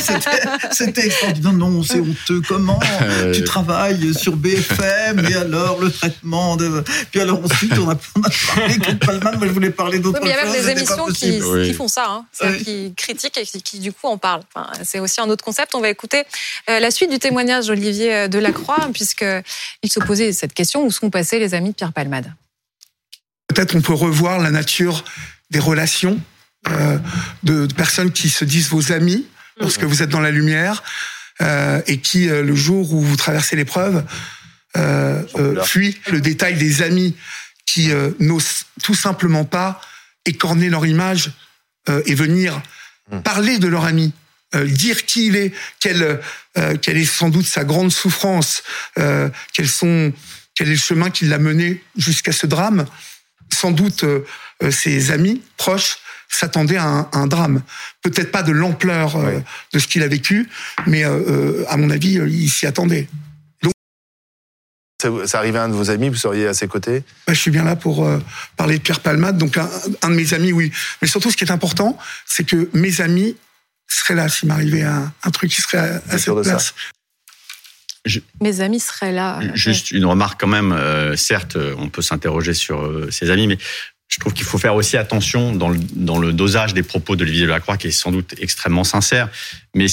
c'était- 0.71 1.05
extraordinaire. 1.07 1.53
Non, 1.53 1.83
c'est 1.83 1.99
honteux. 1.99 2.41
Comment 2.47 2.79
Euh, 3.01 3.33
tu 3.33 3.43
travailles 3.43 4.13
sur 4.13 4.35
BFM 4.35 5.25
et 5.29 5.33
alors 5.35 5.79
le 5.79 5.91
traitement 5.91 6.55
de. 6.55 6.83
Puis 7.11 7.19
alors 7.21 7.43
ensuite 7.43 7.73
on 7.77 7.89
a, 7.89 7.95
on 8.15 8.21
a 8.21 8.29
parlé 8.55 8.77
de 8.77 8.93
Palman. 8.93 9.37
Moi 9.37 9.47
je 9.47 9.51
voulais 9.53 9.69
parler 9.69 9.99
d'autre 9.99 10.19
Oui, 10.21 10.27
mais 10.29 10.33
il 10.33 10.37
y 10.37 10.39
a 10.39 10.51
même 10.51 10.61
des 10.61 10.69
émissions 10.71 11.05
qui, 11.05 11.11
possible. 11.37 11.45
Oui. 11.45 11.67
qui 11.67 11.73
font 11.73 11.87
ça, 11.87 12.05
hein. 12.09 12.25
Oui. 12.43 12.63
qui 12.63 12.93
critiquent 12.95 13.37
et 13.37 13.45
qui, 13.45 13.61
qui, 13.61 13.79
du 13.79 13.91
coup 13.93 14.07
en 14.07 14.17
parlent. 14.17 14.41
Enfin, 14.53 14.69
c'est 14.83 14.99
aussi 14.99 15.21
un 15.21 15.29
autre 15.29 15.43
concept. 15.43 15.73
On 15.75 15.81
va 15.81 15.89
écouter 15.89 16.23
la 16.67 16.91
suite 16.91 17.09
du 17.11 17.19
témoignage 17.19 17.67
d'Olivier 17.67 18.27
Delacroix, 18.29 18.89
puisqu'il 18.93 19.91
se 19.91 19.99
posait 19.99 20.31
cette 20.33 20.53
question 20.53 20.85
où 20.85 20.91
sont 20.91 21.09
passés 21.09 21.39
les 21.39 21.53
amis 21.53 21.69
de 21.69 21.75
Pierre 21.75 21.93
Palmade? 21.93 22.33
Peut-être 23.57 23.73
on 23.75 23.81
peut 23.81 23.93
revoir 23.93 24.37
la 24.37 24.51
nature 24.51 25.03
des 25.49 25.57
relations 25.57 26.21
euh, 26.67 26.99
de, 27.41 27.65
de 27.65 27.73
personnes 27.73 28.11
qui 28.11 28.29
se 28.29 28.45
disent 28.45 28.69
vos 28.69 28.91
amis 28.91 29.25
lorsque 29.59 29.83
vous 29.83 30.03
êtes 30.03 30.09
dans 30.09 30.19
la 30.19 30.29
lumière 30.29 30.83
euh, 31.41 31.81
et 31.87 31.97
qui, 31.99 32.29
euh, 32.29 32.43
le 32.43 32.53
jour 32.53 32.93
où 32.93 33.01
vous 33.01 33.15
traversez 33.15 33.55
l'épreuve, 33.55 34.05
fuient 35.63 35.97
le 36.11 36.21
détail 36.21 36.53
des 36.53 36.83
amis 36.83 37.15
qui 37.65 37.89
n'osent 38.19 38.65
tout 38.83 38.93
simplement 38.93 39.43
pas 39.43 39.81
écorner 40.25 40.69
leur 40.69 40.85
image 40.85 41.31
et 42.05 42.13
venir 42.13 42.61
parler 43.23 43.57
de 43.57 43.67
leur 43.67 43.85
ami. 43.85 44.13
euh, 44.55 44.65
dire 44.65 45.05
qui 45.05 45.27
il 45.27 45.35
est, 45.35 45.51
quelle, 45.79 46.21
euh, 46.57 46.77
quelle 46.77 46.97
est 46.97 47.05
sans 47.05 47.29
doute 47.29 47.47
sa 47.47 47.63
grande 47.63 47.91
souffrance, 47.91 48.63
euh, 48.97 49.29
quels 49.53 49.67
sont, 49.67 50.13
quel 50.55 50.67
est 50.67 50.71
le 50.71 50.77
chemin 50.77 51.09
qui 51.09 51.25
l'a 51.25 51.39
mené 51.39 51.83
jusqu'à 51.97 52.31
ce 52.31 52.45
drame 52.45 52.85
sans 53.51 53.71
doute 53.71 54.03
euh, 54.03 54.25
euh, 54.63 54.71
ses 54.71 55.11
amis 55.11 55.41
proches 55.57 55.97
s'attendaient 56.29 56.77
à 56.77 56.85
un, 56.85 57.09
un 57.13 57.27
drame. 57.27 57.61
Peut-être 58.01 58.31
pas 58.31 58.43
de 58.43 58.51
l'ampleur 58.51 59.15
euh, 59.15 59.39
de 59.73 59.79
ce 59.79 59.87
qu'il 59.87 60.03
a 60.03 60.07
vécu, 60.07 60.49
mais 60.85 61.05
euh, 61.05 61.63
à 61.69 61.77
mon 61.77 61.89
avis, 61.89 62.13
il 62.13 62.49
s'y 62.49 62.65
attendait. 62.65 63.07
Ça, 64.99 65.09
ça 65.27 65.37
arrivait 65.37 65.59
à 65.59 65.65
un 65.65 65.69
de 65.69 65.75
vos 65.75 65.91
amis, 65.91 66.09
vous 66.09 66.15
seriez 66.15 66.47
à 66.47 66.55
ses 66.55 66.67
côtés? 66.67 67.03
Bah, 67.27 67.33
je 67.33 67.39
suis 67.39 67.51
bien 67.51 67.63
là 67.63 67.75
pour 67.75 68.03
euh, 68.03 68.19
parler 68.55 68.79
de 68.79 68.83
Pierre 68.83 68.99
Palmade, 68.99 69.37
donc 69.37 69.55
un, 69.57 69.69
un 70.01 70.09
de 70.09 70.15
mes 70.15 70.33
amis, 70.33 70.51
oui. 70.51 70.71
Mais 71.01 71.07
surtout, 71.07 71.29
ce 71.29 71.37
qui 71.37 71.43
est 71.43 71.51
important, 71.51 71.99
c'est 72.25 72.43
que 72.43 72.67
mes 72.73 72.99
amis 72.99 73.37
seraient 73.87 74.15
là 74.15 74.27
s'il 74.27 74.47
m'arrivait 74.49 74.81
un, 74.81 75.13
un 75.23 75.29
truc 75.29 75.51
qui 75.51 75.61
serait 75.61 75.77
à, 75.77 76.01
à 76.09 76.17
cette 76.17 76.33
de 76.33 76.41
ça. 76.41 76.57
Mes 78.41 78.61
amis 78.61 78.79
seraient 78.79 79.11
là. 79.11 79.39
Juste 79.53 79.91
une 79.91 80.05
remarque 80.05 80.39
quand 80.39 80.47
même. 80.47 80.71
euh, 80.71 81.15
certes, 81.15 81.55
euh, 81.55 81.75
on 81.77 81.89
peut 81.89 82.01
s'interroger 82.01 82.53
sur 82.53 82.81
euh, 82.81 83.09
ses 83.11 83.29
amis, 83.29 83.47
mais 83.47 83.57
je 84.07 84.19
trouve 84.19 84.33
qu'il 84.33 84.45
faut 84.45 84.57
faire 84.57 84.75
aussi 84.75 84.97
attention 84.97 85.53
dans 85.53 85.69
le, 85.69 85.79
dans 85.93 86.17
le 86.17 86.33
dosage 86.33 86.73
des 86.73 86.83
propos 86.83 87.15
d'Olivier 87.15 87.45
Delacroix, 87.45 87.77
qui 87.77 87.87
est 87.87 87.91
sans 87.91 88.11
doute 88.11 88.35
extrêmement 88.39 88.83
sincère. 88.83 89.29
Mais 89.75 89.87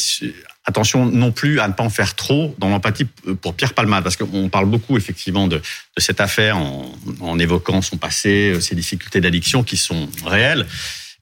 attention 0.64 1.04
non 1.06 1.32
plus 1.32 1.60
à 1.60 1.68
ne 1.68 1.72
pas 1.72 1.82
en 1.82 1.90
faire 1.90 2.14
trop 2.14 2.54
dans 2.58 2.68
l'empathie 2.68 3.06
pour 3.42 3.54
Pierre 3.54 3.74
Palmade, 3.74 4.02
parce 4.04 4.16
qu'on 4.16 4.48
parle 4.48 4.66
beaucoup 4.66 4.96
effectivement 4.96 5.46
de, 5.48 5.56
de 5.56 6.00
cette 6.00 6.20
affaire 6.20 6.56
en, 6.56 6.90
en 7.20 7.38
évoquant 7.38 7.82
son 7.82 7.96
passé, 7.96 8.58
ses 8.60 8.74
difficultés 8.74 9.20
d'addiction 9.20 9.62
qui 9.62 9.76
sont 9.76 10.08
réelles. 10.24 10.66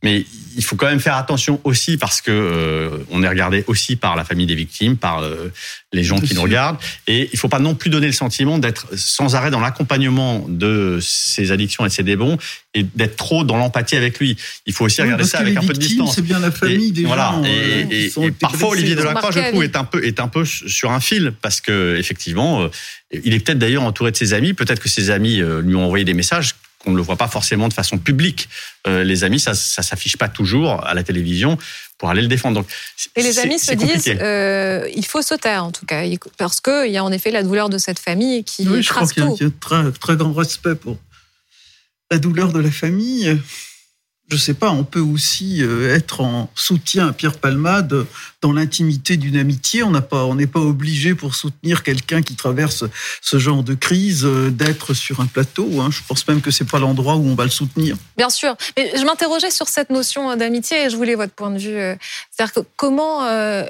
Mais 0.02 0.24
il 0.56 0.64
faut 0.64 0.74
quand 0.76 0.86
même 0.88 1.00
faire 1.00 1.16
attention 1.16 1.60
aussi 1.64 1.96
parce 1.96 2.20
que 2.20 2.30
euh, 2.30 2.98
on 3.10 3.22
est 3.22 3.28
regardé 3.28 3.64
aussi 3.68 3.94
par 3.96 4.16
la 4.16 4.24
famille 4.24 4.46
des 4.46 4.54
victimes, 4.56 4.96
par 4.96 5.20
euh, 5.22 5.50
les 5.92 6.02
gens 6.02 6.18
Bien 6.18 6.28
qui 6.28 6.34
nous 6.34 6.42
regardent, 6.42 6.76
et 7.06 7.30
il 7.32 7.38
faut 7.38 7.48
pas 7.48 7.60
non 7.60 7.74
plus 7.74 7.88
donner 7.88 8.06
le 8.08 8.12
sentiment 8.12 8.58
d'être 8.58 8.88
sans 8.96 9.34
arrêt 9.36 9.50
dans 9.52 9.60
l'accompagnement 9.60 10.44
de 10.48 10.98
ses 11.00 11.52
addictions 11.52 11.86
et 11.86 11.88
de 11.88 11.92
ses 11.94 12.02
débons, 12.02 12.36
et 12.74 12.82
d'être 12.82 13.16
trop 13.16 13.44
dans 13.44 13.56
l'empathie 13.56 13.96
avec 13.96 14.18
lui. 14.18 14.36
Il 14.66 14.72
faut 14.72 14.84
aussi 14.86 15.00
Oui, 15.00 15.04
regarder 15.06 15.24
ça 15.24 15.38
avec 15.38 15.56
un 15.56 15.60
peu 15.60 15.72
de 15.72 15.78
distance. 15.78 16.16
C'est 16.16 16.22
bien 16.22 16.40
la 16.40 16.50
famille 16.50 16.88
Et 16.88 16.92
des 16.92 17.04
voilà. 17.04 17.30
gens. 17.32 17.44
et, 17.44 17.48
euh, 17.48 17.84
et- 17.90 18.26
et 18.26 18.30
parfois. 18.32 18.70
Olivier 18.70 18.96
Delacroix, 18.96 19.30
je 19.30 19.38
trouve, 19.50 19.62
est 19.62 19.76
un 19.76 19.84
peu 19.84 20.04
est 20.04 20.18
un 20.20 20.28
peu 20.28 20.44
sur 20.44 20.90
un 20.90 21.00
fil 21.00 21.32
parce 21.42 21.60
que 21.60 21.96
effectivement, 21.98 22.62
euh, 22.62 22.68
il 23.24 23.32
est 23.34 23.40
peut-être 23.40 23.58
d'ailleurs 23.58 23.84
entouré 23.84 24.10
de 24.10 24.16
ses 24.16 24.32
amis. 24.34 24.52
Peut-être 24.52 24.80
que 24.82 24.88
ses 24.88 25.10
amis 25.10 25.40
euh, 25.40 25.60
lui 25.62 25.76
ont 25.76 25.84
envoyé 25.84 26.04
des 26.04 26.14
messages 26.14 26.54
qu'on 26.82 26.90
ne 26.92 26.96
le 26.96 27.02
voit 27.02 27.16
pas 27.16 27.28
forcément 27.28 27.68
de 27.68 27.72
façon 27.74 27.98
publique. 27.98 28.48
Euh, 28.86 29.04
les 29.04 29.24
amis, 29.24 29.40
ça, 29.40 29.54
ça 29.54 29.82
s'affiche 29.82 30.16
pas 30.16 30.28
toujours 30.28 30.84
à 30.86 30.94
la 30.94 31.02
télévision 31.02 31.56
pour 31.98 32.10
aller 32.10 32.22
le 32.22 32.28
défendre. 32.28 32.56
Donc, 32.60 32.68
Et 33.16 33.22
les 33.22 33.38
amis 33.38 33.58
se 33.58 33.72
disent, 33.72 34.08
euh, 34.20 34.88
il 34.94 35.06
faut 35.06 35.22
se 35.22 35.34
taire 35.34 35.64
en 35.64 35.70
tout 35.72 35.86
cas, 35.86 36.02
Il- 36.04 36.18
parce 36.36 36.60
qu'il 36.60 36.90
y 36.90 36.96
a 36.96 37.04
en 37.04 37.12
effet 37.12 37.30
la 37.30 37.42
douleur 37.42 37.68
de 37.68 37.78
cette 37.78 37.98
famille 38.00 38.42
qui 38.44 38.66
Oui, 38.68 38.82
je 38.82 38.88
crois 38.88 39.02
crasse 39.02 39.12
qu'il 39.12 39.22
y 39.22 39.26
a, 39.26 39.28
tout. 39.28 39.36
qu'il 39.36 39.46
y 39.46 39.50
a 39.50 39.52
très, 39.60 39.92
très 39.92 40.16
grand 40.16 40.32
respect 40.32 40.74
pour 40.74 40.98
la 42.10 42.18
douleur 42.18 42.52
de 42.52 42.58
la 42.60 42.70
famille. 42.70 43.38
Je 44.30 44.36
sais 44.36 44.54
pas, 44.54 44.70
on 44.70 44.84
peut 44.84 45.00
aussi 45.00 45.62
euh, 45.62 45.94
être 45.94 46.20
en 46.22 46.50
soutien 46.54 47.08
à 47.08 47.12
Pierre 47.12 47.36
Palmade 47.38 48.06
dans 48.42 48.52
l'intimité 48.52 49.16
d'une 49.16 49.36
amitié. 49.36 49.82
On 49.82 49.90
n'a 49.90 50.02
pas, 50.02 50.24
on 50.26 50.34
n'est 50.34 50.46
pas 50.46 50.60
obligé 50.60 51.14
pour 51.14 51.34
soutenir 51.34 51.82
quelqu'un 51.82 52.20
qui 52.22 52.34
traverse 52.34 52.84
ce 53.20 53.38
genre 53.38 53.62
de 53.62 53.74
crise 53.74 54.24
euh, 54.24 54.50
d'être 54.50 54.92
sur 54.94 55.20
un 55.20 55.26
plateau. 55.26 55.80
hein. 55.80 55.88
Je 55.90 56.00
pense 56.06 56.26
même 56.28 56.40
que 56.40 56.50
c'est 56.50 56.68
pas 56.68 56.78
l'endroit 56.78 57.16
où 57.16 57.24
on 57.26 57.34
va 57.34 57.44
le 57.44 57.50
soutenir. 57.50 57.96
Bien 58.16 58.28
sûr. 58.30 58.54
Mais 58.76 58.92
je 58.96 59.04
m'interrogeais 59.04 59.50
sur 59.50 59.68
cette 59.68 59.90
notion 59.90 60.36
d'amitié 60.36 60.84
et 60.86 60.90
je 60.90 60.96
voulais 60.96 61.14
votre 61.14 61.32
point 61.32 61.50
de 61.50 61.58
vue. 61.58 61.76
euh, 61.76 61.94
C'est-à-dire 62.30 62.64
comment, 62.76 63.24
euh, 63.24 63.64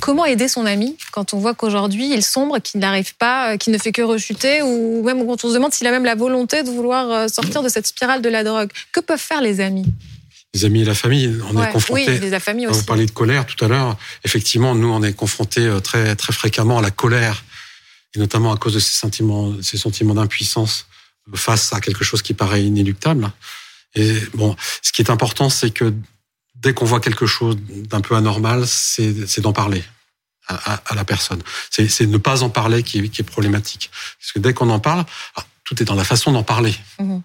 comment 0.00 0.24
aider 0.24 0.48
son 0.48 0.64
ami 0.66 0.96
quand 1.12 1.34
on 1.34 1.38
voit 1.38 1.54
qu'aujourd'hui 1.54 2.12
il 2.12 2.22
sombre, 2.24 2.58
qu'il 2.60 2.80
n'arrive 2.80 3.14
pas, 3.16 3.52
euh, 3.52 3.56
qu'il 3.58 3.72
ne 3.72 3.78
fait 3.78 3.92
que 3.92 4.02
rechuter, 4.02 4.62
ou 4.62 5.02
même 5.04 5.24
quand 5.26 5.44
on 5.44 5.48
se 5.48 5.54
demande 5.54 5.72
s'il 5.74 5.86
a 5.86 5.90
même 5.90 6.04
la 6.06 6.14
volonté 6.14 6.62
de 6.62 6.70
vouloir 6.70 7.10
euh, 7.10 7.28
sortir 7.28 7.62
de 7.62 7.68
cette 7.68 7.86
spirale 7.86 8.22
de 8.22 8.28
la 8.30 8.42
drogue? 8.42 8.70
Que 8.92 9.00
peuvent 9.00 9.20
faire 9.20 9.42
les 9.42 9.60
amis? 9.60 9.86
Les 10.54 10.64
amis 10.64 10.82
et 10.82 10.84
la 10.84 10.94
famille, 10.94 11.36
on 11.50 11.56
Ouais, 11.56 11.68
est 11.68 11.72
confrontés. 11.72 12.18
Oui, 12.20 12.30
la 12.30 12.38
famille 12.40 12.66
Vous 12.66 12.72
aussi. 12.76 12.84
parliez 12.84 13.06
de 13.06 13.10
colère 13.10 13.44
tout 13.44 13.62
à 13.64 13.68
l'heure. 13.68 13.96
Effectivement, 14.24 14.74
nous, 14.76 14.88
on 14.88 15.02
est 15.02 15.12
confrontés 15.12 15.66
euh, 15.66 15.80
très, 15.80 16.14
très 16.14 16.32
fréquemment 16.32 16.78
à 16.78 16.82
la 16.82 16.92
colère, 16.92 17.42
et 18.14 18.20
notamment 18.20 18.52
à 18.52 18.56
cause 18.56 18.74
de 18.74 18.78
ces 18.78 18.96
sentiments, 18.96 19.52
ces 19.62 19.76
sentiments 19.76 20.14
d'impuissance 20.14 20.86
face 21.34 21.72
à 21.72 21.80
quelque 21.80 22.04
chose 22.04 22.22
qui 22.22 22.34
paraît 22.34 22.62
inéluctable. 22.64 23.32
Et 23.96 24.14
bon, 24.34 24.54
ce 24.80 24.92
qui 24.92 25.02
est 25.02 25.10
important, 25.10 25.50
c'est 25.50 25.70
que 25.70 25.92
dès 26.54 26.72
qu'on 26.72 26.84
voit 26.84 27.00
quelque 27.00 27.26
chose 27.26 27.56
d'un 27.70 28.00
peu 28.00 28.14
anormal, 28.14 28.64
c'est 28.68 29.40
d'en 29.40 29.52
parler 29.52 29.82
à, 30.46 30.74
à- 30.74 30.82
à 30.86 30.94
la 30.94 31.04
personne. 31.04 31.42
C'est 31.70 32.06
ne 32.06 32.18
pas 32.18 32.42
en 32.44 32.50
parler 32.50 32.84
qui, 32.84 32.98
est- 33.00 33.08
qui 33.08 33.22
est 33.22 33.24
problématique. 33.24 33.90
Parce 34.20 34.30
que 34.32 34.38
dès 34.38 34.54
qu'on 34.54 34.70
en 34.70 34.78
parle, 34.78 35.04
alors, 35.34 35.48
tout 35.64 35.82
est 35.82 35.86
dans 35.86 35.94
la 35.96 36.04
façon 36.04 36.30
d'en 36.30 36.44
parler. 36.44 36.74
Mhm. 37.00 37.22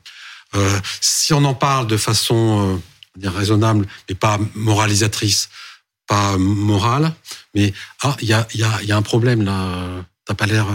Euh, 0.55 0.79
si 0.99 1.31
on 1.33 1.43
en 1.45 1.53
parle 1.53 1.85
de 1.85 1.97
façon 1.97 2.75
euh, 2.77 2.81
dire 3.19 3.33
raisonnable, 3.33 3.85
mais 4.07 4.15
pas 4.15 4.39
moralisatrice, 4.55 5.49
pas 6.07 6.37
morale, 6.37 7.13
mais 7.55 7.73
ah, 8.03 8.15
il 8.21 8.27
y 8.27 8.33
a, 8.33 8.47
il 8.53 8.59
y, 8.59 8.63
a, 8.63 8.79
il 8.81 8.87
y 8.87 8.91
a 8.91 8.97
un 8.97 9.01
problème 9.01 9.43
là. 9.43 10.05
T'as 10.25 10.35
pas 10.35 10.45
l'air. 10.45 10.67
euh, 10.67 10.73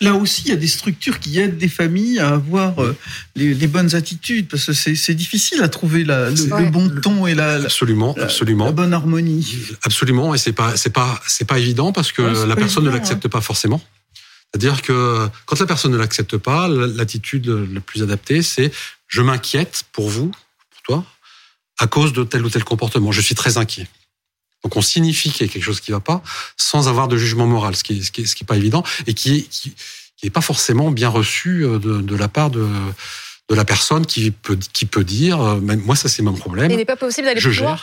Là 0.00 0.14
aussi, 0.14 0.40
il 0.46 0.48
y 0.48 0.52
a 0.52 0.56
des 0.56 0.66
structures 0.66 1.20
qui 1.20 1.38
aident 1.38 1.58
des 1.58 1.68
familles 1.68 2.18
à 2.18 2.28
avoir 2.30 2.82
euh, 2.82 2.96
les, 3.36 3.52
les 3.52 3.66
bonnes 3.66 3.94
attitudes, 3.94 4.48
parce 4.48 4.64
que 4.64 4.72
c'est 4.72 4.94
c'est 4.94 5.12
difficile 5.12 5.62
à 5.62 5.68
trouver 5.68 6.02
la- 6.02 6.30
le, 6.30 6.70
bon 6.70 6.88
ton 7.02 7.26
et 7.26 7.34
la, 7.34 7.56
absolument, 7.56 8.14
la- 8.16 8.24
absolument. 8.24 8.64
la 8.64 8.72
bonne 8.72 8.94
harmonie. 8.94 9.46
Absolument, 9.82 10.34
et 10.34 10.38
c'est 10.38 10.54
pas 10.54 10.78
c'est 10.78 10.88
pas 10.94 11.20
c'est 11.26 11.44
pas 11.44 11.58
évident 11.58 11.92
parce 11.92 12.10
que 12.10 12.22
Ouais, 12.22 12.46
la 12.46 12.56
personne 12.56 12.84
ne 12.84 12.90
l'accepte 12.90 13.28
pas 13.28 13.42
forcément. 13.42 13.82
C'est-à-dire 14.50 14.80
que 14.80 15.28
quand 15.44 15.60
la 15.60 15.66
personne 15.66 15.92
ne 15.92 15.98
l'accepte 15.98 16.38
pas, 16.38 16.66
l'attitude 16.66 17.46
la 17.48 17.80
plus 17.80 18.02
adaptée, 18.02 18.40
c'est 18.42 18.72
je 19.08 19.20
m'inquiète 19.20 19.84
pour 19.92 20.08
vous, 20.08 20.30
pour 20.70 20.82
toi, 20.84 21.04
à 21.80 21.86
cause 21.86 22.12
de 22.12 22.22
tel 22.24 22.44
ou 22.44 22.50
tel 22.50 22.62
comportement. 22.64 23.10
Je 23.12 23.20
suis 23.20 23.34
très 23.34 23.58
inquiet. 23.58 23.88
Donc 24.62 24.76
on 24.76 24.82
signifie 24.82 25.30
qu'il 25.32 25.46
y 25.46 25.50
a 25.50 25.52
quelque 25.52 25.64
chose 25.64 25.80
qui 25.80 25.90
va 25.90 26.00
pas, 26.00 26.22
sans 26.56 26.88
avoir 26.88 27.08
de 27.08 27.16
jugement 27.16 27.46
moral, 27.46 27.74
ce 27.74 27.82
qui 27.82 27.98
est, 27.98 28.02
ce 28.02 28.12
qui 28.12 28.20
est, 28.22 28.26
ce 28.26 28.36
qui 28.36 28.44
est 28.44 28.46
pas 28.46 28.56
évident 28.58 28.82
et 29.06 29.14
qui 29.14 29.36
est 29.38 29.42
qui, 29.48 29.72
qui 30.18 30.26
est 30.26 30.30
pas 30.30 30.42
forcément 30.42 30.90
bien 30.90 31.08
reçu 31.08 31.64
euh, 31.64 31.78
de, 31.78 32.00
de 32.02 32.16
la 32.16 32.28
part 32.28 32.50
de 32.50 32.68
de 33.48 33.54
la 33.54 33.64
personne 33.64 34.04
qui 34.06 34.30
peut 34.30 34.58
qui 34.72 34.84
peut 34.84 35.02
dire, 35.02 35.40
euh, 35.40 35.60
moi 35.60 35.96
ça 35.96 36.08
c'est 36.10 36.22
mon 36.22 36.34
problème. 36.34 36.70
Il 36.70 36.76
n'est 36.76 36.84
pas 36.84 36.96
possible 36.96 37.26
d'aller 37.26 37.40
plus 37.40 37.58
loin. 37.58 37.78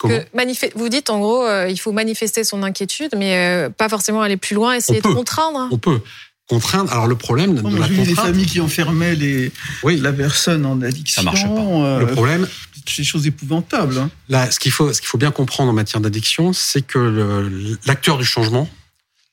que 0.00 0.78
vous 0.78 0.88
dites 0.88 1.10
en 1.10 1.20
gros, 1.20 1.44
euh, 1.46 1.68
il 1.68 1.78
faut 1.78 1.92
manifester 1.92 2.44
son 2.44 2.62
inquiétude, 2.62 3.10
mais 3.16 3.36
euh, 3.36 3.68
pas 3.70 3.88
forcément 3.90 4.22
aller 4.22 4.38
plus 4.38 4.54
loin, 4.54 4.74
essayer 4.74 5.00
On 5.04 5.08
de 5.08 5.12
peut. 5.12 5.14
contraindre. 5.14 5.68
On 5.70 5.78
peut 5.78 6.00
contraindre. 6.48 6.90
Alors 6.92 7.06
le 7.06 7.14
problème 7.14 7.54
Non, 7.60 7.70
de 7.70 7.76
la 7.78 7.86
J'ai 7.86 7.92
vu 7.94 8.00
des 8.00 8.06
contrainte, 8.08 8.26
familles 8.26 8.46
qui 8.46 8.60
enfermaient 8.60 9.14
les, 9.14 9.52
oui, 9.84 9.98
la 9.98 10.12
personne 10.12 10.66
en 10.66 10.80
addiction. 10.82 11.22
Ça 11.22 11.24
marche 11.24 11.44
pas. 11.44 11.48
euh, 11.60 12.00
le 12.00 12.06
problème, 12.08 12.48
des 12.96 13.04
choses 13.04 13.26
épouvantables. 13.26 13.98
hein. 13.98 14.10
là, 14.28 14.50
ce 14.50 14.58
qu'il 14.60 14.72
faut, 14.72 14.92
ce 14.92 15.00
qu'il 15.00 15.08
faut 15.08 15.18
bien 15.18 15.30
comprendre 15.30 15.70
en 15.70 15.74
matière 15.74 16.00
d'addiction, 16.00 16.52
c'est 16.52 16.82
que 16.82 16.98
le- 16.98 17.78
l'acteur 17.86 18.18
du 18.18 18.24
changement, 18.24 18.68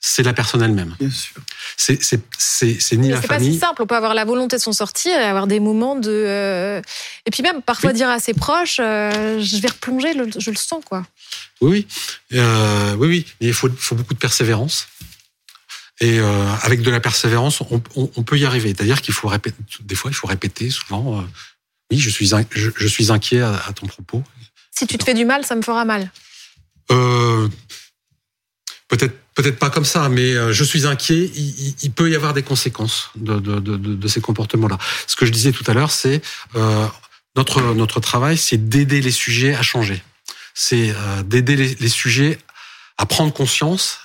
c'est 0.02 0.24
la 0.24 0.32
personne 0.34 0.62
elle-même. 0.62 0.96
Bien 1.00 1.10
sûr. 1.10 1.36
C'est, 1.76 2.02
c'est, 2.02 2.22
c'est, 2.38 2.80
c'est 2.80 2.96
ni 2.96 3.08
Mais 3.10 3.16
la 3.16 3.22
c'est 3.22 3.28
pas 3.28 3.38
si 3.40 3.46
famille. 3.46 3.60
simple. 3.60 3.82
On 3.84 3.86
peut 3.86 3.96
avoir 3.98 4.14
la 4.14 4.24
volonté 4.24 4.56
de 4.56 4.62
s'en 4.62 4.72
sortir 4.72 5.12
et 5.20 5.24
avoir 5.26 5.46
des 5.46 5.60
moments 5.60 5.96
de. 5.98 6.10
euh, 6.10 6.82
Et 7.26 7.32
puis 7.32 7.44
même 7.44 7.62
parfois 7.62 7.90
Oui. 7.90 7.96
dire 7.98 8.10
à 8.10 8.20
ses 8.20 8.34
proches, 8.34 8.78
euh, 8.80 9.42
je 9.42 9.58
vais 9.58 9.68
replonger, 9.68 10.14
le- 10.14 10.30
je 10.38 10.50
le 10.52 10.56
sens 10.56 10.84
quoi. 10.86 11.06
Oui, 11.60 11.86
oui, 12.32 12.38
Euh, 12.40 12.96
oui, 12.96 13.08
oui. 13.10 13.26
Mais 13.42 13.48
il 13.48 13.54
faut, 13.54 13.70
faut 13.78 13.96
beaucoup 13.96 14.14
de 14.14 14.20
persévérance. 14.20 14.88
Et 16.02 16.18
euh, 16.20 16.46
avec 16.62 16.82
de 16.82 16.92
la 16.92 17.02
persévérance, 17.02 17.60
on, 17.60 17.82
on- 17.98 18.10
on 18.16 18.24
peut 18.24 18.38
y 18.40 18.46
arriver. 18.46 18.70
C'est-à-dire 18.70 19.02
qu'il 19.02 19.14
faut 19.14 19.28
répéter. 19.28 19.58
Des 19.82 19.96
fois, 19.96 20.10
il 20.12 20.14
faut 20.14 20.28
répéter 20.28 20.70
souvent. 20.70 21.26
Oui, 21.92 22.00
je 22.00 22.10
suis, 22.10 22.28
je, 22.28 22.70
je 22.76 22.88
suis 22.88 23.12
inquiet 23.12 23.42
à, 23.42 23.56
à 23.68 23.74
ton 23.74 23.88
propos. 23.88 24.24
Si 24.72 24.88
tu 24.88 24.98
te 24.98 25.04
fais 25.04 25.14
du 25.14 25.26
mal, 25.26 25.46
ça 25.46 25.56
me 25.56 25.62
fera 25.62 25.86
mal. 25.86 26.12
Euh, 26.92 27.48
peut-être, 28.88 29.16
peut-être 29.36 29.60
pas 29.60 29.70
comme 29.70 29.86
ça, 29.86 30.10
mais 30.10 30.34
euh, 30.34 30.54
je 30.54 30.64
suis 30.64 30.86
inquiet. 30.86 31.30
Il, 31.84 31.92
peut 31.92 32.10
y 32.10 32.16
avoir 32.16 32.34
des 32.34 32.44
conséquences 32.44 33.10
de, 33.16 33.40
de, 33.40 33.60
de, 33.60 33.78
de- 33.78 33.96
de 33.96 34.08
ces 34.08 34.22
comportements-là. 34.22 34.78
Ce 35.08 35.16
que 35.16 35.26
je 35.26 35.32
disais 35.32 35.52
tout 35.52 35.64
à 35.68 35.74
l'heure, 35.74 35.92
c'est 35.92 36.22
euh, 36.56 36.88
notre 37.36 37.62
notre 37.74 38.00
travail, 38.00 38.38
c'est 38.38 38.70
d'aider 38.70 39.02
les 39.02 39.12
sujets 39.12 39.54
à 39.56 39.62
changer. 39.62 40.02
C'est 40.54 40.92
euh, 40.92 41.24
d'aider 41.24 41.56
les, 41.56 41.76
les 41.76 41.90
sujets 41.90 42.40
à 42.98 43.06
prendre 43.06 43.32
conscience 43.34 44.00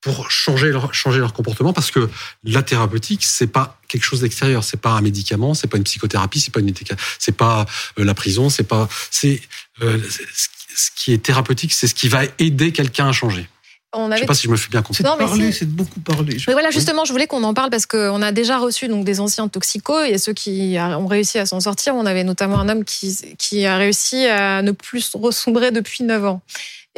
pour 0.00 0.30
changer 0.30 0.70
leur 0.70 0.94
changer 0.94 1.18
leur 1.18 1.32
comportement 1.32 1.72
parce 1.72 1.90
que 1.90 2.08
la 2.44 2.62
thérapeutique 2.62 3.24
c'est 3.24 3.48
pas 3.48 3.78
quelque 3.88 4.04
chose 4.04 4.20
d'extérieur 4.20 4.62
c'est 4.64 4.76
pas 4.80 4.90
un 4.92 5.00
médicament 5.00 5.54
c'est 5.54 5.66
pas 5.66 5.76
une 5.76 5.84
psychothérapie 5.84 6.40
c'est 6.40 6.52
pas 6.52 6.60
une 6.60 6.72
c'est 7.18 7.36
pas 7.36 7.66
euh, 7.98 8.04
la 8.04 8.14
prison 8.14 8.48
c'est 8.48 8.62
pas 8.62 8.88
c'est 9.10 9.40
euh, 9.82 9.98
c'est- 10.08 10.48
ce 10.76 10.90
qui 10.94 11.12
est 11.12 11.18
thérapeutique 11.18 11.72
c'est 11.72 11.88
ce 11.88 11.94
qui 11.94 12.08
va 12.08 12.20
aider 12.38 12.70
quelqu'un 12.70 13.08
à 13.08 13.12
changer 13.12 13.48
On 13.92 14.06
je 14.06 14.12
avait 14.12 14.20
sais 14.20 14.26
pas 14.26 14.34
si 14.34 14.44
je 14.46 14.50
me 14.52 14.56
fais 14.56 14.68
bien 14.68 14.84
C'est 14.92 15.02
comprendre 15.02 15.16
de 15.16 15.22
Non, 15.22 15.26
mais 15.26 15.36
parler, 15.38 15.52
c'est 15.52 15.64
de 15.64 15.72
beaucoup 15.72 15.98
parler. 16.00 16.36
Mais 16.46 16.52
voilà, 16.52 16.70
justement, 16.70 17.04
je 17.06 17.10
voulais 17.12 17.26
qu'on 17.26 17.42
en 17.42 17.54
parle 17.54 17.70
parce 17.70 17.86
qu'on 17.86 18.20
a 18.22 18.32
déjà 18.32 18.58
reçu 18.58 18.86
donc 18.86 19.04
des 19.04 19.18
anciens 19.18 19.48
toxicos 19.48 20.04
et 20.06 20.18
ceux 20.18 20.34
qui 20.34 20.76
ont 20.78 21.06
réussi 21.06 21.38
à 21.38 21.46
s'en 21.46 21.58
sortir. 21.60 21.94
On 21.96 22.04
avait 22.06 22.22
notamment 22.22 22.60
un 22.60 22.68
homme 22.68 22.84
qui, 22.84 23.16
qui 23.38 23.64
a 23.66 23.76
réussi 23.78 24.26
à 24.26 24.60
ne 24.62 24.72
plus 24.72 25.10
ressombrer 25.14 25.70
depuis 25.72 26.04
9 26.04 26.24
ans 26.26 26.42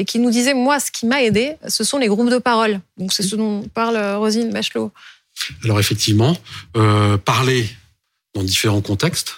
et 0.00 0.04
qui 0.04 0.18
nous 0.18 0.30
disait 0.30 0.54
Moi, 0.54 0.80
ce 0.80 0.90
qui 0.90 1.06
m'a 1.06 1.22
aidé, 1.22 1.54
ce 1.68 1.84
sont 1.84 1.98
les 1.98 2.08
groupes 2.08 2.30
de 2.30 2.38
parole. 2.38 2.80
Donc, 2.96 3.12
c'est 3.12 3.22
ce 3.22 3.36
dont 3.36 3.62
parle 3.74 3.96
euh, 3.96 4.16
Rosine 4.18 4.50
Bachelot. 4.50 4.92
alors 5.64 5.78
effectivement 5.78 6.36
euh, 6.76 7.16
parler 7.18 7.68
dans 8.34 8.42
différents 8.42 8.80
contextes 8.82 9.34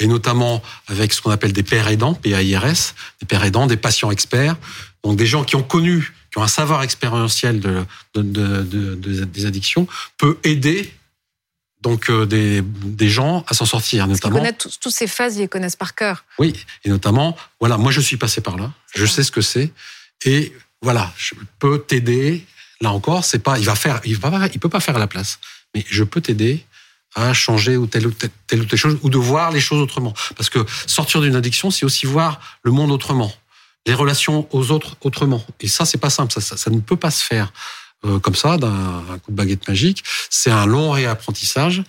et 0.00 0.06
notamment 0.06 0.62
avec 0.88 1.12
ce 1.12 1.20
qu'on 1.20 1.30
appelle 1.30 1.52
des 1.52 1.62
pères 1.62 1.88
aidants 1.88 2.14
PAIRS 2.14 2.94
des 3.20 3.26
pères 3.26 3.44
aidants 3.44 3.66
des 3.66 3.76
patients 3.76 4.10
experts 4.10 4.56
donc 5.04 5.16
des 5.16 5.26
gens 5.26 5.44
qui 5.44 5.56
ont 5.56 5.62
connu 5.62 6.12
qui 6.30 6.38
ont 6.38 6.42
un 6.42 6.48
savoir 6.48 6.82
expérientiel 6.82 7.58
de, 7.60 7.84
de, 8.14 8.22
de- 8.22 8.62
de- 8.62 8.94
de- 8.94 9.24
des 9.24 9.46
addictions 9.46 9.86
peut 10.18 10.38
aider 10.44 10.92
donc 11.80 12.10
euh, 12.10 12.26
des, 12.26 12.60
des 12.62 13.08
gens 13.08 13.44
à 13.48 13.54
s'en 13.54 13.64
sortir 13.64 14.06
Parce 14.06 14.20
notamment 14.20 14.38
connaissent 14.40 14.58
tous- 14.58 14.78
toutes 14.80 14.92
ces 14.94 15.06
phases, 15.06 15.36
ils 15.36 15.40
les 15.40 15.48
connaissent 15.48 15.76
par 15.76 15.94
cœur. 15.94 16.24
Oui, 16.40 16.52
et 16.84 16.88
notamment, 16.90 17.36
voilà, 17.60 17.76
moi 17.78 17.92
je 17.92 18.00
suis 18.00 18.16
passé 18.16 18.40
par 18.40 18.56
là, 18.56 18.72
je 18.96 19.06
sais 19.06 19.22
ce 19.22 19.30
que 19.30 19.40
c'est, 19.40 19.70
et 20.24 20.52
voilà, 20.82 21.12
je 21.16 21.34
peux 21.58 21.78
t'aider. 21.78 22.46
Là 22.80 22.92
encore, 22.92 23.24
c'est 23.24 23.40
pas, 23.40 23.58
il 23.58 23.64
va 23.64 23.74
faire, 23.74 24.00
il 24.04 24.16
va, 24.16 24.48
il 24.52 24.60
peut 24.60 24.68
pas 24.68 24.80
faire 24.80 24.96
à 24.96 25.00
la 25.00 25.08
place, 25.08 25.40
mais 25.74 25.84
je 25.88 26.04
peux 26.04 26.20
t'aider 26.20 26.64
à 27.14 27.32
changer 27.32 27.76
ou 27.76 27.86
telle 27.86 28.06
ou 28.06 28.12
telle, 28.12 28.30
telle 28.46 28.60
ou 28.60 28.64
telle 28.64 28.78
chose, 28.78 28.98
ou 29.02 29.10
de 29.10 29.18
voir 29.18 29.50
les 29.50 29.60
choses 29.60 29.80
autrement. 29.80 30.14
Parce 30.36 30.50
que 30.50 30.64
sortir 30.86 31.20
d'une 31.20 31.34
addiction, 31.34 31.70
c'est 31.70 31.84
aussi 31.84 32.06
voir 32.06 32.40
le 32.62 32.70
monde 32.70 32.92
autrement, 32.92 33.32
les 33.86 33.94
relations 33.94 34.46
aux 34.52 34.70
autres 34.70 34.96
autrement. 35.00 35.44
Et 35.60 35.66
ça, 35.66 35.84
c'est 35.84 35.98
pas 35.98 36.10
simple, 36.10 36.32
ça, 36.32 36.40
ça, 36.40 36.56
ça 36.56 36.70
ne 36.70 36.78
peut 36.78 36.96
pas 36.96 37.10
se 37.10 37.24
faire 37.24 37.52
euh, 38.04 38.20
comme 38.20 38.36
ça, 38.36 38.58
d'un 38.58 39.04
un 39.10 39.18
coup 39.18 39.32
de 39.32 39.36
baguette 39.36 39.66
magique. 39.66 40.04
C'est 40.30 40.50
un 40.50 40.66
long 40.66 40.92
réapprentissage 40.92 41.82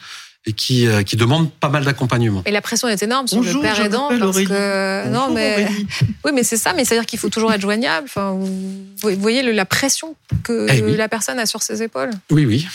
et 0.49 0.53
qui, 0.53 0.88
euh, 0.88 1.03
qui 1.03 1.15
demande 1.15 1.51
pas 1.53 1.69
mal 1.69 1.85
d'accompagnement. 1.85 2.41
Et 2.45 2.51
la 2.51 2.62
pression 2.62 2.88
est 2.88 3.01
énorme 3.03 3.27
sur 3.27 3.38
Bonjour, 3.38 3.55
le 3.55 3.62
père 3.62 3.75
je 3.75 3.83
aidant 3.83 4.05
m'appelle 4.05 4.19
parce 4.19 4.29
Aurélie. 4.31 4.47
que 4.47 5.07
non 5.09 5.31
mais 5.31 5.63
Aurélie. 5.65 5.88
oui 6.25 6.31
mais 6.33 6.43
c'est 6.43 6.57
ça 6.57 6.73
mais 6.73 6.85
c'est 6.85 6.95
à 6.95 6.99
dire 6.99 7.05
qu'il 7.05 7.19
faut 7.19 7.29
toujours 7.29 7.53
être 7.53 7.62
joignable 7.62 8.07
enfin 8.09 8.31
vous, 8.31 9.15
voyez 9.17 9.43
le- 9.43 9.51
la 9.51 9.65
pression 9.65 10.15
que 10.43 10.65
Eh 10.73 10.81
oui. 10.81 10.95
la 10.97 11.07
personne 11.07 11.38
a 11.39 11.45
sur 11.45 11.62
ses 11.62 11.83
épaules 11.83 12.09
Oui, 12.31 12.45
oui. 12.45 12.67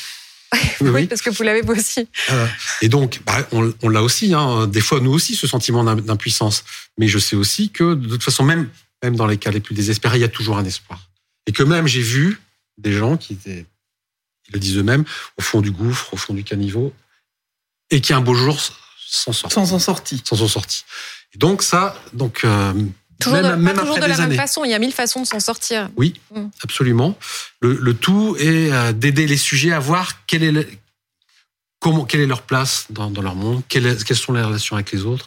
Oui, 0.80 1.06
parce 1.08 1.20
que 1.20 1.30
vous 1.30 1.42
l'avez 1.42 1.62
aussi 1.68 2.06
Euh, 2.30 2.46
et 2.80 2.88
donc, 2.88 3.20
bah, 3.26 3.44
on, 3.50 3.72
on 3.82 3.88
l'a 3.88 4.02
aussi. 4.04 4.32
Hein, 4.34 4.68
des 4.68 4.80
fois, 4.80 5.00
nous 5.00 5.10
aussi, 5.12 5.34
ce 5.34 5.48
sentiment 5.48 5.82
d'im- 5.82 5.96
d'impuissance. 5.96 6.62
Mais 6.96 7.08
je 7.08 7.18
sais 7.18 7.34
aussi 7.34 7.70
que, 7.70 7.94
de 7.94 8.06
toute 8.08 8.22
façon, 8.22 8.44
même, 8.44 8.68
même 9.02 9.16
dans 9.16 9.26
les 9.26 9.36
cas 9.36 9.50
les 9.50 9.58
plus 9.58 9.74
désespérés, 9.74 10.18
il 10.18 10.20
y 10.20 10.24
a 10.24 10.28
toujours 10.28 10.56
un 10.56 10.64
espoir. 10.64 11.00
Et 11.48 11.52
que 11.52 11.64
même, 11.64 11.88
j'ai 11.88 12.02
vu 12.02 12.40
des 12.78 12.92
gens 12.92 13.16
qui 13.16 13.32
étaient, 13.32 13.66
ils 14.48 14.52
le 14.54 14.60
disent 14.60 14.76
eux-mêmes, 14.78 15.04
au 15.38 15.42
fond 15.42 15.60
du 15.60 15.72
gouffre, 15.72 16.14
au 16.14 16.16
fond 16.16 16.34
du 16.34 16.44
caniveau, 16.44 16.92
et 17.94 18.00
qui 18.00 18.12
un 18.12 18.20
beau 18.20 18.34
jour 18.34 18.60
s'en 19.08 19.32
sortent, 19.32 19.52
Sans 19.54 19.72
en 19.72 19.78
sortie. 19.78 20.20
s'en 20.24 20.36
sont 20.36 20.48
sortis. 20.48 20.84
Et 21.34 21.38
donc 21.38 21.62
ça, 21.62 21.94
donc 22.12 22.42
euh, 22.44 22.72
toujours 23.20 23.40
même, 23.40 23.50
de, 23.52 23.56
même 23.56 23.74
pas 23.74 23.80
toujours 23.82 23.96
après 23.98 24.08
de 24.08 24.12
la 24.18 24.26
même 24.26 24.36
façon 24.36 24.64
il 24.64 24.70
y 24.70 24.74
a 24.74 24.78
mille 24.78 24.92
façons 24.92 25.20
de 25.22 25.26
s'en 25.26 25.40
sortir 25.40 25.88
Oui, 25.96 26.20
Mm. 26.32 26.46
absolument. 26.62 27.16
Le, 27.60 27.74
le 27.74 27.94
tout 27.94 28.36
est 28.38 28.72
euh, 28.72 28.92
d'aider 28.92 29.26
les 29.26 29.36
sujets 29.36 29.72
à 29.72 29.78
voir 29.78 30.26
quelle 30.26 30.42
est, 30.42 30.52
le- 30.52 30.68
comment, 31.80 32.04
quelle 32.04 32.20
est 32.22 32.26
leur 32.26 32.42
place 32.42 32.86
dans, 32.90 33.10
dans 33.10 33.22
leur 33.22 33.34
monde, 33.36 33.62
quelle 33.68 33.86
est- 33.86 34.04
quelles 34.04 34.16
sont 34.16 34.32
les 34.32 34.42
relations 34.42 34.76
avec 34.76 34.90
les 34.92 35.04
autres, 35.04 35.26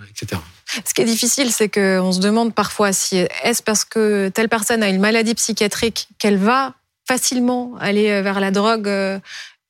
euh, 0.00 0.04
etc. 0.10 0.40
ce 0.86 0.94
qui 0.94 1.02
est 1.02 1.04
difficile 1.06 1.50
c'est 1.52 1.68
que 1.68 1.98
on 2.00 2.12
se 2.12 2.20
demande 2.20 2.54
parfois 2.54 2.92
si 2.92 3.16
est-ce 3.42 3.62
parce 3.62 3.84
que 3.84 4.28
telle 4.28 4.48
personne 4.48 4.82
a 4.82 4.88
une 4.88 5.00
maladie 5.00 5.34
psychiatrique 5.34 6.08
qu'elle 6.18 6.38
va 6.38 6.74
facilement 7.06 7.74
aller 7.80 8.22
vers 8.22 8.38
la 8.40 8.50
drogue 8.50 8.88
euh, 8.88 9.18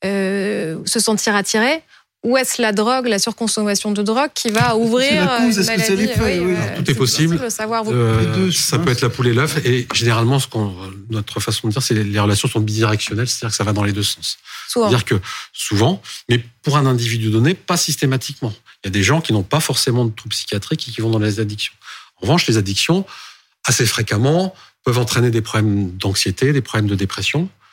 euh, 0.04 0.78
se 0.86 1.00
sentir 1.00 1.34
attirée 1.34 1.82
ou 2.24 2.38
est-ce 2.38 2.60
la 2.60 2.72
drogue, 2.72 3.06
la 3.06 3.18
surconsommation 3.18 3.92
de 3.92 4.02
drogue 4.02 4.30
qui 4.34 4.50
va 4.50 4.76
ouvrir 4.76 5.26
la 5.26 5.38
cause, 5.38 5.44
une 5.44 5.54
que 5.54 5.62
c'est 5.62 5.76
maladie 5.76 5.96
l'effet, 5.96 6.40
oui. 6.40 6.54
euh, 6.56 6.76
Tout 6.76 6.90
est 6.90 6.94
possible. 6.94 7.38
de 7.38 7.48
savoir. 7.50 7.84
Euh, 7.86 8.50
ça 8.50 8.78
peut 8.78 8.90
être 8.90 9.02
la 9.02 9.10
poule 9.10 9.28
et 9.28 9.34
l'œuf, 9.34 9.58
et 9.64 9.86
généralement, 9.94 10.38
ce 10.38 10.48
qu'on, 10.48 10.74
notre 11.10 11.38
façon 11.40 11.68
de 11.68 11.72
dire, 11.72 11.82
c'est 11.82 11.94
que 11.94 12.00
les 12.00 12.18
relations 12.18 12.48
sont 12.48 12.60
bidirectionnelles, 12.60 13.28
c'est-à-dire 13.28 13.50
que 13.50 13.56
ça 13.56 13.64
va 13.64 13.74
dans 13.74 13.84
les 13.84 13.92
deux 13.92 14.02
sens. 14.02 14.38
C'est-à-dire 14.68 15.04
que 15.04 15.16
souvent, 15.52 16.00
mais 16.30 16.42
pour 16.62 16.78
un 16.78 16.86
individu 16.86 17.30
donné, 17.30 17.54
pas 17.54 17.76
systématiquement. 17.76 18.52
Il 18.82 18.86
y 18.86 18.88
a 18.88 18.90
des 18.90 19.02
gens 19.02 19.20
qui 19.20 19.32
n'ont 19.32 19.42
pas 19.42 19.60
forcément 19.60 20.04
de 20.06 20.10
troubles 20.10 20.34
psychiatriques 20.34 20.88
et 20.88 20.92
qui 20.92 21.00
vont 21.00 21.10
dans 21.10 21.18
les 21.18 21.40
addictions. 21.40 21.74
En 22.16 22.22
revanche, 22.22 22.46
les 22.46 22.56
addictions, 22.56 23.04
assez 23.64 23.86
fréquemment, 23.86 24.54
peuvent 24.84 24.98
entraîner 24.98 25.30
des 25.30 25.42
problèmes 25.42 25.90
d'anxiété, 25.92 26.52
des 26.52 26.60
problèmes 26.62 26.88
de 26.88 26.94
dépression, 26.94 27.42
euh, 27.42 27.63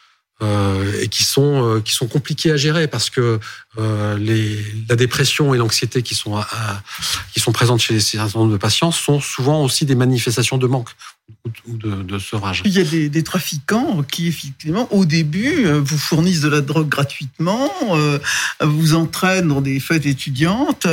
et 0.42 1.08
qui 1.08 1.24
sont 1.24 1.64
euh, 1.64 1.82
qui 1.82 1.94
sont 1.94 2.08
compliqués 2.08 2.52
à 2.52 2.58
gérer 2.58 2.88
parce 2.88 3.10
que 3.10 3.40
euh, 3.78 4.56
la 4.90 4.96
dépression 4.96 5.54
et 5.54 5.58
l'anxiété 5.58 6.02
qui 6.02 6.16
sont 6.16 6.42
qui 7.34 7.40
sont 7.40 7.52
présentes 7.52 7.80
chez 7.80 7.96
un 7.96 8.00
certain 8.00 8.40
nombre 8.40 8.52
de 8.52 8.58
patients 8.58 8.92
sont 8.92 9.20
souvent 9.20 9.64
aussi 9.64 9.86
des 9.86 9.96
manifestations 9.96 10.58
de 10.58 10.68
manque 10.68 10.90
ou 11.68 11.78
de, 11.78 12.04
de, 12.04 12.20
sevrage. 12.20 12.62
Il 12.66 12.72
y 12.72 12.80
a 12.80 13.10
des, 13.10 13.24
trafiquants 13.24 14.04
qui, 14.04 14.28
effectivement, 14.28 14.92
au 14.94 15.06
début, 15.06 15.66
euh, 15.66 15.80
vous 15.80 15.98
fournissent 15.98 16.42
de 16.42 16.50
la 16.50 16.62
drogue 16.62 16.90
gratuitement, 16.90 17.72
euh, 17.92 18.20
vous 18.62 18.94
entraînent 18.94 19.48
dans 19.48 19.62
des 19.62 19.80
fêtes 19.80 20.06
étudiantes. 20.06 20.88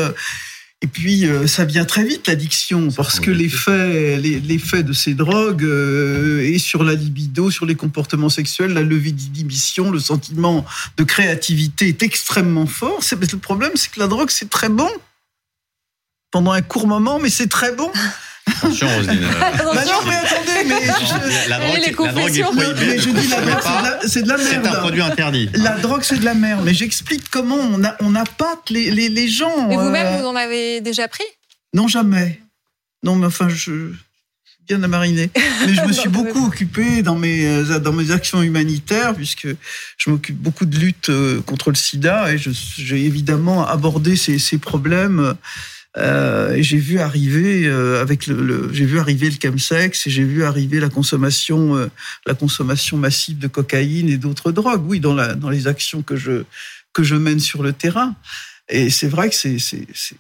Et 0.81 0.87
puis, 0.87 1.27
euh, 1.27 1.49
ça 1.49 1.64
vient 1.64 1.85
très 1.85 2.05
vite, 2.05 2.29
l'addiction, 2.29 2.91
parce 2.93 3.19
que 3.19 3.33
l'effet, 3.33 4.17
les- 4.17 4.38
l'effet 4.38 4.85
de 4.85 4.93
ces 4.93 5.14
drogues 5.14 5.64
euh, 5.64 6.41
est 6.41 6.59
sur 6.59 6.85
la 6.85 6.95
libido, 6.95 7.51
sur 7.51 7.67
les 7.67 7.75
comportements 7.75 8.29
sexuels, 8.29 8.73
la 8.73 8.83
levée 8.83 9.11
d'inhibition, 9.11 9.91
le 9.91 9.99
sentiment 9.99 10.64
de 10.97 11.03
créativité 11.03 11.88
est 11.88 12.03
extrêmement 12.05 12.67
fort. 12.67 13.03
C'est- 13.03 13.17
Le 13.33 13.38
problème, 13.38 13.73
c'est 13.75 13.91
que 13.91 13.99
la 13.99 14.07
drogue, 14.07 14.31
c'est 14.31 14.49
très 14.51 14.69
bon. 14.69 14.88
Pendant 16.31 16.53
un 16.53 16.62
court 16.62 16.87
moment, 16.87 17.19
mais 17.19 17.31
c'est 17.31 17.49
très 17.49 17.75
bon. 17.75 17.91
Attention, 18.57 18.89
Roselyne. 18.89 19.25
euh, 19.25 19.29
Bah 19.41 19.85
non, 19.85 20.01
mais 20.07 20.15
attendez, 20.17 20.65
mais 20.67 20.81
je- 20.87 21.49
La 21.49 21.59
drogue, 21.59 21.69
la 21.69 21.69
drogue 21.69 21.89
est 21.89 21.93
confessions. 21.93 22.53
prohibée. 22.53 22.87
mais 22.87 22.99
je 22.99 23.09
ne 23.11 23.21
dis 23.21 23.29
la 23.29 23.41
drogue, 23.41 23.61
c'est 23.63 23.73
de 23.83 23.83
la- 23.85 24.09
c'est 24.09 24.23
de 24.23 24.29
la 24.29 24.39
C'est 24.39 24.59
merde. 24.59 24.67
un 24.77 24.81
produit 24.81 25.03
interdit. 25.03 25.51
La 25.55 25.77
drogue, 25.79 26.03
c'est 26.03 26.19
de 26.19 26.25
la 26.25 26.35
merde. 26.35 26.63
Mais 26.65 26.75
j'explique 26.75 27.29
comment 27.31 27.57
on, 27.57 27.85
a, 27.85 27.97
on 28.01 28.15
appâte 28.15 28.71
les, 28.71 28.91
les, 28.91 29.09
les 29.09 29.29
gens. 29.29 29.69
Mais 29.69 29.77
vous-même, 29.77 30.07
euh, 30.07 30.19
vous 30.23 30.27
en 30.27 30.37
avez 30.37 30.81
déjà 30.81 31.09
pris? 31.09 31.25
Non, 31.75 31.89
jamais. 31.89 32.41
Non, 33.03 33.17
mais 33.17 33.27
enfin, 33.27 33.49
je 33.49 33.93
bien 34.67 34.83
à 34.83 34.87
mariner. 34.89 35.31
Mais 35.67 35.73
je 35.73 35.81
me 35.81 35.93
suis 35.95 36.11
beaucoup 36.11 36.47
occupé 36.47 37.03
dans 37.03 37.15
mes, 37.15 37.47
euh, 37.47 37.79
dans 37.79 37.93
mes 37.95 38.11
actions 38.11 38.43
humanitaires, 38.43 39.15
puisque 39.15 39.49
je 39.97 40.11
m'occupe 40.11 40.37
beaucoup 40.37 40.67
de 40.67 40.77
lutte 40.79 41.09
euh, 41.09 41.41
contre 41.41 41.71
le 41.71 41.77
sida, 41.77 42.31
et 42.35 42.37
j'ai 42.39 43.03
évidemment 43.05 43.67
abordé 43.67 44.15
ces, 44.15 44.39
ces 44.39 44.59
problèmes 44.59 45.35
Euh, 45.99 46.57
j'ai 46.61 46.77
vu 46.79 46.99
arriver 47.01 47.67
euh, 47.67 48.01
avec 48.01 48.27
le, 48.27 48.40
le- 48.42 48.71
j'ai 48.73 48.85
vu 48.85 48.99
arriver 48.99 49.29
le 49.31 49.37
chemsex 49.40 50.07
et 50.07 50.11
j'ai 50.11 50.23
vu 50.25 50.44
arriver 50.44 50.79
la 50.81 50.88
consommation, 50.88 51.77
euh, 51.77 51.88
la 52.27 52.35
consommation 52.35 52.96
massive 52.96 53.38
de 53.38 53.49
cocaïne 53.49 54.09
et 54.09 54.17
d'autres 54.17 54.53
drogues. 54.53 54.85
Oui, 54.87 55.01
dans 55.01 55.15
la 55.15 55.35
dans 55.35 55.51
les 55.51 55.67
actions 55.67 56.03
que 56.03 56.17
je 56.17 56.44
que 56.92 57.03
je 57.03 57.17
mène 57.17 57.40
sur 57.40 57.63
le 57.63 57.73
terrain. 57.73 58.15
Et 58.71 58.90
c'est 58.90 59.08
vrai 59.08 59.31
que 59.31 59.35
c'est 59.35 59.56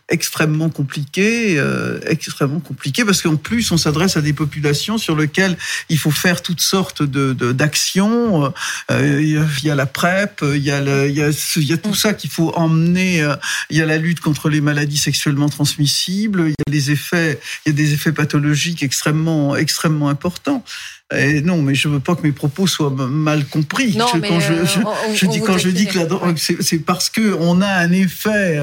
extrêmement 0.08 0.70
compliqué, 0.70 1.58
euh, 1.58 2.00
extrêmement 2.06 2.60
compliqué 2.60 3.04
parce 3.04 3.20
qu'en 3.20 3.36
plus 3.36 3.70
on 3.72 3.76
s'adresse 3.76 4.16
à 4.16 4.22
des 4.22 4.32
populations 4.32 4.96
sur 4.96 5.16
lesquelles 5.16 5.56
il 5.90 5.98
faut 5.98 6.10
faire 6.10 6.40
toutes 6.42 6.62
sortes 6.62 7.02
de 7.02 7.34
de- 7.34 7.52
d'actions. 7.52 8.52
Euh, 8.90 9.20
il 9.20 9.28
y 9.30 9.36
a- 9.36 9.46
il 9.62 9.66
y 9.66 9.70
a 9.70 9.74
la 9.74 9.84
PrEP, 9.86 10.42
il 10.54 10.62
y 10.62 10.70
a 10.70 10.80
le, 10.80 11.08
il 11.08 11.14
y 11.14 11.22
a 11.22 11.30
ce- 11.32 11.60
il 11.60 11.66
y 11.66 11.72
a 11.74 11.76
tout 11.76 11.94
ça 11.94 12.14
qu'il 12.14 12.30
faut 12.30 12.52
emmener. 12.56 13.22
euh, 13.22 13.36
Il 13.70 13.76
y 13.76 13.82
a 13.82 13.86
la 13.86 13.98
lutte 13.98 14.20
contre 14.20 14.48
les 14.48 14.60
maladies 14.62 14.96
sexuellement 14.96 15.48
transmissibles. 15.50 16.44
Il 16.46 16.50
y 16.50 16.64
a 16.68 16.70
les 16.72 16.90
effets, 16.90 17.38
il 17.66 17.70
y 17.70 17.72
a 17.74 17.76
des 17.76 17.92
effets 17.92 18.12
pathologiques 18.12 18.82
extrêmement 18.82 19.56
extrêmement 19.56 20.08
importants. 20.08 20.64
Et 21.16 21.40
non, 21.40 21.62
mais 21.62 21.74
je 21.74 21.88
veux 21.88 22.00
pas 22.00 22.14
que 22.14 22.22
mes 22.22 22.32
propos 22.32 22.66
soient 22.66 22.90
mal 22.90 23.46
compris. 23.46 23.96
Non, 23.96 24.06
Je- 24.12 24.18
mais, 24.18 24.28
quand 24.28 24.40
je, 24.40 24.52
euh, 24.52 24.66
je- 24.66 24.80
on- 24.80 25.14
je 25.14 25.26
on 25.26 25.30
dis 25.30 25.40
quand 25.40 25.56
je 25.56 25.70
dis 25.70 25.86
que 25.86 25.96
la 25.98 26.04
drogue, 26.04 26.36
c'est 26.36 26.62
c'est 26.62 26.80
parce 26.80 27.08
que 27.08 27.34
on 27.40 27.62
a 27.62 27.66
un 27.68 27.92
effet. 27.92 28.60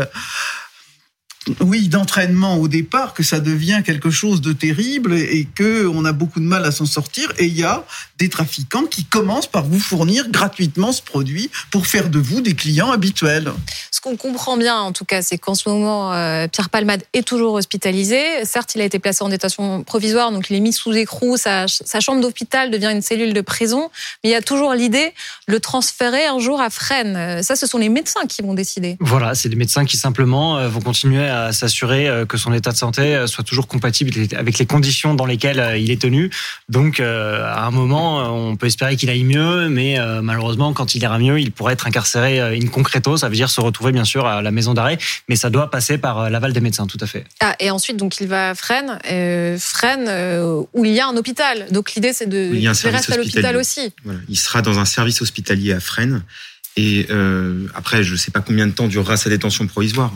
Oui, 1.61 1.87
d'entraînement 1.87 2.57
au 2.57 2.67
départ, 2.67 3.13
que 3.13 3.23
ça 3.23 3.39
devient 3.39 3.81
quelque 3.85 4.09
chose 4.09 4.41
de 4.41 4.53
terrible 4.53 5.13
et, 5.13 5.47
que 5.55 5.87
on 5.87 6.05
a 6.05 6.11
beaucoup 6.11 6.39
de 6.39 6.45
mal 6.45 6.65
à 6.65 6.71
s'en 6.71 6.85
sortir. 6.85 7.31
Et 7.37 7.45
il 7.45 7.57
y 7.57 7.63
a 7.63 7.85
des 8.17 8.29
trafiquants 8.29 8.85
qui 8.85 9.05
commencent 9.05 9.47
par 9.47 9.65
vous 9.65 9.79
fournir 9.79 10.29
gratuitement 10.29 10.91
ce 10.91 11.01
produit 11.01 11.49
pour 11.71 11.87
faire 11.87 12.09
de 12.09 12.19
vous 12.19 12.41
des 12.41 12.55
clients 12.55 12.91
habituels. 12.91 13.51
Ce 13.91 14.01
qu'on 14.01 14.17
comprend 14.17 14.57
bien, 14.57 14.77
en 14.77 14.91
tout 14.91 15.05
cas, 15.05 15.21
c'est 15.21 15.37
qu'en 15.37 15.55
ce 15.55 15.69
moment, 15.69 16.13
euh, 16.13 16.47
Pierre 16.47 16.69
Palmade 16.69 17.03
est 17.13 17.25
toujours 17.27 17.53
hospitalisé. 17.53 18.19
Certes, 18.43 18.75
il 18.75 18.81
a 18.81 18.85
été 18.85 18.99
placé 18.99 19.23
en 19.23 19.29
détention 19.29 19.83
provisoire, 19.83 20.31
donc 20.31 20.49
il 20.49 20.55
est 20.55 20.59
mis 20.59 20.73
sous 20.73 20.93
écrou. 20.93 21.37
Sa, 21.37 21.67
sa 21.67 21.99
chambre 21.99 22.21
d'hôpital 22.21 22.71
devient 22.71 22.91
une 22.91 23.01
cellule 23.01 23.33
de 23.33 23.41
prison. 23.41 23.89
Mais 24.23 24.31
il 24.31 24.33
y 24.33 24.35
a 24.35 24.41
toujours 24.41 24.73
l'idée 24.73 25.13
de 25.47 25.53
le 25.53 25.59
transférer 25.59 26.25
un 26.25 26.39
jour 26.39 26.59
à 26.59 26.69
Fresnes. 26.69 27.41
Ça, 27.43 27.55
ce 27.55 27.67
sont 27.67 27.77
les 27.77 27.89
médecins 27.89 28.25
qui 28.27 28.41
vont 28.41 28.53
décider. 28.53 28.97
Voilà, 28.99 29.35
c'est 29.35 29.49
des 29.49 29.55
médecins 29.55 29.85
qui 29.85 29.97
simplement 29.97 30.57
euh, 30.57 30.67
vont 30.67 30.81
continuer 30.81 31.27
à 31.27 31.34
s'assurer 31.51 32.07
euh, 32.07 32.25
que 32.25 32.37
son 32.37 32.53
état 32.53 32.71
de 32.71 32.77
santé 32.77 33.15
euh, 33.15 33.27
soit 33.27 33.43
toujours 33.43 33.67
compatible 33.67 34.11
avec 34.35 34.57
les 34.57 34.65
conditions 34.65 35.13
dans 35.13 35.25
lesquelles 35.25 35.59
euh, 35.59 35.77
il 35.77 35.91
est 35.91 36.01
tenu. 36.01 36.29
Donc, 36.69 36.99
à 36.99 37.65
un 37.65 37.71
moment, 37.71 38.33
on 38.33 38.55
peut 38.55 38.67
espérer 38.67 38.95
qu'il 38.95 39.09
aille 39.09 39.23
mieux, 39.23 39.69
mais 39.69 39.97
malheureusement, 40.21 40.73
quand 40.73 40.95
il 40.95 41.03
ira 41.03 41.19
mieux, 41.19 41.39
il 41.39 41.51
pourrait 41.51 41.73
être 41.73 41.87
incarcéré 41.87 42.39
in 42.39 42.67
concreto. 42.67 43.17
Ça 43.17 43.29
veut 43.29 43.35
dire 43.35 43.49
se 43.49 43.61
retrouver 43.61 43.91
bien 43.91 44.05
sûr 44.05 44.25
à 44.25 44.41
la 44.41 44.51
maison 44.51 44.73
d'arrêt, 44.73 44.97
mais 45.29 45.35
ça 45.35 45.49
doit 45.49 45.69
passer 45.69 45.97
par 45.97 46.29
l'aval 46.29 46.53
des 46.53 46.59
médecins, 46.59 46.87
tout 46.87 46.97
à 47.01 47.07
fait. 47.07 47.25
Ah, 47.41 47.55
et 47.59 47.69
ensuite, 47.71 47.97
donc, 47.97 48.19
il 48.19 48.27
va 48.27 48.49
à 48.49 48.55
Fresnes, 48.55 48.99
euh, 49.09 49.57
Fresnes 49.59 50.07
euh, 50.07 50.63
où 50.73 50.85
il 50.85 50.93
y 50.93 50.99
a 50.99 51.07
un 51.07 51.17
hôpital. 51.17 51.67
Donc, 51.71 51.93
l'idée, 51.93 52.13
c'est 52.13 52.27
de 52.27 52.51
Il 52.53 52.59
y 52.59 52.67
a 52.67 52.71
un 52.71 52.73
qu'il 52.73 52.81
service 52.81 53.01
reste 53.01 53.11
à 53.11 53.17
l'hôpital 53.17 53.55
hospitalier. 53.55 53.87
aussi. 53.87 53.93
Voilà. 54.03 54.19
Il 54.29 54.37
sera 54.37 54.61
dans 54.61 54.79
un 54.79 54.85
service 54.85 55.21
hospitalier 55.21 55.73
à 55.73 55.79
Fresnes. 55.79 56.23
Et 56.77 57.07
euh, 57.09 57.67
après, 57.73 58.03
je 58.03 58.13
ne 58.13 58.17
sais 58.17 58.31
pas 58.31 58.41
combien 58.41 58.67
de 58.67 58.71
temps 58.71 58.87
durera 58.87 59.17
sa 59.17 59.29
détention 59.29 59.65
provisoire. 59.67 60.11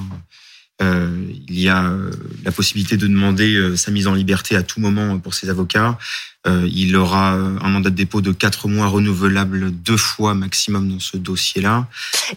Euh, 0.81 1.09
il 1.49 1.59
y 1.59 1.67
a 1.67 1.83
euh, 1.85 2.11
la 2.45 2.51
possibilité 2.51 2.95
de 2.95 3.05
demander 3.07 3.55
euh, 3.55 3.75
sa 3.75 3.91
mise 3.91 4.07
en 4.07 4.13
liberté 4.13 4.55
à 4.55 4.63
tout 4.63 4.79
moment 4.79 5.19
pour 5.19 5.33
ses 5.33 5.49
avocats. 5.49 5.97
Euh, 6.47 6.69
il 6.71 6.95
aura 6.95 7.31
un 7.31 7.67
mandat 7.67 7.89
de 7.89 7.95
dépôt 7.95 8.21
de 8.21 8.31
quatre 8.31 8.69
mois 8.69 8.87
renouvelable 8.87 9.71
deux 9.71 9.97
fois 9.97 10.33
maximum 10.35 10.89
dans 10.89 10.99
ce 10.99 11.17
dossier-là. 11.17 11.85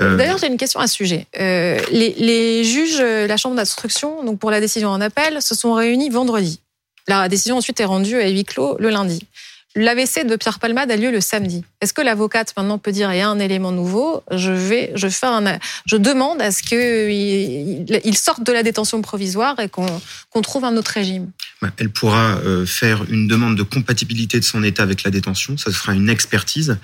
Euh, 0.00 0.16
D'ailleurs, 0.16 0.38
j'ai 0.38 0.48
une 0.48 0.56
question 0.56 0.80
à 0.80 0.88
ce 0.88 0.94
sujet. 0.94 1.28
Les, 1.38 2.14
les 2.18 2.64
juges, 2.64 3.00
la 3.00 3.36
chambre 3.36 3.54
d'instruction, 3.54 4.24
donc 4.24 4.40
pour 4.40 4.50
la 4.50 4.60
décision 4.60 4.88
en 4.88 5.00
appel, 5.00 5.40
se 5.40 5.54
sont 5.54 5.74
réunis 5.74 6.10
vendredi. 6.10 6.58
La 7.06 7.28
décision 7.28 7.58
ensuite 7.58 7.78
est 7.78 7.84
rendue 7.84 8.16
à 8.16 8.28
huis 8.28 8.44
clos 8.44 8.76
le 8.80 8.90
lundi. 8.90 9.20
L'AVC 9.74 10.26
de 10.26 10.36
Pierre 10.36 10.58
Palmade 10.58 10.90
a 10.90 10.96
lieu 10.96 11.10
le 11.10 11.22
samedi. 11.22 11.64
Est-ce 11.80 11.94
que 11.94 12.02
l'avocate 12.02 12.52
maintenant 12.56 12.76
peut 12.76 12.92
dire 12.92 13.10
il 13.12 13.16
y 13.16 13.20
a 13.20 13.28
un 13.28 13.38
élément 13.38 13.72
nouveau? 13.72 14.22
Je 14.30 14.52
vais, 14.52 14.92
je 14.96 15.08
fais 15.08 15.26
un, 15.26 15.58
je 15.86 15.96
demande 15.96 16.42
à 16.42 16.52
ce 16.52 16.62
que 16.62 17.10
il, 17.10 18.18
sorte 18.18 18.42
de 18.42 18.52
la 18.52 18.62
détention 18.62 19.00
provisoire 19.00 19.58
et 19.60 19.70
qu'on 19.70 19.86
qu'on 20.30 20.42
trouve 20.42 20.64
un 20.64 20.76
autre 20.76 20.90
régime. 20.90 21.30
bah, 21.62 21.70
elle 21.78 21.88
pourra 21.88 22.36
euh, 22.44 22.66
faire 22.66 23.04
une 23.10 23.26
demande 23.26 23.56
de 23.56 23.62
compatibilité 23.62 24.38
de 24.38 24.44
son 24.44 24.62
état 24.62 24.82
avec 24.82 25.04
la 25.04 25.10
détention. 25.10 25.56
Ça 25.56 25.70
se 25.70 25.76
fera 25.76 25.94
une 25.94 26.10
expertise. 26.10 26.76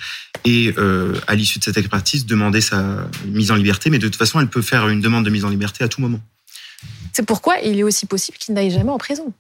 Et 0.47 0.73
euh, 0.79 1.15
à 1.27 1.35
l'issue 1.35 1.59
de 1.59 1.65
cette 1.65 1.77
expertise, 1.77 2.25
demander 2.25 2.63
sa 2.63 3.09
mise 3.27 3.51
en 3.51 3.57
liberté. 3.57 3.91
Mais 3.91 3.99
de 3.99 4.09
toute 4.09 4.17
façon, 4.17 4.41
elle 4.41 4.49
peut 4.49 4.63
faire 4.63 4.89
une 4.89 5.03
demande 5.03 5.27
de 5.27 5.31
mise 5.31 5.45
en 5.45 5.51
liberté 5.51 5.85
à 5.85 5.89
tout 5.89 6.01
moment. 6.01 6.21
C'est 7.13 7.27
pourquoi 7.27 7.59
il 7.59 7.79
est 7.79 7.83
aussi 7.83 8.07
possible 8.07 8.39
qu'il 8.39 8.55
n'aille 8.55 8.71
jamais 8.71 8.91
en 8.91 8.99
prison. 8.99 9.33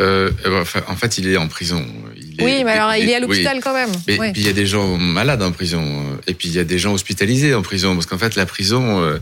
Euh, 0.00 0.30
enfin, 0.60 0.82
en 0.88 0.96
fait, 0.96 1.18
il 1.18 1.28
est 1.28 1.36
en 1.36 1.46
prison. 1.48 1.84
Il 2.16 2.40
est- 2.40 2.44
oui, 2.44 2.64
mais 2.64 2.72
alors 2.72 2.94
il 2.94 3.08
est 3.08 3.14
à 3.14 3.18
oui. 3.20 3.26
l'hôpital 3.26 3.60
quand 3.62 3.74
même. 3.74 3.90
Mais 4.08 4.18
Ouais. 4.18 4.32
puis 4.32 4.40
il 4.40 4.46
y 4.46 4.50
a 4.50 4.54
des 4.54 4.66
gens 4.66 4.96
malades 4.96 5.42
en 5.42 5.52
prison, 5.52 6.18
et 6.26 6.32
puis 6.34 6.48
il 6.48 6.54
y 6.54 6.58
a 6.58 6.64
des 6.64 6.78
gens 6.78 6.92
hospitalisés 6.94 7.54
en 7.54 7.60
prison, 7.62 7.94
parce 7.94 8.06
qu'en 8.06 8.16
fait 8.18 8.34
la 8.34 8.46
prison, 8.46 9.00
euh, 9.02 9.18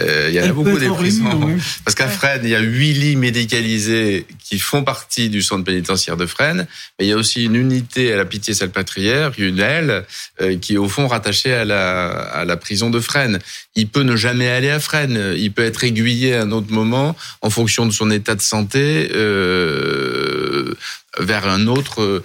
euh, 0.00 0.26
il 0.30 0.34
y 0.34 0.40
en 0.40 0.44
a 0.44 0.52
beaucoup 0.52 0.78
des 0.78 0.88
prisons. 0.88 1.38
oui. 1.44 1.60
Parce 1.84 1.94
qu'à 1.94 2.08
Fresnes, 2.08 2.40
il 2.44 2.50
y 2.50 2.54
a 2.54 2.60
huit 2.60 2.94
lits 2.94 3.16
médicalisés 3.16 4.26
qui 4.42 4.58
font 4.58 4.84
partie 4.84 5.28
du 5.28 5.42
centre 5.42 5.64
pénitentiaire 5.64 6.16
de 6.16 6.24
Fresnes, 6.26 6.66
mais 6.98 7.06
il 7.06 7.08
y 7.08 7.12
a 7.12 7.16
aussi 7.16 7.44
une 7.44 7.56
unité 7.56 8.12
à 8.12 8.16
la 8.16 8.24
Pitié-Salpêtrière, 8.24 9.32
une 9.38 9.60
aile 9.60 10.04
euh, 10.40 10.56
qui 10.58 10.74
est 10.74 10.78
au 10.78 10.88
fond 10.88 11.06
rattachée 11.08 11.52
à 11.52 11.64
la 11.64 12.10
à 12.12 12.44
la 12.44 12.56
prison 12.56 12.88
de 12.90 13.00
Fresnes. 13.00 13.38
Il 13.74 13.88
peut 13.88 14.02
ne 14.02 14.16
jamais 14.16 14.48
aller 14.48 14.70
à 14.70 14.80
Fresnes, 14.80 15.34
il 15.36 15.52
peut 15.52 15.64
être 15.64 15.82
aiguillé 15.84 16.34
à 16.34 16.42
un 16.42 16.52
autre 16.52 16.70
moment 16.70 17.16
en 17.40 17.50
fonction 17.50 17.86
de 17.86 17.90
son 17.90 18.10
état 18.10 18.34
de 18.34 18.40
santé 18.42 19.10
euh, 19.14 20.74
vers 21.18 21.48
un 21.48 21.66
autre. 21.66 22.02
euh, 22.02 22.22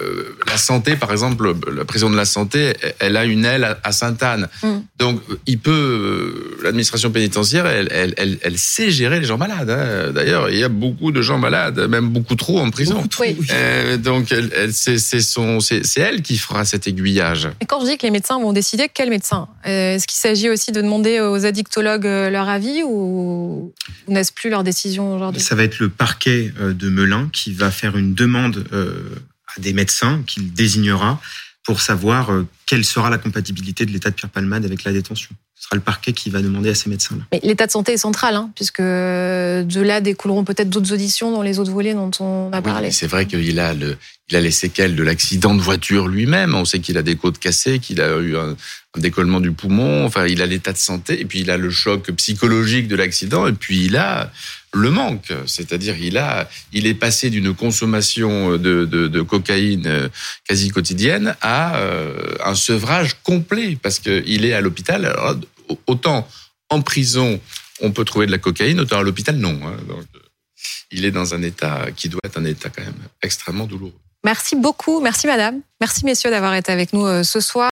euh, 0.00 0.36
la 0.46 0.56
santé, 0.56 0.96
par 0.96 1.10
exemple, 1.12 1.54
la 1.74 1.84
prison 1.84 2.10
de 2.10 2.16
la 2.16 2.24
santé, 2.24 2.74
elle 2.98 3.16
a 3.16 3.24
une 3.24 3.44
aile 3.44 3.64
à- 3.64 3.78
à 3.84 3.92
Sainte-Anne. 3.92 4.48
Mm. 4.62 4.68
Donc, 4.98 5.20
il 5.46 5.58
peut, 5.58 5.70
euh, 5.70 6.58
l'administration 6.62 7.10
pénitentiaire, 7.10 7.66
elle, 7.66 7.88
elle, 7.90 8.14
elle, 8.16 8.38
elle 8.42 8.58
sait 8.58 8.90
gérer 8.90 9.20
les 9.20 9.26
gens 9.26 9.38
malades. 9.38 9.70
hein. 9.70 10.12
D'ailleurs, 10.12 10.50
il 10.50 10.58
y 10.58 10.64
a 10.64 10.68
beaucoup 10.68 11.12
de 11.12 11.22
gens 11.22 11.38
malades, 11.38 11.78
même 11.88 12.08
beaucoup 12.08 12.34
trop 12.34 12.58
en 12.60 12.70
prison. 12.70 12.94
Beaucoup 12.96 13.08
trop, 13.08 13.24
Oui. 13.24 13.36
Euh, 13.50 13.96
donc, 13.96 14.32
elle, 14.32 14.50
elle, 14.56 14.72
c'est 14.72 14.98
c'est 14.98 15.20
son, 15.20 15.60
c'est 15.60 15.84
c'est 15.84 16.00
elle 16.00 16.22
qui 16.22 16.36
fera 16.38 16.64
cet 16.64 16.86
aiguillage. 16.86 17.48
Et 17.60 17.66
quand 17.66 17.80
je 17.80 17.86
dis 17.90 17.98
que 17.98 18.06
les 18.06 18.10
médecins 18.10 18.38
vont 18.40 18.52
décider, 18.52 18.88
quel 18.92 19.10
médecin? 19.10 19.48
Est-ce 19.64 20.06
qu'il 20.06 20.18
s'agit 20.18 20.48
aussi 20.50 20.72
de 20.72 20.80
demander 20.80 21.20
aux 21.20 21.44
addictologues 21.44 22.04
leur 22.04 22.48
avis 22.48 22.82
ou 22.84 23.72
n'est-ce 24.08 24.32
plus 24.32 24.50
leur 24.50 24.64
décision 24.64 25.14
aujourd'hui? 25.16 25.40
Ça 25.42 25.54
va 25.54 25.64
être 25.64 25.78
le 25.78 25.88
parquet 25.88 26.52
de 26.60 26.88
Melun 26.88 27.28
qui 27.32 27.52
va 27.52 27.70
faire 27.70 27.96
une 27.96 28.14
demande 28.14 28.64
euh, 28.72 28.92
à 29.56 29.60
des 29.60 29.72
médecins 29.72 30.22
qu'il 30.26 30.52
désignera 30.52 31.20
pour 31.64 31.80
savoir 31.80 32.30
euh, 32.32 32.46
quelle 32.66 32.84
sera 32.84 33.10
la 33.10 33.18
compatibilité 33.18 33.84
de 33.86 33.90
l'état 33.92 34.10
de 34.10 34.14
Pierre 34.14 34.30
Palmade 34.30 34.64
avec 34.64 34.84
la 34.84 34.92
détention. 34.92 35.30
Ce 35.54 35.64
sera 35.64 35.74
le 35.76 35.82
parquet 35.82 36.12
qui 36.12 36.30
va 36.30 36.40
demander 36.40 36.70
à 36.70 36.74
ces 36.74 36.88
médecins-là. 36.88 37.24
Mais 37.32 37.40
l'état 37.42 37.66
de 37.66 37.72
santé 37.72 37.92
est 37.92 37.96
central, 37.98 38.36
hein, 38.36 38.50
puisque 38.54 38.80
de 38.80 39.80
là 39.80 40.00
découleront 40.00 40.44
peut-être 40.44 40.70
d'autres 40.70 40.92
auditions 40.92 41.32
dans 41.32 41.42
les 41.42 41.58
autres 41.58 41.72
volets 41.72 41.94
dont 41.94 42.10
on 42.20 42.50
a 42.52 42.58
Oui, 42.58 42.62
parlé. 42.62 42.90
c'est 42.92 43.08
vrai 43.08 43.26
qu'il 43.26 43.58
a 43.58 43.74
le, 43.74 43.96
il 44.30 44.36
a 44.36 44.40
les 44.40 44.52
séquelles 44.52 44.94
de 44.94 45.02
l'accident 45.02 45.54
de 45.54 45.60
voiture 45.60 46.06
lui-même. 46.08 46.54
On 46.54 46.64
sait 46.64 46.78
qu'il 46.78 46.96
a 46.96 47.02
des 47.02 47.16
côtes 47.16 47.38
cassées, 47.38 47.80
qu'il 47.80 48.00
a 48.00 48.16
eu 48.18 48.36
un, 48.36 48.50
un 48.96 49.00
décollement 49.00 49.40
du 49.40 49.52
poumon. 49.52 50.04
Enfin, 50.06 50.26
il 50.26 50.40
a 50.42 50.46
l'état 50.46 50.72
de 50.72 50.78
santé, 50.78 51.20
et 51.20 51.24
puis 51.24 51.40
il 51.40 51.50
a 51.50 51.56
le 51.56 51.70
choc 51.70 52.10
psychologique 52.12 52.86
de 52.88 52.94
l'accident, 52.96 53.46
et 53.48 53.52
puis 53.52 53.84
il 53.86 53.96
a 53.96 54.30
le 54.72 54.90
manque. 54.90 55.32
C'est-à-dire, 55.46 55.96
il 55.98 56.18
a, 56.18 56.48
il 56.72 56.86
est 56.86 56.94
passé 56.94 57.30
d'une 57.30 57.54
consommation 57.54 58.56
de, 58.56 59.20
cocaïne 59.22 59.86
euh, 59.86 60.08
quasi 60.46 60.70
quotidienne 60.70 61.36
à 61.40 61.76
euh, 61.76 62.34
un 62.44 62.54
sevrage 62.54 63.16
complet, 63.22 63.78
parce 63.82 63.98
qu'il 63.98 64.44
est 64.44 64.52
à 64.52 64.60
l'hôpital. 64.60 65.14
Autant 65.86 66.28
en 66.70 66.82
prison, 66.82 67.40
on 67.80 67.92
peut 67.92 68.04
trouver 68.04 68.26
de 68.26 68.30
la 68.32 68.38
cocaïne, 68.38 68.80
autant 68.80 68.98
à 68.98 69.02
l'hôpital, 69.02 69.36
non. 69.36 69.58
hein. 69.64 69.76
Donc, 69.88 70.04
il 70.90 71.04
est 71.04 71.10
dans 71.10 71.34
un 71.34 71.42
état 71.42 71.86
qui 71.94 72.08
doit 72.08 72.20
être 72.24 72.38
un 72.38 72.44
état 72.44 72.70
quand 72.70 72.84
même 72.84 72.94
extrêmement 73.22 73.66
douloureux. 73.66 73.94
Merci 74.24 74.56
beaucoup, 74.56 75.00
merci 75.00 75.28
madame, 75.28 75.60
merci 75.80 76.04
messieurs 76.04 76.30
d'avoir 76.30 76.54
été 76.54 76.72
avec 76.72 76.92
nous 76.92 77.06
euh, 77.06 77.22
ce 77.22 77.38
soir. 77.40 77.66